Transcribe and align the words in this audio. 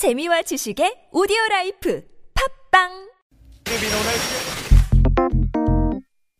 재미와 0.00 0.40
지식의 0.40 1.08
오디오 1.12 1.36
life 1.50 2.02
팟빵 2.72 2.88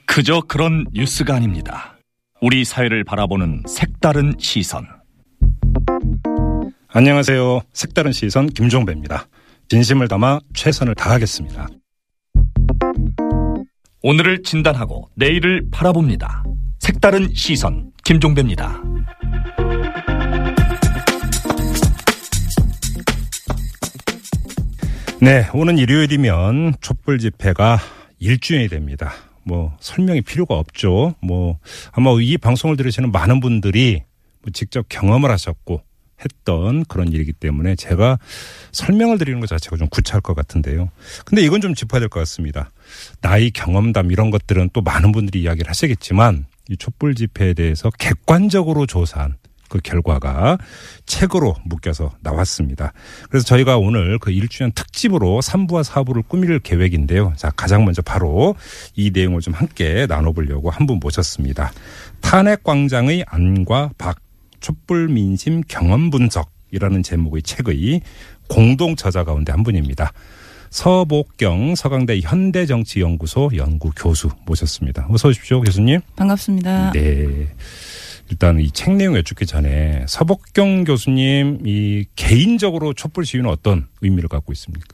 그저 0.07 0.41
그런 0.49 0.87
뉴스가 0.95 1.35
아닙니다. 1.35 1.99
우리 2.41 2.65
사회를 2.65 3.05
바라보는 3.05 3.65
색다른 3.69 4.33
시선. 4.39 4.87
안녕하세요. 6.89 7.61
색다른 7.75 8.13
시선 8.13 8.47
김종배입니다. 8.47 9.27
진심을 9.69 10.09
담아 10.09 10.41
최선을 10.55 10.95
다하겠습니다. 10.95 11.69
오늘을 14.03 14.43
진단하고 14.43 15.11
내일을 15.17 15.69
바라봅니다. 15.71 16.45
색다른 16.79 17.29
시선 17.35 17.93
김종배입니다. 18.05 18.83
네, 25.21 25.47
오는 25.53 25.77
일요일이면 25.77 26.75
촛불 26.81 27.19
집회가 27.19 27.79
1주년이 28.23 28.71
됩니다. 28.71 29.13
뭐 29.45 29.77
설명이 29.81 30.23
필요가 30.23 30.55
없죠. 30.55 31.15
뭐 31.23 31.59
아마 31.93 32.11
이 32.21 32.39
방송을 32.39 32.77
들으시는 32.77 33.13
많은 33.13 33.41
분들이 33.41 34.03
뭐 34.43 34.51
직접 34.53 34.87
경험을 34.89 35.31
하셨고 35.31 35.83
했던 36.25 36.85
그런 36.85 37.13
일이기 37.13 37.33
때문에 37.33 37.77
제가 37.77 38.19
설명을 38.73 39.19
드리는 39.19 39.41
것 39.41 39.49
자체가 39.49 39.77
좀 39.77 39.89
구차할 39.89 40.21
것 40.21 40.35
같은데요. 40.35 40.91
근데 41.25 41.43
이건 41.43 41.61
좀 41.61 41.75
짚어야 41.75 42.01
될 42.01 42.09
것 42.09 42.21
같습니다. 42.21 42.71
나이 43.21 43.51
경험담 43.51 44.11
이런 44.13 44.31
것들은 44.31 44.71
또 44.73 44.81
많은 44.83 45.13
분들이 45.13 45.43
이야기를 45.43 45.69
하시겠지만 45.69 46.47
이 46.69 46.77
촛불 46.77 47.15
집회에 47.15 47.55
대해서 47.55 47.91
객관적으로 47.99 48.87
조사한 48.87 49.37
그 49.71 49.79
결과가 49.83 50.59
책으로 51.07 51.55
묶여서 51.65 52.11
나왔습니다. 52.21 52.93
그래서 53.31 53.47
저희가 53.47 53.79
오늘 53.79 54.19
그 54.19 54.31
1주년 54.31 54.75
특집으로 54.75 55.41
3부와 55.41 55.83
4부를 55.83 56.29
꾸밀 56.29 56.59
계획인데요. 56.59 57.33
자, 57.37 57.49
가장 57.51 57.85
먼저 57.87 58.03
바로 58.03 58.57
이 58.97 59.11
내용을 59.11 59.41
좀 59.41 59.55
함께 59.55 60.05
나눠보려고 60.07 60.69
한 60.69 60.87
분 60.87 60.99
모셨습니다. 61.01 61.73
탄핵광장의 62.21 63.25
안과 63.29 63.91
박, 63.97 64.19
촛불 64.61 65.09
민심 65.09 65.63
경험 65.69 66.11
분석이라는 66.11 67.03
제목의 67.03 67.43
책의 67.43 68.01
공동 68.49 68.97
저자 68.97 69.23
가운데 69.25 69.53
한 69.53 69.63
분입니다. 69.63 70.13
서복경 70.71 71.75
서강대 71.75 72.21
현대정치연구소 72.23 73.51
연구 73.57 73.91
교수 73.95 74.31
모셨습니다. 74.47 75.07
어서 75.11 75.29
오십시오, 75.29 75.61
교수님. 75.61 76.01
반갑습니다. 76.17 76.93
네. 76.93 77.49
일단 78.31 78.59
이 78.61 78.71
책 78.71 78.95
내용 78.95 79.17
여쭙기 79.17 79.45
전에 79.47 80.05
서복경 80.09 80.85
교수님 80.85 81.63
이 81.67 82.05
개인적으로 82.17 82.93
촛불 82.95 83.27
시위는 83.27 83.51
어떤 83.51 83.89
의미를 84.01 84.29
갖고 84.29 84.53
있습니까? 84.53 84.87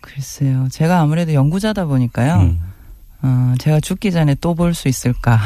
글쎄요. 0.00 0.66
제가 0.70 1.00
아무래도 1.00 1.32
연구자다 1.32 1.84
보니까요. 1.86 2.34
음. 2.40 2.60
어, 3.24 3.54
제가 3.60 3.78
죽기 3.78 4.10
전에 4.10 4.34
또 4.34 4.54
볼 4.56 4.74
수 4.74 4.88
있을까. 4.88 5.38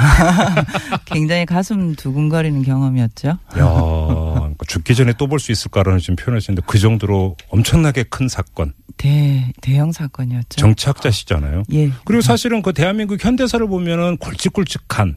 굉장히 1.05 1.45
가슴 1.45 1.95
두근거리는 1.95 2.63
경험이었죠. 2.63 3.29
야, 3.29 3.39
그러니까 3.55 4.65
죽기 4.67 4.95
전에 4.95 5.13
또 5.19 5.27
볼 5.27 5.39
수 5.39 5.53
있을까라는 5.53 5.99
지금 5.99 6.17
표현하시는데 6.17 6.63
그 6.67 6.79
정도로 6.79 7.37
엄청나게 7.51 8.05
큰 8.05 8.29
사건. 8.29 8.73
대, 8.97 9.53
대형 9.61 9.93
사건이었죠. 9.93 10.57
정치학자시잖아요. 10.59 11.65
예. 11.73 11.91
그리고 12.07 12.23
사실은 12.23 12.63
그 12.63 12.73
대한민국 12.73 13.23
현대사를 13.23 13.67
보면은 13.69 14.17
굵직굵직한 14.17 15.17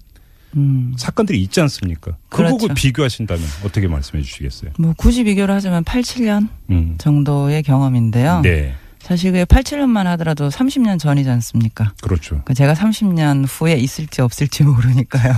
음. 0.56 0.94
사건들이 0.98 1.42
있지 1.42 1.62
않습니까? 1.62 2.18
그거고 2.30 2.58
그렇죠. 2.58 2.74
비교하신다면 2.74 3.44
어떻게 3.64 3.88
말씀해 3.88 4.24
주시겠어요? 4.24 4.72
뭐 4.80 4.94
굳이 4.98 5.24
비교를 5.24 5.54
하자면 5.56 5.84
87년 5.84 6.48
음. 6.70 6.96
정도의 6.98 7.64
경험인데요. 7.64 8.42
네. 8.42 8.76
사실 9.00 9.32
그게 9.32 9.46
87년만 9.46 10.04
하더라도 10.04 10.50
30년 10.50 11.00
전이지 11.00 11.30
않습니까? 11.30 11.94
그렇죠. 12.02 12.42
그러니까 12.44 12.54
제가 12.54 12.74
30년 12.74 13.46
후에 13.48 13.74
있을지 13.76 14.22
없을지 14.22 14.64
모르니까요. 14.64 15.34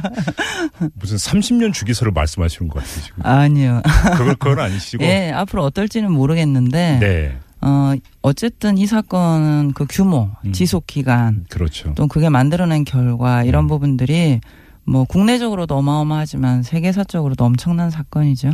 무슨 0.94 1.16
30년 1.16 1.72
주기설을 1.72 2.10
말씀하시는 2.12 2.68
것 2.68 2.82
같아요, 2.82 3.04
지금. 3.04 3.26
아니요. 3.26 3.82
그걸, 4.16 4.34
그건 4.34 4.58
아니시고. 4.60 5.04
예, 5.04 5.30
앞으로 5.30 5.62
어떨지는 5.64 6.10
모르겠는데. 6.10 6.98
네. 7.00 7.38
어, 7.62 7.94
어쨌든 8.22 8.78
이 8.78 8.86
사건은 8.86 9.72
그 9.74 9.86
규모, 9.88 10.30
음. 10.44 10.52
지속 10.52 10.86
기간, 10.86 11.44
그렇죠. 11.50 11.92
또 11.94 12.06
그게 12.06 12.28
만들어낸 12.28 12.84
결과 12.84 13.44
이런 13.44 13.64
음. 13.64 13.68
부분들이 13.68 14.40
뭐 14.84 15.04
국내적으로도 15.04 15.76
어마어마하지만 15.76 16.62
세계사적으로도 16.62 17.44
엄청난 17.44 17.90
사건이죠. 17.90 18.50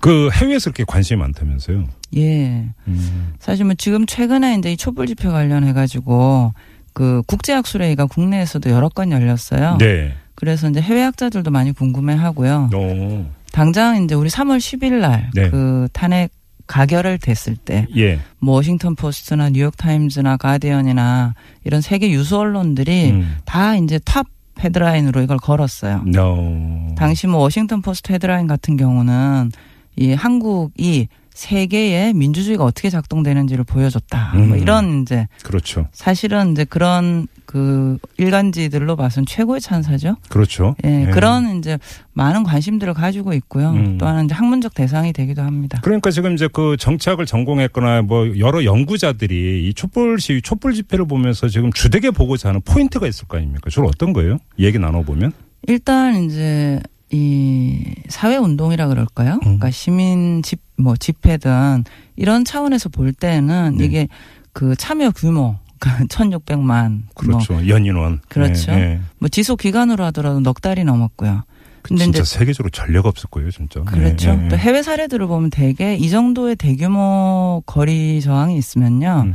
그 0.00 0.28
해외에서 0.32 0.70
그렇게 0.70 0.84
관심이 0.84 1.18
많다면서요? 1.20 1.86
예. 2.16 2.68
음. 2.86 3.32
사실 3.38 3.64
뭐 3.64 3.74
지금 3.74 4.04
최근에 4.04 4.56
이제 4.56 4.72
이 4.72 4.76
촛불 4.76 5.06
집회 5.06 5.28
관련해 5.28 5.72
가지고 5.72 6.52
그 6.92 7.22
국제학 7.26 7.66
수레이가 7.66 8.06
국내에서도 8.06 8.68
여러 8.70 8.88
건 8.88 9.12
열렸어요. 9.12 9.78
네. 9.78 10.14
그래서 10.34 10.68
이제 10.68 10.80
해외 10.80 11.02
학자들도 11.02 11.50
많이 11.50 11.72
궁금해 11.72 12.14
하고요. 12.14 12.70
오. 12.74 13.26
당장 13.52 14.02
이제 14.04 14.14
우리 14.14 14.28
3월 14.28 14.58
10일 14.58 15.00
날 15.00 15.30
네. 15.34 15.48
그 15.50 15.88
탄핵 15.92 16.30
가결을 16.68 17.18
됐을 17.18 17.56
때 17.56 17.88
예. 17.96 18.20
뭐 18.38 18.54
워싱턴 18.54 18.94
포스트나 18.94 19.50
뉴욕 19.50 19.76
타임즈나 19.76 20.36
가디언이나 20.36 21.34
이런 21.64 21.80
세계 21.80 22.10
유수 22.10 22.38
언론들이 22.38 23.10
음. 23.10 23.38
다 23.44 23.74
이제 23.74 23.98
top 24.04 24.26
헤드라인으로 24.60 25.22
이걸 25.22 25.38
걸었어요. 25.38 26.04
네. 26.06 26.94
당시 26.96 27.26
뭐 27.26 27.40
워싱턴 27.40 27.80
포스트 27.82 28.12
헤드라인 28.12 28.46
같은 28.46 28.76
경우는 28.76 29.50
이 29.98 30.12
한국이 30.12 31.08
세계의 31.38 32.14
민주주의가 32.14 32.64
어떻게 32.64 32.90
작동되는지를 32.90 33.62
보여줬다. 33.62 34.32
뭐 34.34 34.56
음. 34.56 34.58
이런 34.58 35.02
이제 35.02 35.28
그렇죠. 35.44 35.86
사실은 35.92 36.50
이제 36.50 36.64
그런 36.64 37.28
그 37.46 37.96
일간지들로 38.16 38.96
봐선 38.96 39.24
최고의 39.24 39.60
찬사죠. 39.60 40.16
그렇죠. 40.28 40.74
예, 40.84 41.06
예. 41.06 41.10
그런 41.10 41.58
이제 41.58 41.78
많은 42.12 42.42
관심들을 42.42 42.92
가지고 42.92 43.34
있고요. 43.34 43.70
음. 43.70 43.98
또한 43.98 44.24
이제 44.24 44.34
학문적 44.34 44.74
대상이 44.74 45.12
되기도 45.12 45.42
합니다. 45.42 45.80
그러니까 45.84 46.10
지금 46.10 46.34
이제 46.34 46.48
그 46.52 46.76
정치학을 46.76 47.24
전공했거나 47.24 48.02
뭐 48.02 48.36
여러 48.38 48.64
연구자들이 48.64 49.68
이 49.68 49.74
촛불 49.74 50.18
시위, 50.20 50.42
촛불 50.42 50.74
집회를 50.74 51.06
보면서 51.06 51.46
지금 51.48 51.72
주되게 51.72 52.10
보고자 52.10 52.48
하는 52.48 52.60
포인트가 52.62 53.06
있을 53.06 53.28
거 53.28 53.36
아닙니까? 53.36 53.70
주로 53.70 53.86
어떤 53.86 54.12
거예요? 54.12 54.38
얘기 54.58 54.80
나눠 54.80 55.02
보면? 55.02 55.32
일단 55.68 56.24
이제 56.24 56.80
이 57.10 57.84
사회 58.08 58.36
운동이라 58.36 58.88
그럴까요? 58.88 59.34
음. 59.34 59.40
그러니까 59.40 59.70
시민 59.70 60.42
집 60.42 60.60
뭐 60.78 60.96
집회든 60.96 61.84
이런 62.16 62.44
차원에서 62.44 62.88
볼 62.88 63.12
때는 63.12 63.76
네. 63.76 63.84
이게 63.84 64.08
그 64.52 64.74
참여 64.76 65.10
규모 65.10 65.56
그러니까 65.78 66.06
1,600만 66.06 67.02
그렇죠. 67.14 67.68
연인원. 67.68 68.20
그렇죠. 68.28 68.72
예, 68.72 68.76
예. 68.76 69.00
뭐 69.18 69.28
지속 69.28 69.60
기간으로 69.60 70.02
하더라도 70.06 70.40
넉 70.40 70.60
달이 70.60 70.82
넘었고요. 70.82 71.44
근데 71.82 72.02
진짜 72.02 72.24
세계적으로 72.24 72.70
전례가 72.70 73.08
없을 73.08 73.28
거예요, 73.30 73.52
진짜. 73.52 73.82
그렇죠. 73.82 74.30
예, 74.30 74.34
예, 74.40 74.44
예. 74.44 74.48
또 74.48 74.56
해외 74.56 74.82
사례들을 74.82 75.24
보면 75.28 75.50
대개 75.50 75.94
이 75.94 76.10
정도의 76.10 76.56
대규모 76.56 77.62
거리 77.64 78.20
저항이 78.20 78.56
있으면요. 78.56 79.22
음. 79.26 79.34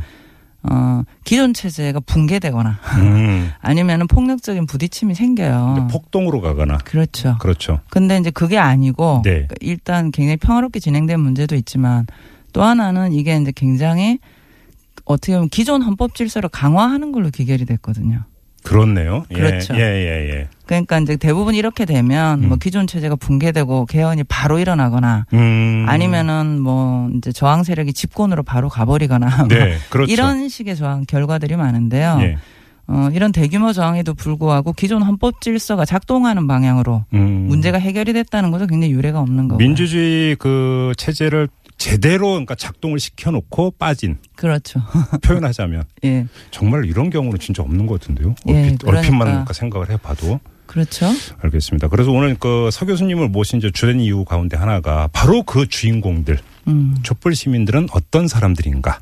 어, 0.70 1.02
기존 1.24 1.52
체제가 1.52 2.00
붕괴되거나 2.00 2.78
음. 2.98 3.50
아니면은 3.60 4.06
폭력적인 4.06 4.66
부딪힘이 4.66 5.14
생겨요. 5.14 5.88
폭동으로 5.90 6.40
가거나. 6.40 6.78
그렇죠. 6.78 7.36
그렇죠. 7.38 7.80
근데 7.90 8.16
이제 8.18 8.30
그게 8.30 8.56
아니고 8.58 9.20
네. 9.24 9.30
그러니까 9.30 9.54
일단 9.60 10.10
굉장히 10.10 10.36
평화롭게 10.38 10.80
진행된 10.80 11.20
문제도 11.20 11.54
있지만 11.54 12.06
또 12.52 12.62
하나는 12.62 13.12
이게 13.12 13.36
이제 13.36 13.52
굉장히 13.54 14.18
어떻게 15.04 15.34
보면 15.34 15.48
기존 15.50 15.82
헌법 15.82 16.14
질서를 16.14 16.48
강화하는 16.48 17.12
걸로 17.12 17.30
기결이 17.30 17.66
됐거든요. 17.66 18.24
그렇네요. 18.64 19.24
예, 19.30 19.34
그렇죠. 19.34 19.74
예, 19.74 19.80
예, 19.80 20.30
예. 20.30 20.48
그러니까 20.66 20.98
이제 20.98 21.16
대부분 21.16 21.54
이렇게 21.54 21.84
되면 21.84 22.42
음. 22.42 22.48
뭐 22.48 22.56
기존 22.56 22.86
체제가 22.86 23.16
붕괴되고 23.16 23.86
개헌이 23.86 24.24
바로 24.24 24.58
일어나거나 24.58 25.26
음. 25.34 25.84
아니면은 25.86 26.60
뭐 26.60 27.10
이제 27.14 27.30
저항 27.30 27.62
세력이 27.62 27.92
집권으로 27.92 28.42
바로 28.42 28.68
가버리거나 28.68 29.36
뭐 29.44 29.48
네, 29.48 29.76
그렇죠. 29.90 30.10
이런 30.10 30.48
식의 30.48 30.76
저항 30.76 31.04
결과들이 31.06 31.56
많은데요. 31.56 32.18
예. 32.22 32.38
어, 32.86 33.08
이런 33.12 33.32
대규모 33.32 33.72
저항에도 33.72 34.12
불구하고 34.14 34.72
기존 34.72 35.02
헌법 35.02 35.40
질서가 35.40 35.84
작동하는 35.84 36.46
방향으로 36.46 37.04
음. 37.14 37.46
문제가 37.48 37.78
해결이 37.78 38.12
됐다는 38.12 38.50
것은 38.50 38.66
굉장히 38.66 38.92
유례가 38.92 39.20
없는 39.20 39.48
거고요. 39.48 39.58
민주주의 39.58 40.36
그 40.36 40.92
체제를 40.96 41.48
제대로 41.84 42.28
그러니까 42.30 42.54
작동을 42.54 42.98
시켜놓고 42.98 43.72
빠진 43.72 44.16
그렇죠. 44.36 44.80
표현하자면 45.22 45.84
예. 46.04 46.26
정말 46.50 46.86
이런 46.86 47.10
경우는 47.10 47.38
진짜 47.38 47.62
없는 47.62 47.86
것 47.86 48.00
같은데요. 48.00 48.34
예, 48.48 48.52
얼핏, 48.52 48.78
그러니까. 48.78 48.98
얼핏만 48.98 49.28
그러니까 49.28 49.52
생각을 49.52 49.90
해봐도 49.90 50.40
그렇죠. 50.66 51.06
알겠습니다. 51.42 51.88
그래서 51.88 52.10
오늘 52.10 52.34
그 52.36 52.70
서 52.72 52.86
교수님을 52.86 53.28
모신 53.28 53.58
이제 53.58 53.70
주된 53.70 54.00
이유 54.00 54.24
가운데 54.24 54.56
하나가 54.56 55.08
바로 55.12 55.42
그 55.42 55.66
주인공들 55.68 56.38
음. 56.68 56.96
촛불 57.02 57.34
시민들은 57.34 57.88
어떤 57.92 58.28
사람들인가. 58.28 59.00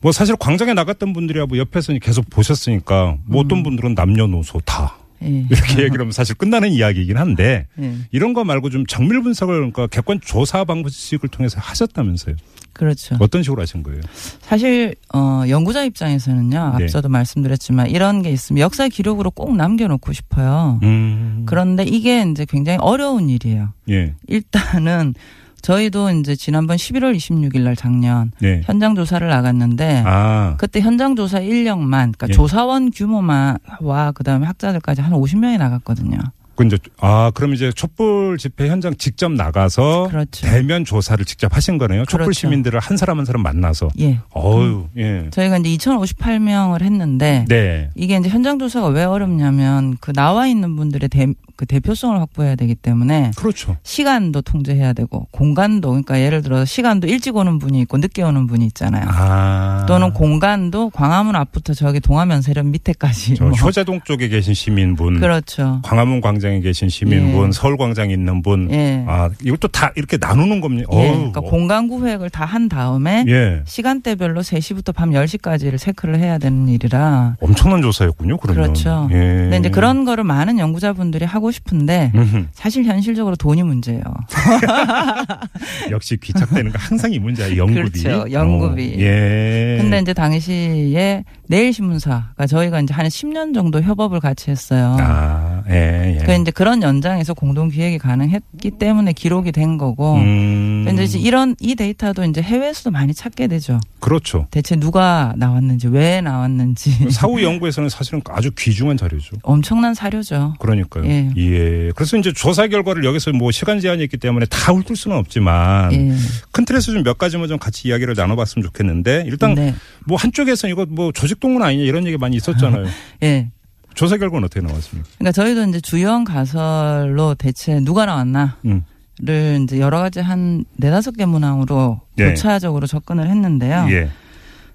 뭐 0.00 0.10
사실 0.12 0.34
광장에 0.36 0.74
나갔던 0.74 1.12
분들이야 1.12 1.46
뭐 1.46 1.58
옆에서 1.58 1.92
계속 2.00 2.28
보셨으니까 2.28 3.16
뭐 3.24 3.40
음. 3.42 3.44
어떤 3.46 3.62
분들은 3.62 3.94
남녀노소 3.94 4.60
다 4.64 4.96
예. 5.22 5.46
이렇게 5.50 5.82
얘기를 5.84 6.00
하면 6.00 6.12
사실 6.12 6.34
끝나는 6.34 6.70
이야기이긴 6.70 7.16
한데 7.16 7.66
예. 7.80 7.94
이런 8.10 8.32
거 8.34 8.44
말고 8.44 8.70
좀 8.70 8.86
정밀 8.86 9.22
분석을 9.22 9.54
그러니까 9.56 9.86
객관 9.86 10.20
조사 10.20 10.64
방식을 10.64 11.28
통해서 11.28 11.58
하셨다면서요. 11.60 12.36
그렇죠. 12.72 13.16
어떤 13.18 13.42
식으로 13.42 13.60
하신 13.62 13.82
거예요? 13.82 14.00
사실 14.40 14.94
어 15.12 15.42
연구자 15.48 15.84
입장에서는요. 15.84 16.76
네. 16.78 16.84
앞서도 16.84 17.08
말씀드렸지만 17.08 17.90
이런 17.90 18.22
게 18.22 18.30
있으면 18.30 18.60
역사 18.60 18.88
기록으로 18.88 19.32
꼭 19.32 19.56
남겨놓고 19.56 20.12
싶어요. 20.12 20.78
음. 20.84 21.42
그런데 21.46 21.82
이게 21.82 22.24
이제 22.30 22.46
굉장히 22.48 22.78
어려운 22.80 23.28
일이에요. 23.28 23.72
예. 23.90 24.14
일단은 24.28 25.14
저희도 25.62 26.10
이제 26.10 26.36
지난번 26.36 26.76
11월 26.76 27.16
26일 27.16 27.60
날 27.62 27.76
작년 27.76 28.30
네. 28.40 28.62
현장 28.64 28.94
조사를 28.94 29.26
나갔는데 29.26 30.02
아. 30.06 30.54
그때 30.58 30.80
현장 30.80 31.16
조사 31.16 31.40
인력만 31.40 32.12
그러니까 32.12 32.28
예. 32.28 32.32
조사원 32.32 32.90
규모만 32.90 33.58
와 33.80 34.12
그다음에 34.12 34.46
학자들까지 34.46 35.00
한 35.00 35.12
50명이 35.12 35.58
나갔거든요. 35.58 36.18
그 36.58 36.64
이제 36.66 36.76
아 37.00 37.30
그럼 37.34 37.54
이제 37.54 37.70
촛불 37.70 38.36
집회 38.36 38.68
현장 38.68 38.92
직접 38.96 39.30
나가서 39.30 40.08
그렇죠. 40.10 40.44
대면 40.44 40.84
조사를 40.84 41.24
직접 41.24 41.54
하신 41.54 41.78
거네요. 41.78 42.04
촛불 42.04 42.26
그렇죠. 42.26 42.40
시민들을 42.40 42.80
한 42.80 42.96
사람 42.96 43.18
한 43.18 43.24
사람 43.24 43.42
만나서. 43.42 43.90
예. 44.00 44.18
어유 44.34 44.88
예. 44.96 45.28
저희가 45.30 45.58
이제 45.58 45.68
2,058명을 45.76 46.82
했는데 46.82 47.44
네. 47.48 47.90
이게 47.94 48.16
이제 48.16 48.28
현장 48.28 48.58
조사가 48.58 48.88
왜 48.88 49.04
어렵냐면 49.04 49.96
그 50.00 50.12
나와 50.12 50.48
있는 50.48 50.74
분들의 50.74 51.08
대, 51.10 51.28
그 51.58 51.66
대표성을 51.66 52.20
확보해야 52.20 52.54
되기 52.54 52.76
때문에 52.76 53.32
그렇죠. 53.36 53.76
시간도 53.82 54.42
통제해야 54.42 54.92
되고 54.92 55.26
공간도 55.32 55.88
그러니까 55.88 56.20
예를 56.20 56.40
들어 56.42 56.64
시간도 56.64 57.08
일찍 57.08 57.34
오는 57.34 57.58
분이 57.58 57.80
있고 57.80 57.98
늦게 57.98 58.22
오는 58.22 58.46
분이 58.46 58.64
있잖아요. 58.66 59.06
아. 59.08 59.84
또는 59.88 60.12
공간도 60.12 60.90
광화문 60.90 61.34
앞부터 61.34 61.74
저기 61.74 61.98
동화면세점 61.98 62.70
밑에까지 62.70 63.34
저 63.34 63.44
뭐. 63.46 63.52
효자동 63.54 64.02
쪽에 64.04 64.28
계신 64.28 64.54
시민분, 64.54 65.18
그렇죠. 65.18 65.80
광화문 65.82 66.20
광장에 66.20 66.60
계신 66.60 66.88
시민분, 66.88 67.48
예. 67.48 67.52
서울 67.52 67.76
광장에 67.76 68.12
있는 68.12 68.40
분, 68.40 68.70
예. 68.70 69.04
아 69.08 69.28
이것도 69.42 69.66
다 69.68 69.90
이렇게 69.96 70.16
나누는 70.16 70.60
겁니다. 70.60 70.88
예. 70.92 71.08
그러니까 71.10 71.40
공간 71.40 71.88
구획을 71.88 72.30
다 72.30 72.44
한 72.48 72.68
다음에 72.68 73.24
예. 73.28 73.62
시간대별로 73.66 74.42
3시부터 74.42 74.94
밤 74.94 75.10
10시까지를 75.10 75.76
체크를 75.78 76.18
해야 76.18 76.38
되는 76.38 76.68
일이라 76.68 77.36
엄청난 77.40 77.82
조사였군요. 77.82 78.38
그러면. 78.38 78.62
그렇죠. 78.62 79.08
예. 79.10 79.16
근데 79.16 79.56
이제 79.58 79.70
그런 79.70 80.04
거를 80.06 80.22
많은 80.24 80.58
연구자분들이 80.60 81.24
하고 81.26 81.47
싶은데 81.50 82.12
음흠. 82.14 82.46
사실 82.52 82.84
현실적으로 82.84 83.36
돈이 83.36 83.62
문제예요. 83.62 84.02
역시 85.90 86.16
귀착되는 86.16 86.72
거 86.72 86.78
항상 86.78 87.12
이 87.12 87.18
문제야. 87.18 87.56
연구비. 87.56 88.02
그렇죠. 88.02 88.30
연구비. 88.30 88.94
어, 88.96 89.00
예. 89.00 89.78
근데 89.80 89.98
이제 90.00 90.12
당시에 90.12 91.24
내일신문사가 91.48 92.46
저희가 92.46 92.80
이제 92.80 92.94
한 92.94 93.06
10년 93.06 93.52
정도 93.54 93.82
협업을 93.82 94.20
같이 94.20 94.50
했어요. 94.50 94.96
아, 95.00 95.62
예, 95.68 96.18
예. 96.20 96.24
그 96.24 96.32
이제 96.32 96.50
그런 96.50 96.82
연장에서 96.82 97.34
공동 97.34 97.68
기획이 97.68 97.98
가능했기 97.98 98.72
때문에 98.78 99.12
기록이 99.12 99.50
된 99.52 99.78
거고. 99.78 100.14
음. 100.16 100.86
이제 101.02 101.18
이런 101.18 101.56
이 101.60 101.74
데이터도 101.74 102.24
이제 102.24 102.40
해외에서도 102.40 102.90
많이 102.90 103.14
찾게 103.14 103.48
되죠. 103.48 103.80
그렇죠. 104.00 104.46
대체 104.50 104.76
누가 104.76 105.34
나왔는지 105.36 105.88
왜 105.88 106.20
나왔는지 106.20 107.10
사후 107.10 107.42
연구에서는 107.42 107.88
사실은 107.88 108.20
아주 108.28 108.50
귀중한 108.56 108.96
자료죠. 108.96 109.36
엄청난 109.42 109.94
사료죠. 109.94 110.54
그러니까요. 110.58 111.04
예. 111.06 111.32
예. 111.36 111.92
그래서 111.94 112.16
이제 112.16 112.32
조사 112.32 112.66
결과를 112.68 113.04
여기서 113.04 113.32
뭐 113.32 113.50
시간 113.50 113.80
제한이 113.80 114.02
있기 114.04 114.16
때문에 114.18 114.46
다 114.46 114.72
훑을 114.72 114.96
수는 114.96 115.16
없지만 115.16 115.92
예. 115.92 116.14
큰 116.52 116.64
틀에서 116.64 116.92
좀 116.92 117.08
몇 117.08 117.16
가지만 117.16 117.48
좀 117.48 117.58
같이 117.58 117.88
이야기를 117.88 118.14
나눠봤으면 118.16 118.64
좋겠는데 118.66 119.24
일단 119.26 119.54
네. 119.54 119.74
뭐 120.04 120.18
한쪽에서 120.18 120.68
이거 120.68 120.84
뭐 120.86 121.10
조직 121.12 121.37
동원 121.40 121.62
아니냐 121.62 121.84
이런 121.84 122.06
얘기 122.06 122.16
많이 122.16 122.36
있었잖아요. 122.36 122.86
예. 123.22 123.50
조사 123.94 124.16
결과는 124.16 124.44
어떻게 124.46 124.60
나왔습니까? 124.64 125.08
그러니까 125.18 125.32
저희도 125.32 125.64
이제 125.70 125.80
주요 125.80 126.22
가설로 126.24 127.34
대체 127.34 127.80
누가 127.80 128.06
나왔나 128.06 128.56
음. 128.64 128.84
를 129.20 129.58
이제 129.64 129.80
여러 129.80 129.98
가지 129.98 130.20
한 130.20 130.64
네다섯 130.76 131.16
개 131.16 131.26
문항으로 131.26 132.00
네. 132.14 132.26
교차적으로 132.28 132.86
접근을 132.86 133.28
했는데요. 133.28 133.86
예. 133.90 134.10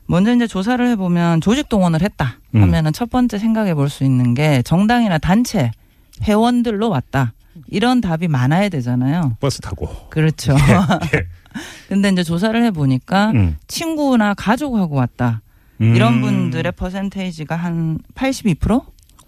먼저 0.05 0.35
이제 0.35 0.47
조사를 0.47 0.85
해보면 0.89 1.39
조직 1.39 1.69
동원을 1.69 2.01
했다 2.01 2.39
음. 2.53 2.61
하면은 2.61 2.91
첫 2.91 3.09
번째 3.09 3.37
생각해 3.37 3.73
볼 3.73 3.87
수 3.87 4.03
있는 4.03 4.33
게 4.33 4.61
정당이나 4.63 5.17
단체 5.17 5.71
회원들로 6.23 6.89
왔다 6.89 7.31
이런 7.67 8.01
답이 8.01 8.27
많아야 8.27 8.67
되잖아요. 8.67 9.37
버스 9.39 9.61
타고. 9.61 9.87
그렇죠. 10.09 10.53
예. 11.15 11.23
근데 11.87 12.09
이제 12.09 12.21
조사를 12.23 12.61
해 12.65 12.71
보니까 12.71 13.31
음. 13.31 13.55
친구나 13.67 14.33
가족하고 14.33 14.95
왔다 14.95 15.41
음. 15.81 15.95
이런 15.95 16.21
분들의 16.21 16.71
퍼센테이지가 16.73 17.55
한 17.55 17.99
82% 18.15 18.83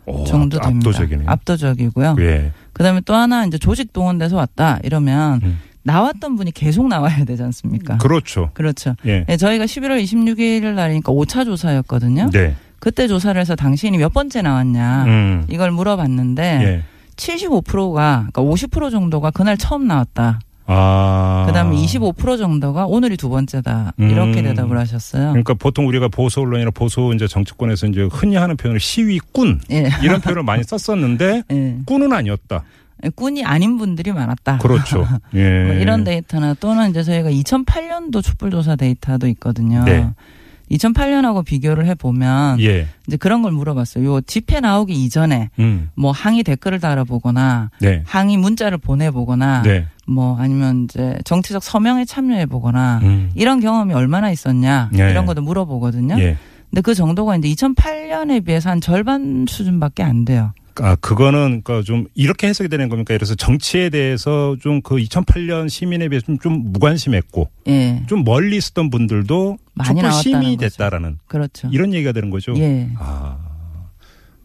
오, 0.07 0.23
정도 0.25 0.59
됩니다. 0.59 0.89
압도적이네요. 0.89 1.29
압도적이고요. 1.29 2.15
예. 2.19 2.51
그다음에 2.73 3.01
또 3.05 3.15
하나 3.15 3.45
이제 3.45 3.57
조직 3.57 3.91
동원돼서 3.91 4.35
왔다 4.35 4.79
이러면 4.83 5.41
음. 5.43 5.59
나왔던 5.83 6.35
분이 6.35 6.51
계속 6.51 6.87
나와야 6.87 7.25
되지 7.25 7.41
않습니까? 7.43 7.97
그렇죠. 7.97 8.51
그렇죠. 8.53 8.95
예. 9.05 9.23
네, 9.27 9.37
저희가 9.37 9.65
11월 9.65 10.03
26일 10.03 10.73
날이니까 10.73 11.11
5차 11.11 11.45
조사였거든요. 11.45 12.29
네. 12.31 12.55
그때 12.79 13.07
조사를 13.07 13.39
해서 13.39 13.55
당신이 13.55 13.97
몇 13.97 14.13
번째 14.13 14.41
나왔냐 14.43 15.05
음. 15.05 15.45
이걸 15.49 15.71
물어봤는데 15.71 16.43
예. 16.43 16.83
75%가 17.15 18.27
그러니까 18.31 18.41
50% 18.41 18.91
정도가 18.91 19.31
그날 19.31 19.57
처음 19.57 19.87
나왔다. 19.87 20.39
아. 20.67 21.43
그다음에 21.47 21.75
25% 21.75 22.37
정도가 22.37 22.85
오늘이 22.85 23.17
두 23.17 23.29
번째다. 23.29 23.93
이렇게 23.97 24.39
음. 24.39 24.43
대답을 24.43 24.77
하셨어요. 24.77 25.29
그러니까 25.29 25.53
보통 25.53 25.87
우리가 25.87 26.07
보수 26.07 26.41
언론이나 26.41 26.71
보수 26.71 27.11
이제 27.13 27.27
정치권에서 27.27 27.87
이제 27.87 28.07
흔히 28.11 28.35
하는 28.35 28.57
표현을 28.57 28.79
시위꾼 28.79 29.61
예. 29.71 29.89
이런 30.01 30.21
표현을 30.21 30.43
많이 30.43 30.63
썼었는데 30.63 31.43
예. 31.51 31.77
꾼은 31.85 32.13
아니었다. 32.13 32.63
꾼이 33.15 33.43
아닌 33.43 33.77
분들이 33.77 34.11
많았다. 34.11 34.57
그렇죠. 34.59 35.05
예. 35.35 35.63
뭐 35.65 35.73
이런 35.75 36.03
데이터나 36.03 36.55
또는 36.55 36.89
이제 36.89 37.03
저희가 37.03 37.29
2008년도 37.29 38.23
촛불조사 38.23 38.75
데이터도 38.75 39.27
있거든요. 39.27 39.83
네. 39.83 40.09
2008년하고 40.71 41.45
비교를 41.45 41.85
해보면 41.87 42.59
예. 42.61 42.87
이제 43.07 43.17
그런 43.17 43.41
걸 43.41 43.51
물어봤어요. 43.51 44.05
요 44.05 44.21
집회 44.21 44.59
나오기 44.59 44.93
이전에 44.93 45.49
음. 45.59 45.89
뭐 45.95 46.11
항의 46.11 46.43
댓글을 46.43 46.79
달아보거나 46.79 47.71
네. 47.81 48.03
항의 48.05 48.37
문자를 48.37 48.77
보내보거나 48.77 49.61
네. 49.63 49.85
뭐 50.07 50.37
아니면 50.39 50.85
이제 50.85 51.17
정치적 51.25 51.63
서명에 51.63 52.05
참여해보거나 52.05 52.99
음. 53.03 53.31
이런 53.35 53.59
경험이 53.59 53.93
얼마나 53.93 54.31
있었냐 54.31 54.89
예. 54.97 55.09
이런 55.09 55.25
것도 55.25 55.41
물어보거든요. 55.41 56.15
예. 56.19 56.37
근데 56.69 56.81
그 56.81 56.93
정도가 56.93 57.37
이제 57.37 57.47
2008년에 57.49 58.43
비해서 58.43 58.69
한 58.69 58.81
절반 58.81 59.45
수준밖에 59.47 60.03
안 60.03 60.25
돼요. 60.25 60.51
아, 60.81 60.95
그거는 60.95 61.61
그러니까 61.63 61.81
좀 61.83 62.05
이렇게 62.15 62.47
해석이 62.47 62.69
되는 62.69 62.89
겁니까? 62.89 63.13
그래서 63.13 63.35
정치에 63.35 63.89
대해서 63.89 64.55
좀 64.59 64.81
그 64.81 64.95
2008년 64.97 65.69
시민에 65.69 66.09
비해서 66.09 66.25
좀, 66.25 66.37
좀 66.39 66.71
무관심했고 66.71 67.49
예, 67.67 68.03
좀 68.07 68.23
멀리 68.23 68.57
있었던 68.57 68.89
분들도 68.89 69.57
많이 69.73 70.01
촛불 70.01 70.11
시민이. 70.11 70.57
됐다라는 70.57 71.17
그렇죠. 71.27 71.69
이런 71.71 71.93
얘기가 71.93 72.11
되는 72.11 72.29
거죠. 72.29 72.53
예, 72.57 72.89
아, 72.99 73.37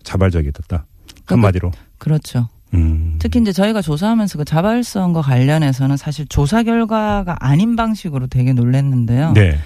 자발적이 0.02 0.52
됐다. 0.52 0.86
그러니까 1.26 1.34
한마디로. 1.34 1.72
그렇죠. 1.98 2.48
음. 2.72 3.16
특히 3.18 3.40
이제 3.40 3.52
저희가 3.52 3.82
조사하면서 3.82 4.38
그 4.38 4.44
자발성과 4.44 5.22
관련해서는 5.22 5.96
사실 5.96 6.26
조사 6.28 6.62
결과가 6.62 7.36
아닌 7.40 7.76
방식으로 7.76 8.28
되게 8.28 8.52
놀랐는데요. 8.52 9.32
네. 9.32 9.58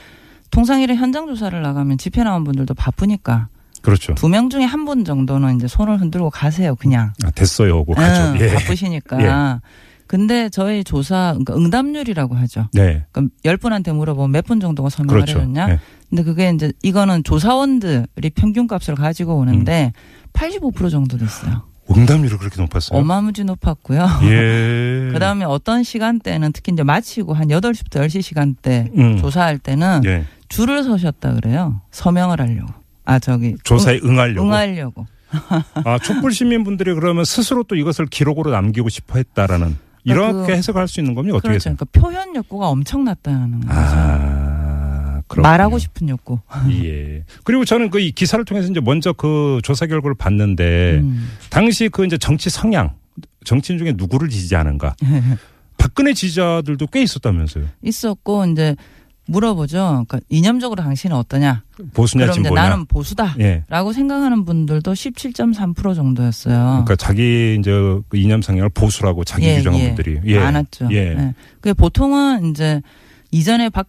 통상일에 0.51 0.95
현장 0.95 1.27
조사를 1.27 1.61
나가면 1.61 1.99
집회 1.99 2.23
나온 2.25 2.45
분들도 2.45 2.75
바쁘니까 2.75 3.49
그렇죠. 3.85 4.15
두 4.15 4.29
명 4.29 4.49
중에 4.51 4.65
한 4.65 4.85
분 4.85 5.05
정도는 5.05 5.57
이제 5.57 5.67
손을 5.69 6.01
흔들고 6.01 6.31
가세요, 6.31 6.75
그냥. 6.75 7.13
아, 7.25 7.31
됐어요. 7.31 7.79
하고 7.79 7.95
가죠. 7.95 8.33
응, 8.35 8.41
예. 8.41 8.55
바쁘시니까. 8.55 9.61
근데 10.07 10.49
저희 10.51 10.85
조사, 10.85 11.33
그러니까 11.33 11.55
응답률이라고 11.57 12.35
하죠. 12.37 12.69
네. 12.75 13.05
그럼 13.13 13.31
열 13.47 13.57
분한테 13.57 13.93
물어보면 13.93 14.31
몇 14.33 14.45
분 14.45 14.61
정도가 14.61 14.91
서명을 14.91 15.15
그렇죠. 15.23 15.39
해줬냐? 15.39 15.67
네. 15.67 15.79
근데 16.11 16.23
그게 16.23 16.51
이제 16.51 16.73
이거는 16.83 17.25
조사원들이 17.25 18.31
평균값을 18.35 18.95
가지고 18.97 19.37
오는데 19.37 19.93
85% 20.35 20.91
정도 20.91 21.17
됐어요. 21.17 21.63
응답률이 21.91 22.37
그렇게 22.39 22.61
높았어요. 22.61 22.99
어마무지 22.99 23.45
높았고요. 23.45 24.07
예. 24.25 25.09
그 25.13 25.19
다음에 25.19 25.45
어떤 25.47 25.83
시간대는 25.83 26.53
특히 26.53 26.73
이제 26.73 26.83
마치고 26.83 27.33
한 27.35 27.49
8시부터 27.49 28.05
10시 28.07 28.21
시간대 28.23 28.91
음. 28.97 29.17
조사할 29.19 29.59
때는 29.59 30.03
예. 30.05 30.25
줄을 30.49 30.85
서셨다 30.85 31.35
그래요. 31.35 31.81
서명을 31.91 32.41
하려고. 32.41 32.73
아, 33.05 33.19
저기. 33.19 33.55
조사에 33.65 34.01
응하려고. 34.03 34.47
응하려고. 34.47 35.07
아, 35.85 35.99
촛불 35.99 36.33
시민분들이 36.33 36.95
그러면 36.95 37.25
스스로 37.25 37.65
또 37.65 37.75
이것을 37.77 38.07
기록으로 38.07 38.51
남기고 38.51 38.89
싶어 38.89 39.19
했다라는 39.19 39.77
이렇게 40.05 40.47
그- 40.47 40.53
해석할 40.53 40.87
수 40.89 41.01
있는 41.01 41.15
겁니까? 41.15 41.37
어떻게 41.39 41.49
그렇죠. 41.49 41.71
해서? 41.71 41.77
그러니까 41.77 41.85
표현 42.01 42.37
욕구가 42.37 42.69
엄청났다는 42.69 43.61
거죠. 43.61 43.73
아. 43.73 45.21
말하고 45.37 45.79
싶은 45.79 46.09
욕구. 46.11 46.39
예. 46.85 47.25
그리고 47.45 47.65
저는 47.65 47.91
그 47.91 47.99
이 47.99 48.13
기사를 48.13 48.45
통해서 48.45 48.69
이제 48.71 48.81
먼저 48.81 49.13
그 49.13 49.59
조사 49.65 49.87
결과를 49.87 50.15
봤는데 50.15 50.99
음. 51.03 51.31
당시 51.51 51.89
그 51.89 52.05
이제 52.05 52.17
정치 52.19 52.51
성향 52.51 52.91
정치인 53.45 53.79
중에 53.79 53.95
누구를 53.97 54.29
지지하는가 54.29 54.95
박근혜 55.79 56.13
지지자들도 56.13 56.87
꽤 56.89 57.03
있었다면서요. 57.03 57.65
있었고 57.83 58.45
이제 58.47 58.77
물어보죠. 59.27 60.05
그러니까 60.07 60.21
이념적으로 60.29 60.83
당신은 60.83 61.17
어떠냐? 61.17 61.63
보수냐 61.95 62.25
그럼 62.25 62.35
진보냐. 62.35 62.63
나는 62.63 62.87
보수다. 62.87 63.35
예. 63.41 63.65
라고 63.69 63.93
생각하는 63.93 64.45
분들도 64.45 64.93
17.3% 64.93 65.95
정도였어요. 65.95 66.55
그러니까 66.85 66.97
자기 66.97 67.57
이제 67.59 67.71
그 68.09 68.17
이념 68.17 68.43
성향을 68.43 68.69
보수라고 68.71 69.25
자기 69.25 69.47
예, 69.47 69.57
규정한 69.57 69.81
예. 69.81 69.87
분들이 69.95 70.21
예. 70.27 70.39
많았죠. 70.41 70.89
예. 70.93 70.97
예. 70.97 71.35
그 71.61 71.75
보통은 71.75 72.51
이제 72.51 72.83
이전에 73.31 73.69
박, 73.71 73.89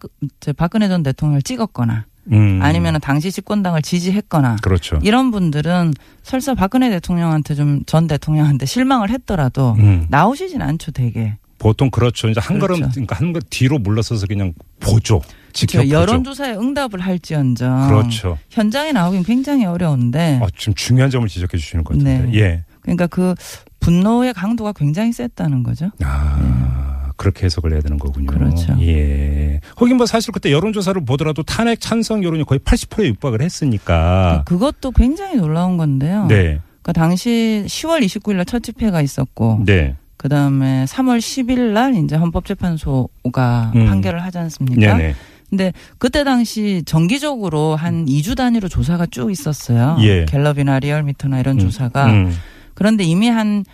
박근혜 0.56 0.88
전 0.88 1.02
대통령을 1.02 1.42
찍었거나 1.42 2.06
음. 2.32 2.58
아니면 2.60 2.98
당시 3.00 3.30
집권당을 3.30 3.82
지지했거나 3.82 4.56
그렇죠. 4.62 4.98
이런 5.04 5.30
분들은 5.30 5.92
설사 6.24 6.54
박근혜 6.54 6.90
대통령한테 6.90 7.54
좀 7.54 7.82
전 7.86 8.08
대통령한테 8.08 8.66
실망을 8.66 9.10
했더라도 9.10 9.76
음. 9.78 10.06
나오시진 10.08 10.60
않죠, 10.62 10.90
되게. 10.90 11.36
보통 11.66 11.90
그렇죠. 11.90 12.28
이제 12.28 12.38
한 12.40 12.60
그렇죠. 12.60 12.80
걸음 12.80 12.90
그러니까 12.92 13.16
한 13.16 13.32
걸 13.32 13.42
뒤로 13.50 13.78
물러서서 13.78 14.26
그냥 14.28 14.52
보죠. 14.78 15.20
지켜보죠. 15.52 15.88
그렇죠. 15.88 16.12
여론조사에 16.12 16.52
응답을 16.54 17.00
할지언정 17.00 17.88
그렇죠. 17.88 18.38
현장에 18.50 18.92
나오긴 18.92 19.24
굉장히 19.24 19.64
어려운데 19.64 20.38
아, 20.40 20.46
지금 20.56 20.74
중요한 20.74 21.10
점을 21.10 21.26
지적해 21.26 21.56
주시는 21.58 21.82
것 21.82 21.94
같은데. 21.98 22.26
네. 22.30 22.38
예. 22.38 22.64
그러니까 22.82 23.08
그 23.08 23.34
분노의 23.80 24.32
강도가 24.32 24.72
굉장히 24.72 25.12
셌다는 25.12 25.64
거죠. 25.64 25.90
아, 26.04 27.10
그렇게 27.16 27.46
해석을 27.46 27.72
해야 27.72 27.80
되는 27.80 27.98
거군요. 27.98 28.26
그렇죠. 28.26 28.76
예. 28.80 29.60
거긴 29.74 29.96
뭐 29.96 30.06
사실 30.06 30.30
그때 30.32 30.52
여론조사를 30.52 31.04
보더라도 31.04 31.42
탄핵 31.42 31.80
찬성 31.80 32.22
여론이 32.22 32.44
거의 32.44 32.60
80%에 32.60 33.08
육박을 33.08 33.42
했으니까. 33.42 34.44
그것도 34.46 34.92
굉장히 34.92 35.34
놀라운 35.36 35.76
건데요. 35.78 36.22
아. 36.22 36.28
네. 36.28 36.60
그러니까 36.82 36.92
당시 36.92 37.64
10월 37.66 38.04
29일 38.04 38.36
날 38.36 38.44
첫 38.46 38.62
집회가 38.62 39.02
있었고 39.02 39.64
네. 39.66 39.96
그 40.16 40.28
다음에 40.28 40.84
3월 40.86 41.18
10일 41.18 41.72
날 41.72 41.94
이제 41.94 42.16
헌법재판소가 42.16 43.72
음. 43.74 43.86
판결을 43.86 44.22
하지 44.22 44.38
않습니까? 44.38 44.96
네네. 44.96 45.14
근데 45.50 45.72
그때 45.98 46.24
당시 46.24 46.82
정기적으로 46.86 47.76
한 47.76 48.04
2주 48.06 48.36
단위로 48.36 48.68
조사가 48.68 49.06
쭉 49.06 49.30
있었어요. 49.30 49.96
예. 50.00 50.24
갤럽이나 50.26 50.80
리얼미터나 50.80 51.38
이런 51.38 51.56
음, 51.56 51.60
조사가. 51.60 52.06
음. 52.06 52.36
그런데 52.74 53.04
이미 53.04 53.28
한 53.28 53.64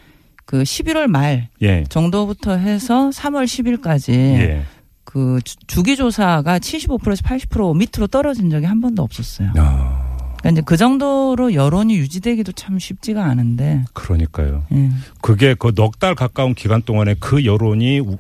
그 0.45 0.65
11월 0.65 1.07
말 1.07 1.49
예. 1.63 1.85
정도부터 1.89 2.57
해서 2.57 3.09
3월 3.11 3.45
10일까지 3.45 4.13
예. 4.13 4.63
그 5.05 5.39
주- 5.45 5.55
주기 5.67 5.97
조사가 5.97 6.59
75%에서 6.59 7.23
80% 7.23 7.77
밑으로 7.77 8.07
떨어진 8.09 8.51
적이 8.51 8.67
한 8.67 8.81
번도 8.83 9.03
없었어요. 9.03 9.53
아, 9.57 10.12
그러니까 10.43 10.51
이제 10.51 10.63
그 10.65 10.77
정도로 10.77 11.55
여론이 11.55 11.97
유지되기도 11.97 12.53
참 12.53 12.79
쉽지가 12.79 13.25
않은데. 13.25 13.85
그러니까요. 13.95 14.65
예. 14.73 14.91
그게 15.21 15.55
그 15.55 15.73
넉 15.75 15.99
달 15.99 16.15
가까운 16.15 16.55
기간 16.55 16.83
동안에 16.83 17.15
그 17.21 17.45
여론이 17.45 18.01
우- 18.01 18.19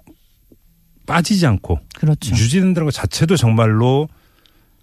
빠지지 1.06 1.46
않고 1.46 1.80
그렇죠. 1.96 2.30
유지된다는 2.34 2.84
것 2.86 2.92
자체도 2.94 3.36
정말로 3.36 4.08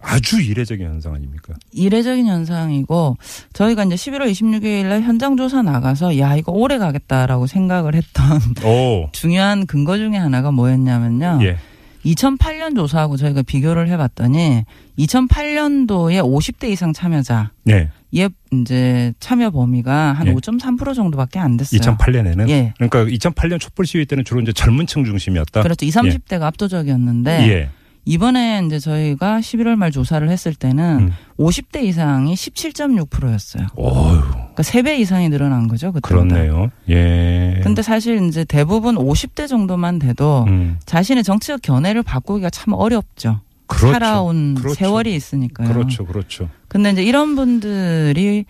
아주 0.01 0.41
이례적인 0.41 0.85
현상 0.85 1.13
아닙니까? 1.13 1.53
이례적인 1.71 2.25
현상이고 2.27 3.17
저희가 3.53 3.83
이제 3.85 3.95
11월 3.95 4.29
26일 4.31 4.85
날 4.87 5.01
현장 5.01 5.35
조사 5.37 5.61
나가서 5.61 6.17
야 6.19 6.35
이거 6.35 6.51
오래 6.53 6.77
가겠다라고 6.77 7.47
생각을 7.47 7.95
했던 7.95 8.39
오. 8.65 9.09
중요한 9.13 9.65
근거 9.65 9.97
중에 9.97 10.15
하나가 10.17 10.51
뭐였냐면요. 10.51 11.39
예. 11.43 11.57
2008년 12.05 12.75
조사하고 12.75 13.17
저희가 13.17 13.41
비교를 13.41 13.89
해봤더니 13.89 14.65
2008년도에 14.97 16.21
50대 16.21 16.69
이상 16.69 16.93
참여자 16.93 17.51
네. 17.63 17.89
예 18.15 18.29
이제 18.51 19.13
참여 19.19 19.51
범위가 19.51 20.13
한 20.13 20.27
예. 20.27 20.33
5.3% 20.33 20.95
정도밖에 20.95 21.39
안 21.39 21.57
됐어요. 21.57 21.79
2008년에는 21.79 22.49
예. 22.49 22.73
그러니까 22.77 23.05
2008년 23.05 23.59
촛불 23.59 23.85
시위 23.85 24.05
때는 24.05 24.23
주로 24.23 24.41
이제 24.41 24.51
젊은층 24.51 25.05
중심이었다. 25.05 25.61
그렇죠. 25.61 25.85
20, 25.85 26.01
30대가 26.01 26.43
압도적이었는데 26.43 27.49
예. 27.49 27.69
이번에 28.05 28.63
이제 28.65 28.79
저희가 28.79 29.39
11월 29.39 29.75
말 29.75 29.91
조사를 29.91 30.27
했을 30.29 30.55
때는 30.55 30.99
음. 30.99 31.11
50대 31.37 31.83
이상이 31.83 32.33
17.6%였어요. 32.33 33.67
어휴, 33.75 34.23
그러니까 34.59 34.63
3배 34.63 34.99
이상이 34.99 35.29
늘어난 35.29 35.67
거죠. 35.67 35.91
그때 35.91 36.07
그렇네요. 36.07 36.69
예. 36.89 37.61
근데 37.63 37.81
사실 37.81 38.27
이제 38.27 38.43
대부분 38.43 38.95
50대 38.95 39.47
정도만 39.47 39.99
돼도 39.99 40.45
음, 40.47 40.77
자신의 40.85 41.23
정치적 41.23 41.61
견해를 41.61 42.03
바꾸기가 42.03 42.49
참 42.49 42.73
어렵죠. 42.73 43.39
그렇죠. 43.67 43.93
살아온 43.93 44.55
그렇죠. 44.55 44.75
세월이 44.75 45.15
있으니까요. 45.15 45.69
그렇죠. 45.69 46.05
그렇죠. 46.05 46.49
근데 46.67 46.91
이제 46.91 47.03
이런 47.03 47.35
분들이 47.35 48.45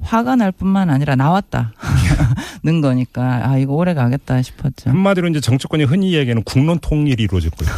화가 0.00 0.36
날 0.36 0.52
뿐만 0.52 0.90
아니라 0.90 1.16
나왔다는 1.16 1.70
거니까 2.82 3.48
아 3.50 3.58
이거 3.58 3.74
오래 3.74 3.94
가겠다 3.94 4.40
싶었죠. 4.42 4.90
한마디로 4.90 5.28
이제 5.28 5.40
정치권이 5.40 5.84
흔히 5.84 6.10
이야기하는 6.10 6.42
국론 6.44 6.78
통일이 6.80 7.24
이루어질 7.24 7.50
거예요. 7.50 7.72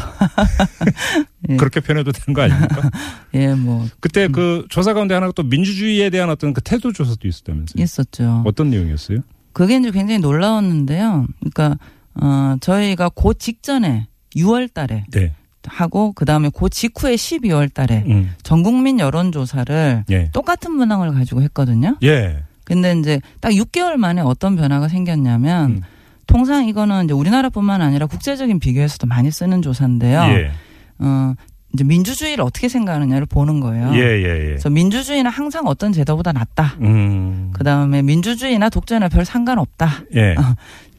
예. 1.51 1.57
그렇게 1.57 1.81
표현해도 1.81 2.13
되는 2.13 2.35
거 2.35 2.43
아닙니까? 2.43 2.91
예, 3.35 3.55
뭐 3.55 3.87
그때 4.01 4.29
그 4.29 4.67
조사 4.69 4.93
가운데 4.95 5.15
하나가 5.15 5.33
또 5.35 5.43
민주주의에 5.43 6.11
대한 6.11 6.31
어떤 6.31 6.53
그 6.53 6.61
태도 6.61 6.93
조사도 6.93 7.27
있었다면서요. 7.27 7.83
있었죠. 7.83 8.43
어떤 8.47 8.71
내용이었어요? 8.71 9.21
그게 9.53 9.77
이제 9.77 9.91
굉장히 9.91 10.21
놀라웠는데요. 10.21 11.27
그러니까 11.41 11.79
어 12.15 12.57
저희가 12.61 13.09
그 13.11 13.35
직전에 13.37 14.07
6월달에 14.37 15.05
네. 15.11 15.35
하고 15.67 16.13
그 16.13 16.25
다음에 16.25 16.51
그 16.55 16.69
직후에 16.69 17.15
12월 17.15 17.73
달에 17.73 18.05
음. 18.07 18.33
전 18.43 18.63
국민 18.63 18.99
여론 18.99 19.33
조사를 19.33 20.05
예. 20.11 20.31
똑같은 20.33 20.73
문항을 20.73 21.13
가지고 21.13 21.43
했거든요. 21.43 21.97
예. 22.03 22.43
근데 22.65 22.93
이제 22.99 23.21
딱 23.41 23.51
6개월 23.51 23.97
만에 23.97 24.21
어떤 24.21 24.57
변화가 24.57 24.89
생겼냐면 24.89 25.71
음. 25.71 25.83
통상 26.27 26.67
이거는 26.67 27.07
이제 27.07 27.15
우리나라뿐만 27.15 27.83
아니라 27.83 28.07
국제적인 28.07 28.61
비교에서도 28.61 29.07
많이 29.07 29.31
쓰는 29.31 29.63
조사인데요. 29.63 30.21
예. 30.23 30.53
어 30.99 31.35
이제 31.73 31.85
민주주의를 31.85 32.45
어떻게 32.45 32.69
생각하느냐를 32.69 33.27
보는 33.27 33.61
거예요. 33.61 33.93
예, 33.95 33.99
예, 33.99 34.25
예. 34.25 34.45
그래서 34.47 34.71
민주주의는 34.71 35.31
항상 35.31 35.67
어떤 35.67 35.93
제도보다 35.93 36.33
낫다. 36.33 36.77
음. 36.81 37.51
그 37.53 37.65
다음에 37.65 38.03
민주주의나 38.03 38.69
독재나 38.69 39.09
별 39.09 39.25
상관없다. 39.25 40.05
예. 40.17 40.35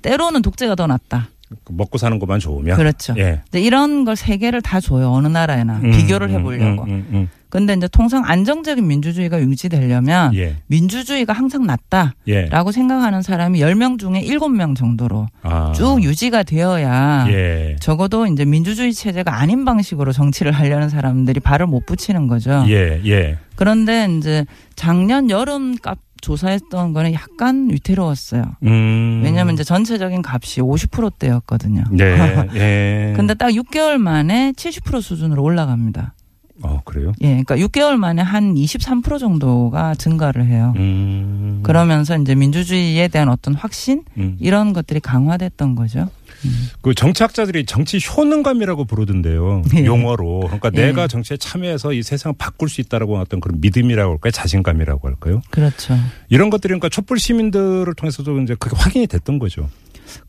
때로는 0.01 0.41
독재가 0.41 0.75
더 0.75 0.87
낫다. 0.87 1.29
그 1.63 1.73
먹고 1.73 1.97
사는 1.97 2.17
것만 2.19 2.39
좋으면. 2.39 2.77
그렇죠. 2.77 3.13
예. 3.17 3.41
이런 3.53 4.05
걸 4.05 4.15
세 4.15 4.37
개를 4.37 4.61
다 4.61 4.79
줘요. 4.79 5.11
어느 5.11 5.27
나라에나 5.27 5.79
음, 5.83 5.91
비교를 5.91 6.29
음, 6.29 6.39
해보려고. 6.39 6.83
음, 6.83 6.89
음, 6.89 7.07
음. 7.11 7.29
근데 7.49 7.73
이제 7.73 7.87
통상 7.89 8.23
안정적인 8.25 8.87
민주주의가 8.87 9.41
유지되려면 9.41 10.33
예. 10.35 10.55
민주주의가 10.67 11.33
항상 11.33 11.65
낫다라고 11.65 12.13
예. 12.29 12.47
생각하는 12.71 13.21
사람이 13.21 13.59
10명 13.59 13.99
중에 13.99 14.21
7명 14.23 14.75
정도로 14.75 15.27
아. 15.43 15.73
쭉 15.75 16.01
유지가 16.01 16.43
되어야 16.43 17.25
예. 17.29 17.75
적어도 17.81 18.25
이제 18.27 18.45
민주주의 18.45 18.93
체제가 18.93 19.37
아닌 19.37 19.65
방식으로 19.65 20.13
정치를 20.13 20.53
하려는 20.53 20.87
사람들이 20.87 21.41
발을 21.41 21.67
못 21.67 21.85
붙이는 21.85 22.27
거죠. 22.27 22.63
예, 22.69 23.01
예. 23.05 23.37
그런데 23.55 24.07
이제 24.17 24.45
작년 24.75 25.29
여름 25.29 25.75
값 25.77 25.97
조사했던 26.21 26.93
거는 26.93 27.13
약간 27.13 27.69
위태로웠어요. 27.69 28.43
음. 28.63 29.21
왜냐하면 29.23 29.55
이제 29.55 29.63
전체적인 29.63 30.21
값이 30.25 30.61
50%대였거든요. 30.61 31.83
네. 31.91 32.47
예. 32.55 33.13
근데 33.15 33.33
딱 33.33 33.49
6개월 33.49 33.97
만에 33.97 34.53
70% 34.55 35.01
수준으로 35.01 35.43
올라갑니다. 35.43 36.13
어, 36.63 36.81
그래요? 36.85 37.11
예, 37.21 37.41
그러니까 37.43 37.57
6개월 37.57 37.95
만에 37.97 38.21
한 38.21 38.53
23% 38.53 39.19
정도가 39.19 39.95
증가를 39.95 40.45
해요. 40.45 40.73
음. 40.77 41.61
그러면서 41.63 42.17
이제 42.17 42.35
민주주의에 42.35 43.07
대한 43.07 43.29
어떤 43.29 43.55
확신 43.55 44.03
음. 44.17 44.37
이런 44.39 44.73
것들이 44.73 44.99
강화됐던 44.99 45.75
거죠. 45.75 46.09
그 46.81 46.93
정치학자들이 46.93 47.65
정치 47.65 47.99
효능감이라고 47.99 48.85
부르던데요. 48.85 49.61
예. 49.75 49.85
용어로. 49.85 50.39
그러니까 50.41 50.71
예. 50.75 50.87
내가 50.87 51.07
정치에 51.07 51.37
참여해서 51.37 51.93
이 51.93 52.03
세상을 52.03 52.35
바꿀 52.37 52.69
수 52.69 52.81
있다라고 52.81 53.17
어떤 53.19 53.39
그런 53.39 53.59
믿음이라고 53.61 54.13
할까요? 54.13 54.31
자신감이라고 54.31 55.07
할까요? 55.07 55.41
그렇죠. 55.51 55.95
이런 56.29 56.49
것들이 56.49 56.69
그러니까 56.71 56.89
촛불 56.89 57.19
시민들을 57.19 57.93
통해서도 57.95 58.39
이제 58.41 58.55
그게 58.59 58.75
확인이 58.77 59.07
됐던 59.07 59.39
거죠. 59.39 59.69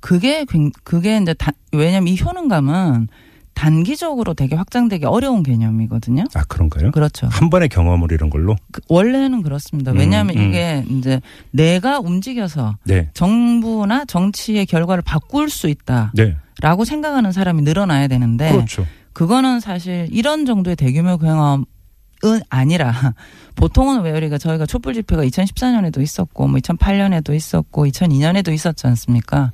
그게 0.00 0.44
굉- 0.48 0.70
그게 0.84 1.18
이제 1.20 1.34
다, 1.34 1.50
왜냐면 1.72 2.08
이 2.08 2.20
효능감은 2.20 3.08
단기적으로 3.54 4.34
되게 4.34 4.56
확장되기 4.56 5.04
어려운 5.06 5.42
개념이거든요. 5.42 6.24
아, 6.34 6.42
그런가요? 6.48 6.90
그렇죠. 6.90 7.26
한 7.28 7.50
번의 7.50 7.68
경험을 7.68 8.10
이런 8.12 8.30
걸로? 8.30 8.56
그- 8.72 8.80
원래는 8.88 9.42
그렇습니다. 9.42 9.92
왜냐하면 9.92 10.36
음, 10.36 10.40
음. 10.42 10.48
이게 10.48 10.84
이제 10.90 11.20
내가 11.50 12.00
움직여서 12.00 12.76
네. 12.84 13.10
정부나 13.14 14.04
정치의 14.06 14.66
결과를 14.66 15.02
바꿀 15.02 15.48
수 15.50 15.68
있다라고 15.68 16.12
네. 16.14 16.84
생각하는 16.84 17.32
사람이 17.32 17.62
늘어나야 17.62 18.08
되는데 18.08 18.50
그렇죠. 18.52 18.86
그거는 19.12 19.60
사실 19.60 20.08
이런 20.10 20.46
정도의 20.46 20.76
대규모 20.76 21.18
경험 21.18 21.64
은 22.24 22.40
아니라 22.50 22.92
보통은 23.56 24.02
왜 24.02 24.12
우리가 24.12 24.38
저희가 24.38 24.64
촛불 24.64 24.94
집회가 24.94 25.24
2014년에도 25.24 26.00
있었고 26.00 26.46
뭐 26.46 26.60
2008년에도 26.60 27.34
있었고 27.34 27.84
2002년에도 27.86 28.52
있었지 28.54 28.86
않습니까? 28.86 29.50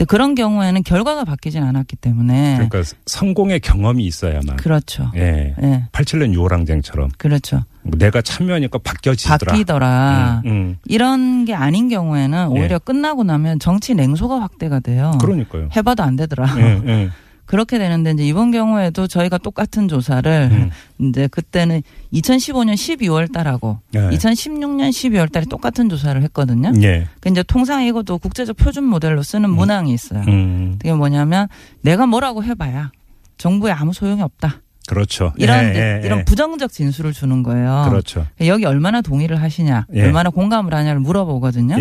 근데 0.00 0.08
그런 0.08 0.34
경우에는 0.34 0.82
결과가 0.82 1.24
바뀌진 1.24 1.62
않았기 1.62 1.96
때문에 1.96 2.54
그러니까 2.54 2.82
성공의 3.04 3.60
경험이 3.60 4.06
있어야만. 4.06 4.56
그렇죠. 4.56 5.12
예. 5.14 5.54
예. 5.62 5.84
87년 5.92 6.34
6월 6.34 6.52
항쟁처럼 6.52 7.10
그렇죠. 7.18 7.64
내가 7.82 8.22
참여하니까 8.22 8.78
바뀌어지더라. 8.78 9.52
바뀌더라. 9.52 10.42
음, 10.46 10.50
음. 10.50 10.78
이런 10.86 11.44
게 11.44 11.54
아닌 11.54 11.90
경우에는 11.90 12.48
예. 12.56 12.60
오히려 12.60 12.78
끝나고 12.78 13.24
나면 13.24 13.58
정치 13.58 13.94
냉소가 13.94 14.40
확대가 14.40 14.80
돼요. 14.80 15.18
그러니까요. 15.20 15.68
해봐도 15.76 16.02
안 16.02 16.16
되더라. 16.16 16.46
예, 16.56 16.80
예. 16.86 17.10
그렇게 17.50 17.78
되는데 17.78 18.12
이제 18.12 18.24
이번 18.24 18.52
경우에도 18.52 19.08
저희가 19.08 19.36
똑같은 19.38 19.88
조사를 19.88 20.50
음. 20.52 20.70
이제 21.00 21.26
그때는 21.26 21.82
2015년 22.12 22.74
12월 22.74 23.32
달하고 23.32 23.80
네. 23.90 24.08
2016년 24.10 24.90
12월 24.90 25.32
달에 25.32 25.46
똑같은 25.50 25.88
조사를 25.88 26.22
했거든요. 26.22 26.70
예. 26.80 27.08
그 27.18 27.28
이제 27.28 27.42
통상 27.42 27.82
이것도 27.82 28.18
국제적 28.18 28.56
표준 28.56 28.84
모델로 28.84 29.24
쓰는 29.24 29.50
문항이 29.50 29.92
있어요. 29.92 30.22
음. 30.28 30.76
그게 30.78 30.94
뭐냐면 30.94 31.48
내가 31.80 32.06
뭐라고 32.06 32.44
해봐야 32.44 32.92
정부에 33.36 33.72
아무 33.72 33.92
소용이 33.92 34.22
없다. 34.22 34.60
그렇죠. 34.86 35.32
이런 35.36 35.74
예, 35.74 35.98
예, 36.02 36.06
이런 36.06 36.20
예. 36.20 36.24
부정적 36.24 36.70
진술을 36.70 37.12
주는 37.12 37.42
거예요. 37.42 37.86
그렇죠. 37.88 38.28
여기 38.42 38.64
얼마나 38.64 39.00
동의를 39.00 39.42
하시냐, 39.42 39.86
예. 39.94 40.02
얼마나 40.02 40.30
공감을 40.30 40.72
하냐를 40.72 41.00
물어보거든요. 41.00 41.80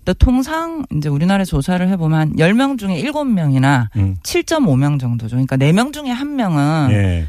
예. 0.00 0.04
근데 0.04 0.14
통상 0.18 0.84
이제 0.96 1.08
우리나라 1.08 1.44
조사를 1.44 1.86
해보면 1.88 2.18
한 2.18 2.32
10명 2.36 2.78
중에 2.78 3.02
7명이나 3.02 3.88
음. 3.96 4.16
7.5명 4.22 4.98
정도죠. 4.98 5.36
그러니까 5.36 5.56
4명 5.56 5.92
중에 5.92 6.12
1명은 6.12 6.90
예. 6.92 7.26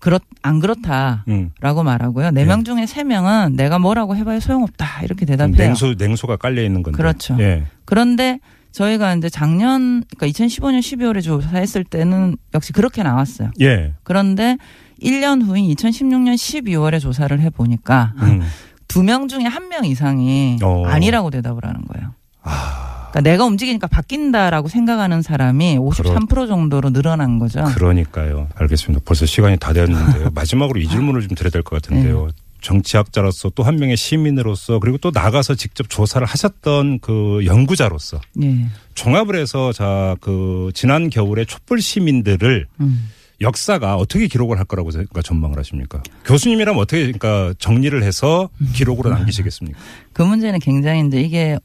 그렇 0.00 0.20
안 0.42 0.60
그렇다라고 0.60 1.24
음. 1.28 1.50
말하고요. 1.84 2.28
4명 2.28 2.64
중에 2.64 2.84
3명은 2.84 3.54
내가 3.54 3.78
뭐라고 3.78 4.16
해봐야 4.16 4.40
소용없다 4.40 5.02
이렇게 5.02 5.26
대답해요. 5.26 5.56
냉소 5.56 5.94
냉소가 5.98 6.36
깔려 6.36 6.62
있는 6.62 6.82
건데. 6.82 6.96
그렇죠. 6.96 7.36
예. 7.40 7.64
그런데 7.84 8.38
저희가 8.72 9.14
이제 9.14 9.28
작년 9.28 10.04
그러니까 10.16 10.26
2015년 10.26 10.78
12월에 10.80 11.22
조사했을 11.22 11.84
때는 11.84 12.36
역시 12.54 12.72
그렇게 12.72 13.02
나왔어요. 13.02 13.50
예. 13.60 13.94
그런데 14.04 14.56
1년 15.02 15.44
후인 15.44 15.72
2016년 15.74 16.34
12월에 16.34 17.00
조사를 17.00 17.40
해 17.40 17.50
보니까 17.50 18.12
음. 18.18 18.42
두 18.88 19.02
명 19.02 19.28
중에 19.28 19.44
한 19.44 19.68
명 19.68 19.84
이상이 19.84 20.58
어. 20.62 20.84
아니라고 20.86 21.30
대답을 21.30 21.64
하는 21.64 21.82
거예요. 21.82 22.14
아. 22.42 23.08
그러니까 23.10 23.20
내가 23.30 23.44
움직이니까 23.46 23.86
바뀐다라고 23.86 24.68
생각하는 24.68 25.22
사람이 25.22 25.78
53% 25.78 26.46
정도로 26.48 26.90
늘어난 26.90 27.38
거죠. 27.38 27.64
그러니까요. 27.64 28.48
알겠습니다. 28.54 29.02
벌써 29.04 29.24
시간이 29.26 29.56
다 29.58 29.72
되었는데요. 29.72 30.30
마지막으로 30.34 30.78
이 30.80 30.86
질문을 30.88 31.22
좀 31.26 31.34
드려야 31.34 31.50
될 31.50 31.62
것 31.62 31.80
같은데요. 31.82 32.26
네. 32.26 32.32
정치학자로서 32.60 33.50
또 33.54 33.62
한 33.62 33.76
명의 33.76 33.96
시민으로서 33.96 34.78
그리고 34.80 34.98
또 34.98 35.10
나가서 35.12 35.54
직접 35.54 35.88
조사를 35.88 36.26
하셨던 36.26 36.98
그 37.00 37.42
연구자로서 37.46 38.20
예. 38.42 38.66
종합을 38.94 39.36
해서 39.36 39.72
자 39.72 40.16
그 40.20 40.70
지난 40.74 41.08
겨울에 41.08 41.44
촛불 41.44 41.80
시민들을 41.80 42.66
음. 42.80 43.10
역사가 43.40 43.96
어떻게 43.96 44.26
기록을 44.26 44.58
할 44.58 44.64
거라고 44.64 44.90
생각 44.90 45.22
전망을 45.22 45.58
하십니까? 45.58 46.02
교수님이라면 46.24 46.80
어떻게 46.80 47.02
그러니까 47.02 47.54
정리를 47.58 48.02
해서 48.02 48.48
기록으로 48.74 49.10
남기시겠습니까? 49.10 49.78
그 50.12 50.22
문제는 50.22 50.58
굉장히 50.58 51.06
이제 51.06 51.20
이게 51.20 51.58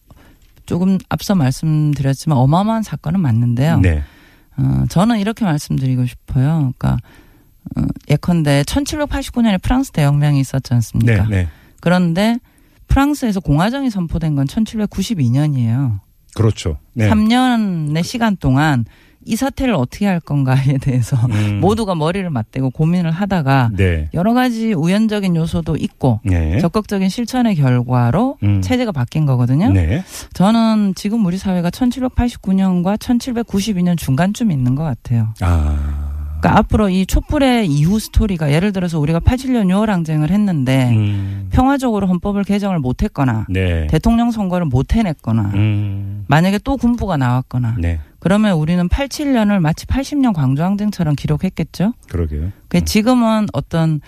조금 0.65 0.97
앞서 1.09 1.35
말씀드렸지만 1.35 2.37
어마어마한 2.37 2.83
사건은 2.83 3.19
맞는데요. 3.19 3.79
네. 3.79 4.03
어, 4.57 4.85
저는 4.89 5.19
이렇게 5.19 5.45
말씀드리고 5.45 6.05
싶어요. 6.05 6.71
그러니까 6.77 6.97
어, 7.75 7.81
예컨대 8.09 8.63
1789년에 8.63 9.61
프랑스 9.61 9.91
대혁명이 9.91 10.39
있었지 10.39 10.73
않습니까? 10.73 11.27
네. 11.27 11.43
네. 11.43 11.47
그런데 11.81 12.37
프랑스에서 12.87 13.39
공화정이 13.39 13.89
선포된 13.89 14.35
건 14.35 14.45
1792년이에요. 14.45 15.99
그렇죠. 16.35 16.77
네. 16.93 17.09
3년의 17.09 18.03
시간 18.03 18.37
동안 18.37 18.85
이 19.25 19.35
사태를 19.35 19.73
어떻게 19.73 20.05
할 20.05 20.19
건가에 20.19 20.77
대해서 20.81 21.15
음. 21.27 21.59
모두가 21.61 21.95
머리를 21.95 22.29
맞대고 22.29 22.71
고민을 22.71 23.11
하다가 23.11 23.71
네. 23.73 24.09
여러 24.13 24.33
가지 24.33 24.73
우연적인 24.73 25.35
요소도 25.35 25.77
있고 25.77 26.19
네. 26.25 26.59
적극적인 26.59 27.09
실천의 27.09 27.55
결과로 27.55 28.37
음. 28.43 28.61
체제가 28.61 28.91
바뀐 28.91 29.25
거거든요. 29.25 29.71
네. 29.71 30.03
저는 30.33 30.93
지금 30.95 31.25
우리 31.25 31.37
사회가 31.37 31.69
1789년과 31.69 32.97
1792년 32.97 33.97
중간쯤 33.97 34.51
있는 34.51 34.75
것 34.75 34.83
같아요. 34.83 35.33
아. 35.41 36.02
그러니까 36.43 36.59
앞으로 36.59 36.89
이 36.89 37.05
촛불의 37.05 37.67
이후 37.67 37.99
스토리가 37.99 38.51
예를 38.51 38.73
들어서 38.73 38.99
우리가 38.99 39.21
87년 39.21 39.67
6월 39.67 39.87
항쟁을 39.87 40.29
했는데 40.29 40.89
음. 40.91 41.47
평화적으로 41.51 42.05
헌법을 42.07 42.43
개정을 42.43 42.79
못했거나 42.79 43.45
네. 43.49 43.87
대통령 43.87 44.29
선거를 44.29 44.65
못 44.65 44.93
해냈거나 44.93 45.51
음. 45.53 46.25
만약에 46.27 46.59
또 46.65 46.75
군부가 46.75 47.15
나왔거나 47.15 47.77
네. 47.79 47.99
그러면 48.19 48.57
우리는 48.57 48.89
87년을 48.89 49.59
마치 49.59 49.85
80년 49.85 50.33
광주항쟁처럼 50.33 51.15
기록했겠죠. 51.15 51.93
그러게요. 52.09 52.51
그 52.67 52.83
지금은 52.83 53.47
어떤 53.53 54.01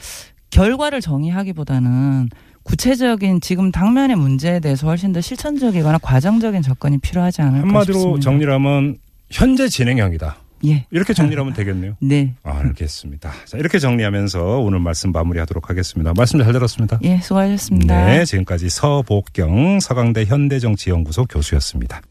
결과를 0.50 1.00
정의하기보다는 1.00 2.30
구체적인 2.64 3.40
지금 3.40 3.72
당면의 3.72 4.18
문제에 4.18 4.60
대해서 4.60 4.88
훨씬 4.88 5.14
더 5.14 5.22
실천적이거나 5.22 6.00
과정적인 6.00 6.64
접근이 6.64 6.98
필요하지 6.98 7.44
않을까 7.44 7.68
한마디로 7.68 7.94
싶습니다. 7.94 8.22
정리를 8.22 8.52
하면 8.54 8.98
현재 9.30 9.70
진행형이다. 9.70 10.45
예. 10.68 10.86
이렇게 10.92 11.14
정리를 11.14 11.40
하면 11.40 11.54
되겠네요. 11.54 11.96
네. 12.02 12.34
아, 12.44 12.60
알겠습니다. 12.60 13.32
자, 13.46 13.58
이렇게 13.58 13.80
정리하면서 13.80 14.60
오늘 14.60 14.80
말씀 14.80 15.12
마무리하도록 15.12 15.70
하겠습니다. 15.70 16.14
말씀 16.16 16.42
잘 16.42 16.54
들었습니다. 16.54 17.00
예, 17.04 17.20
수고하셨습니다. 17.20 18.06
네, 18.06 18.26
지금까지 18.26 18.70
서복경 18.70 19.80
서강대 19.80 20.26
현대정치연구소 20.26 21.26
교수였습니다. 21.26 22.02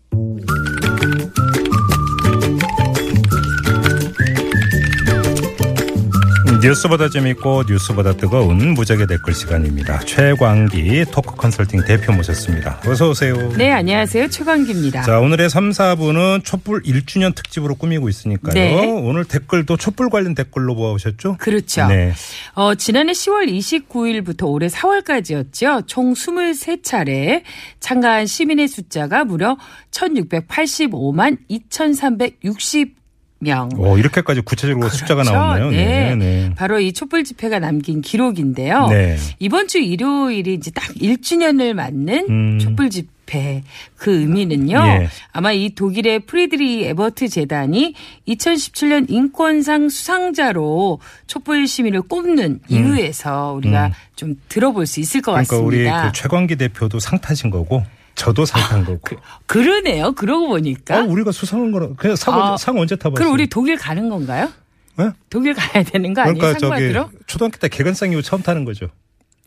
뉴스보다 6.64 7.10
재밌고 7.10 7.64
뉴스보다 7.68 8.14
뜨거운 8.14 8.72
무적의 8.72 9.06
댓글 9.06 9.34
시간입니다. 9.34 9.98
최광기 10.00 11.04
토크 11.12 11.36
컨설팅 11.36 11.84
대표 11.84 12.14
모셨습니다. 12.14 12.80
어서 12.86 13.10
오세요. 13.10 13.36
네, 13.50 13.70
안녕하세요. 13.70 14.28
최광기입니다. 14.30 15.02
자, 15.02 15.20
오늘의 15.20 15.50
3, 15.50 15.68
4부는 15.68 16.42
촛불 16.42 16.82
1주년 16.82 17.34
특집으로 17.34 17.74
꾸미고 17.74 18.08
있으니까요. 18.08 18.54
네. 18.54 18.86
오늘 18.90 19.26
댓글도 19.26 19.76
촛불 19.76 20.08
관련 20.08 20.34
댓글로 20.34 20.74
모아오셨죠? 20.74 21.36
그렇죠. 21.38 21.86
네. 21.86 22.14
어, 22.54 22.74
지난해 22.74 23.12
10월 23.12 23.46
29일부터 23.46 24.50
올해 24.50 24.68
4월까지였죠. 24.68 25.86
총 25.86 26.14
23차례 26.14 27.42
참가한 27.78 28.24
시민의 28.24 28.68
숫자가 28.68 29.24
무려 29.24 29.58
1685만 29.90 31.36
2360 31.48 33.03
명. 33.44 33.68
오, 33.76 33.96
이렇게까지 33.98 34.40
구체적으로 34.40 34.88
숫자가 34.88 35.22
그렇죠. 35.22 35.32
나왔네요. 35.32 35.70
네. 35.70 36.14
네. 36.14 36.16
네. 36.16 36.54
바로 36.56 36.80
이 36.80 36.92
촛불 36.92 37.22
집회가 37.22 37.58
남긴 37.60 38.00
기록인데요. 38.02 38.88
네. 38.88 39.16
이번 39.38 39.68
주 39.68 39.78
일요일이 39.78 40.54
이제 40.54 40.70
딱 40.72 40.84
1주년을 40.94 41.74
맞는 41.74 42.26
음. 42.28 42.58
촛불 42.58 42.90
집회 42.90 43.62
그 43.96 44.20
의미는요. 44.20 44.76
예. 44.76 45.08
아마 45.32 45.52
이 45.52 45.74
독일의 45.74 46.20
프리드리히 46.20 46.84
에버트 46.86 47.28
재단이 47.28 47.94
2017년 48.28 49.06
인권상 49.08 49.88
수상자로 49.88 51.00
촛불 51.26 51.66
시민을 51.66 52.02
꼽는 52.02 52.60
이유에서 52.68 53.54
우리가 53.56 53.86
음. 53.86 53.92
좀 54.16 54.34
들어볼 54.48 54.86
수 54.86 55.00
있을 55.00 55.22
것 55.22 55.32
그러니까 55.32 55.56
우리 55.56 55.84
같습니다. 55.84 56.06
그 56.10 56.12
최광기 56.20 56.56
대표도 56.56 56.98
상 57.00 57.18
타신 57.18 57.50
거고 57.50 57.84
저도 58.14 58.44
상탄 58.44 58.84
거고. 58.84 59.18
그, 59.46 59.58
러네요 59.58 60.12
그러고 60.12 60.48
보니까. 60.48 60.96
아, 60.98 61.00
우리가 61.02 61.32
수상한 61.32 61.72
거라. 61.72 61.88
그냥 61.96 62.16
상, 62.16 62.40
아, 62.40 62.56
상 62.56 62.78
언제 62.78 62.96
타봤어요? 62.96 63.14
그럼 63.16 63.32
우리 63.32 63.46
독일 63.48 63.76
가는 63.76 64.08
건가요? 64.08 64.50
네? 64.96 65.10
독일 65.28 65.54
가야 65.54 65.82
되는 65.82 66.14
거 66.14 66.20
아니에요? 66.22 66.34
그러니까 66.38 66.58
상 66.60 66.70
저기 66.70 66.70
받으러? 66.70 67.10
초등학교 67.26 67.56
때 67.58 67.68
개근상 67.68 68.12
이후 68.12 68.22
처음 68.22 68.42
타는 68.42 68.64
거죠. 68.64 68.86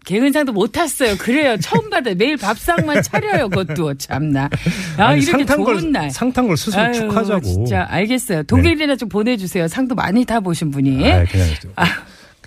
개근상도 0.06 0.54
못 0.54 0.72
탔어요. 0.72 1.18
그래요. 1.18 1.58
처음 1.58 1.90
받아. 1.90 2.14
매일 2.14 2.38
밥상만 2.38 3.04
차려요. 3.04 3.50
그것도 3.50 3.96
참나. 3.96 4.50
아 4.98 5.04
아니, 5.04 5.22
이렇게 5.22 5.32
상탄 5.46 5.58
좋은 5.58 5.66
걸, 5.66 5.92
날. 5.92 6.12
상탄 6.12 6.48
걸 6.48 6.56
스스로 6.56 6.82
아유, 6.82 6.94
축하하자고. 6.94 7.42
진짜 7.42 7.86
알겠어요. 7.90 8.44
독일이나 8.44 8.96
좀 8.96 9.10
보내주세요. 9.10 9.68
상도 9.68 9.96
많이 9.96 10.24
타보신 10.24 10.72
분이. 10.72 11.12
아, 11.12 11.26
그냥, 11.26 11.48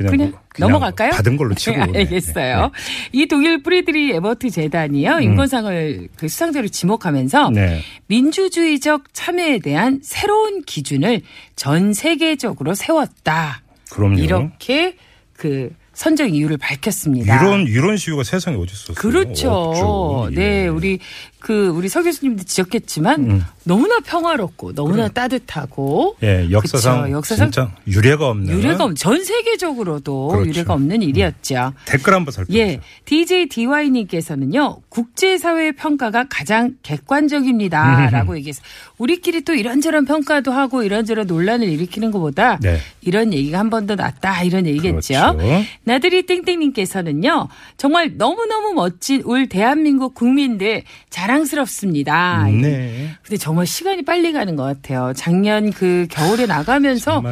그냥, 0.09 0.17
그냥, 0.17 0.31
뭐 0.59 0.69
넘어갈까요? 0.69 1.11
받은 1.11 1.37
걸로 1.37 1.55
치고. 1.57 1.77
네, 1.77 1.87
네, 1.87 1.99
알겠어요. 2.01 2.71
이 3.13 3.27
독일 3.27 3.63
프리드리히 3.63 4.13
에버트 4.13 4.51
재단이요 4.51 5.21
인권상을 5.21 6.09
그 6.17 6.29
수상자로 6.29 6.69
지목하면서 6.69 7.51
네. 7.51 7.81
민주주의적 8.07 9.13
참여에 9.13 9.59
대한 9.59 10.01
새로운 10.03 10.63
기준을 10.63 11.23
전 11.57 11.93
세계적으로 11.93 12.75
세웠다. 12.75 13.63
그럼요. 13.91 14.19
이렇게 14.19 14.97
그 15.33 15.71
선정 15.93 16.31
이유를 16.31 16.57
밝혔습니다. 16.57 17.43
이런 17.43 17.67
이런 17.67 17.97
시위가 17.97 18.25
세상에 18.25 18.57
어디 18.57 18.73
있었어요? 18.73 18.95
그렇죠. 18.95 19.51
없죠. 19.51 20.31
네, 20.35 20.63
예. 20.65 20.67
우리 20.69 20.99
그 21.41 21.69
우리 21.69 21.89
서 21.89 22.03
교수님도 22.03 22.45
지적했지만 22.45 23.21
음. 23.31 23.45
너무나 23.65 23.99
평화롭고 24.01 24.75
너무나 24.75 25.09
따뜻하고 25.09 26.17
예, 26.23 26.49
역사상, 26.51 27.03
그쵸, 27.03 27.13
역사상 27.13 27.51
진짜 27.51 27.73
유례가 27.87 28.29
없는 28.29 28.49
유례가 28.55 28.85
없, 28.85 28.95
전 28.97 29.23
세계적으로도 29.25 30.29
그렇죠. 30.29 30.49
유례가 30.49 30.75
없는 30.75 31.03
일이었죠. 31.03 31.73
댓글 31.87 32.15
한번 32.15 32.33
살펴보세요. 32.33 32.63
예, 32.67 32.81
DJ 33.05 33.49
DY님께서는요, 33.49 34.81
국제사회 34.89 35.73
평가가 35.73 36.27
가장 36.31 36.77
객관적입니다라고 36.83 38.37
얘기해서 38.37 38.63
우리끼리 38.99 39.43
또 39.43 39.55
이런저런 39.55 40.05
평가도 40.05 40.53
하고 40.53 40.83
이런저런 40.83 41.27
논란을 41.27 41.69
일으키는 41.69 42.11
것보다 42.11 42.59
네. 42.61 42.79
이런 43.03 43.33
얘기가 43.33 43.59
한 43.59 43.71
번 43.71 43.87
더 43.87 43.95
낫다 43.95 44.43
이런 44.43 44.67
얘기겠죠. 44.67 45.35
그렇죠. 45.37 45.39
나들이 45.85 46.27
땡땡 46.27 46.59
님께서는요, 46.61 47.49
정말 47.79 48.13
너무너무 48.17 48.75
멋진 48.75 49.23
울 49.25 49.49
대한민국 49.49 50.15
국민들 50.15 50.83
자랑스럽습니다. 51.31 52.47
네. 52.51 53.11
근데 53.23 53.37
정말 53.37 53.67
시간이 53.67 54.05
빨리 54.05 54.33
가는 54.33 54.57
것 54.57 54.65
같아요. 54.65 55.13
작년 55.15 55.71
그 55.71 56.07
겨울에 56.11 56.47
나가면서. 56.47 57.23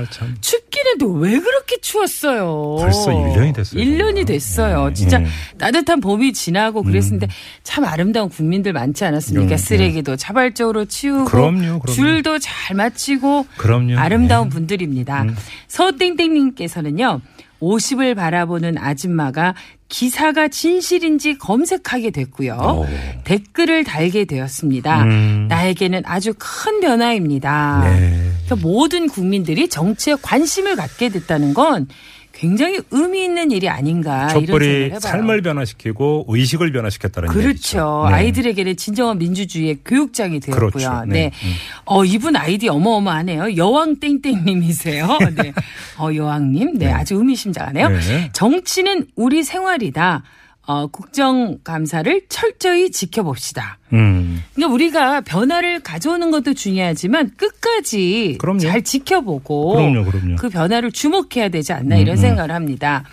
춥기는 0.41 0.99
또 0.99 1.09
왜 1.19 1.39
그렇게 1.41 1.77
추웠어요? 1.81 2.77
벌써 2.79 3.11
1년이 3.11 3.55
됐어요, 3.55 3.83
1년이 3.83 3.99
정말. 4.07 4.25
됐어요. 4.25 4.89
네, 4.89 4.95
진짜 4.95 5.19
네. 5.19 5.27
따뜻한 5.59 6.01
봄이 6.01 6.33
지나고 6.33 6.83
그랬는데 6.83 7.27
참 7.65 7.85
아름다운 7.85 8.29
국민들 8.29 8.73
많지 8.73 9.05
않았습니까? 9.05 9.49
네, 9.49 9.57
네. 9.57 9.57
쓰레기도 9.57 10.17
자발적으로 10.17 10.85
치우고 10.85 11.25
그럼요, 11.25 11.81
그럼요. 11.81 11.87
줄도 11.93 12.39
잘 12.39 12.77
맞추고 12.77 13.47
그럼요. 13.57 13.99
아름다운 13.99 14.49
네. 14.49 14.55
분들입니다. 14.55 15.25
서땡땡님께서는요. 15.69 17.21
50을 17.61 18.15
바라보는 18.15 18.79
아줌마가 18.79 19.55
기사가 19.89 20.49
진실인지 20.49 21.39
검색하게 21.39 22.11
됐고요. 22.11 22.55
오. 22.55 22.87
댓글을 23.25 23.85
달게 23.85 24.25
되었습니다. 24.27 25.03
음. 25.05 25.47
나에게는 25.49 26.03
아주 26.05 26.35
큰 26.39 26.81
변화입니다. 26.81 27.81
네. 27.85 28.31
그러니까 28.45 28.57
모든 28.69 29.09
국민들이 29.09 29.69
정치에 29.69 30.17
관심을 30.21 30.77
갖게 30.77 31.09
됐다는 31.09 31.55
건 31.55 31.87
굉장히 32.33 32.79
의미 32.93 33.25
있는 33.25 33.51
일이 33.51 33.69
아닌가 33.69 34.29
촛불이. 34.29 34.93
삶을 35.01 35.43
변화시키고 35.43 36.27
의식을 36.29 36.71
변화시켰다는 36.71 37.31
그렇죠. 37.31 37.49
얘기죠. 37.49 38.07
네. 38.11 38.15
아이들에게는 38.15 38.77
진정한 38.77 39.19
민주주의의 39.19 39.79
교육장이 39.85 40.39
되었고요. 40.39 40.71
그렇죠. 40.71 41.05
네. 41.07 41.13
네. 41.15 41.31
음. 41.43 41.53
어, 41.85 42.05
이분 42.05 42.37
아이디 42.37 42.69
어마어마하네요. 42.69 43.57
여왕 43.57 43.97
땡땡님이세요. 43.97 45.19
네. 45.43 45.53
어, 45.99 46.15
여왕님. 46.15 46.79
네. 46.79 46.93
아주 46.93 47.17
의미심장하네요. 47.17 47.89
네. 47.89 48.31
정치는 48.33 49.09
우리 49.17 49.43
생활 49.43 49.78
이다. 49.83 50.23
어, 50.69 50.87
국정감사를 50.87 52.27
철저히 52.29 52.91
지켜봅시다. 52.91 53.79
음. 53.95 54.45
그러니까 54.55 54.75
우리가 54.75 55.21
변화를 55.23 55.81
가져오는 55.81 56.31
것도 56.31 56.53
중요하지만 56.53 57.31
끝까지 57.39 58.37
그럼요. 58.39 58.59
잘 58.59 58.83
지켜보고 58.83 59.77
그럼요, 59.77 60.05
그럼요. 60.05 60.37
그 60.37 60.51
변화를 60.51 60.93
주목해야 60.93 61.49
되지 61.49 61.73
않나 61.73 61.97
음, 61.97 62.01
이런 62.03 62.19
음. 62.19 62.21
생각을 62.21 62.55
합니다. 62.55 63.05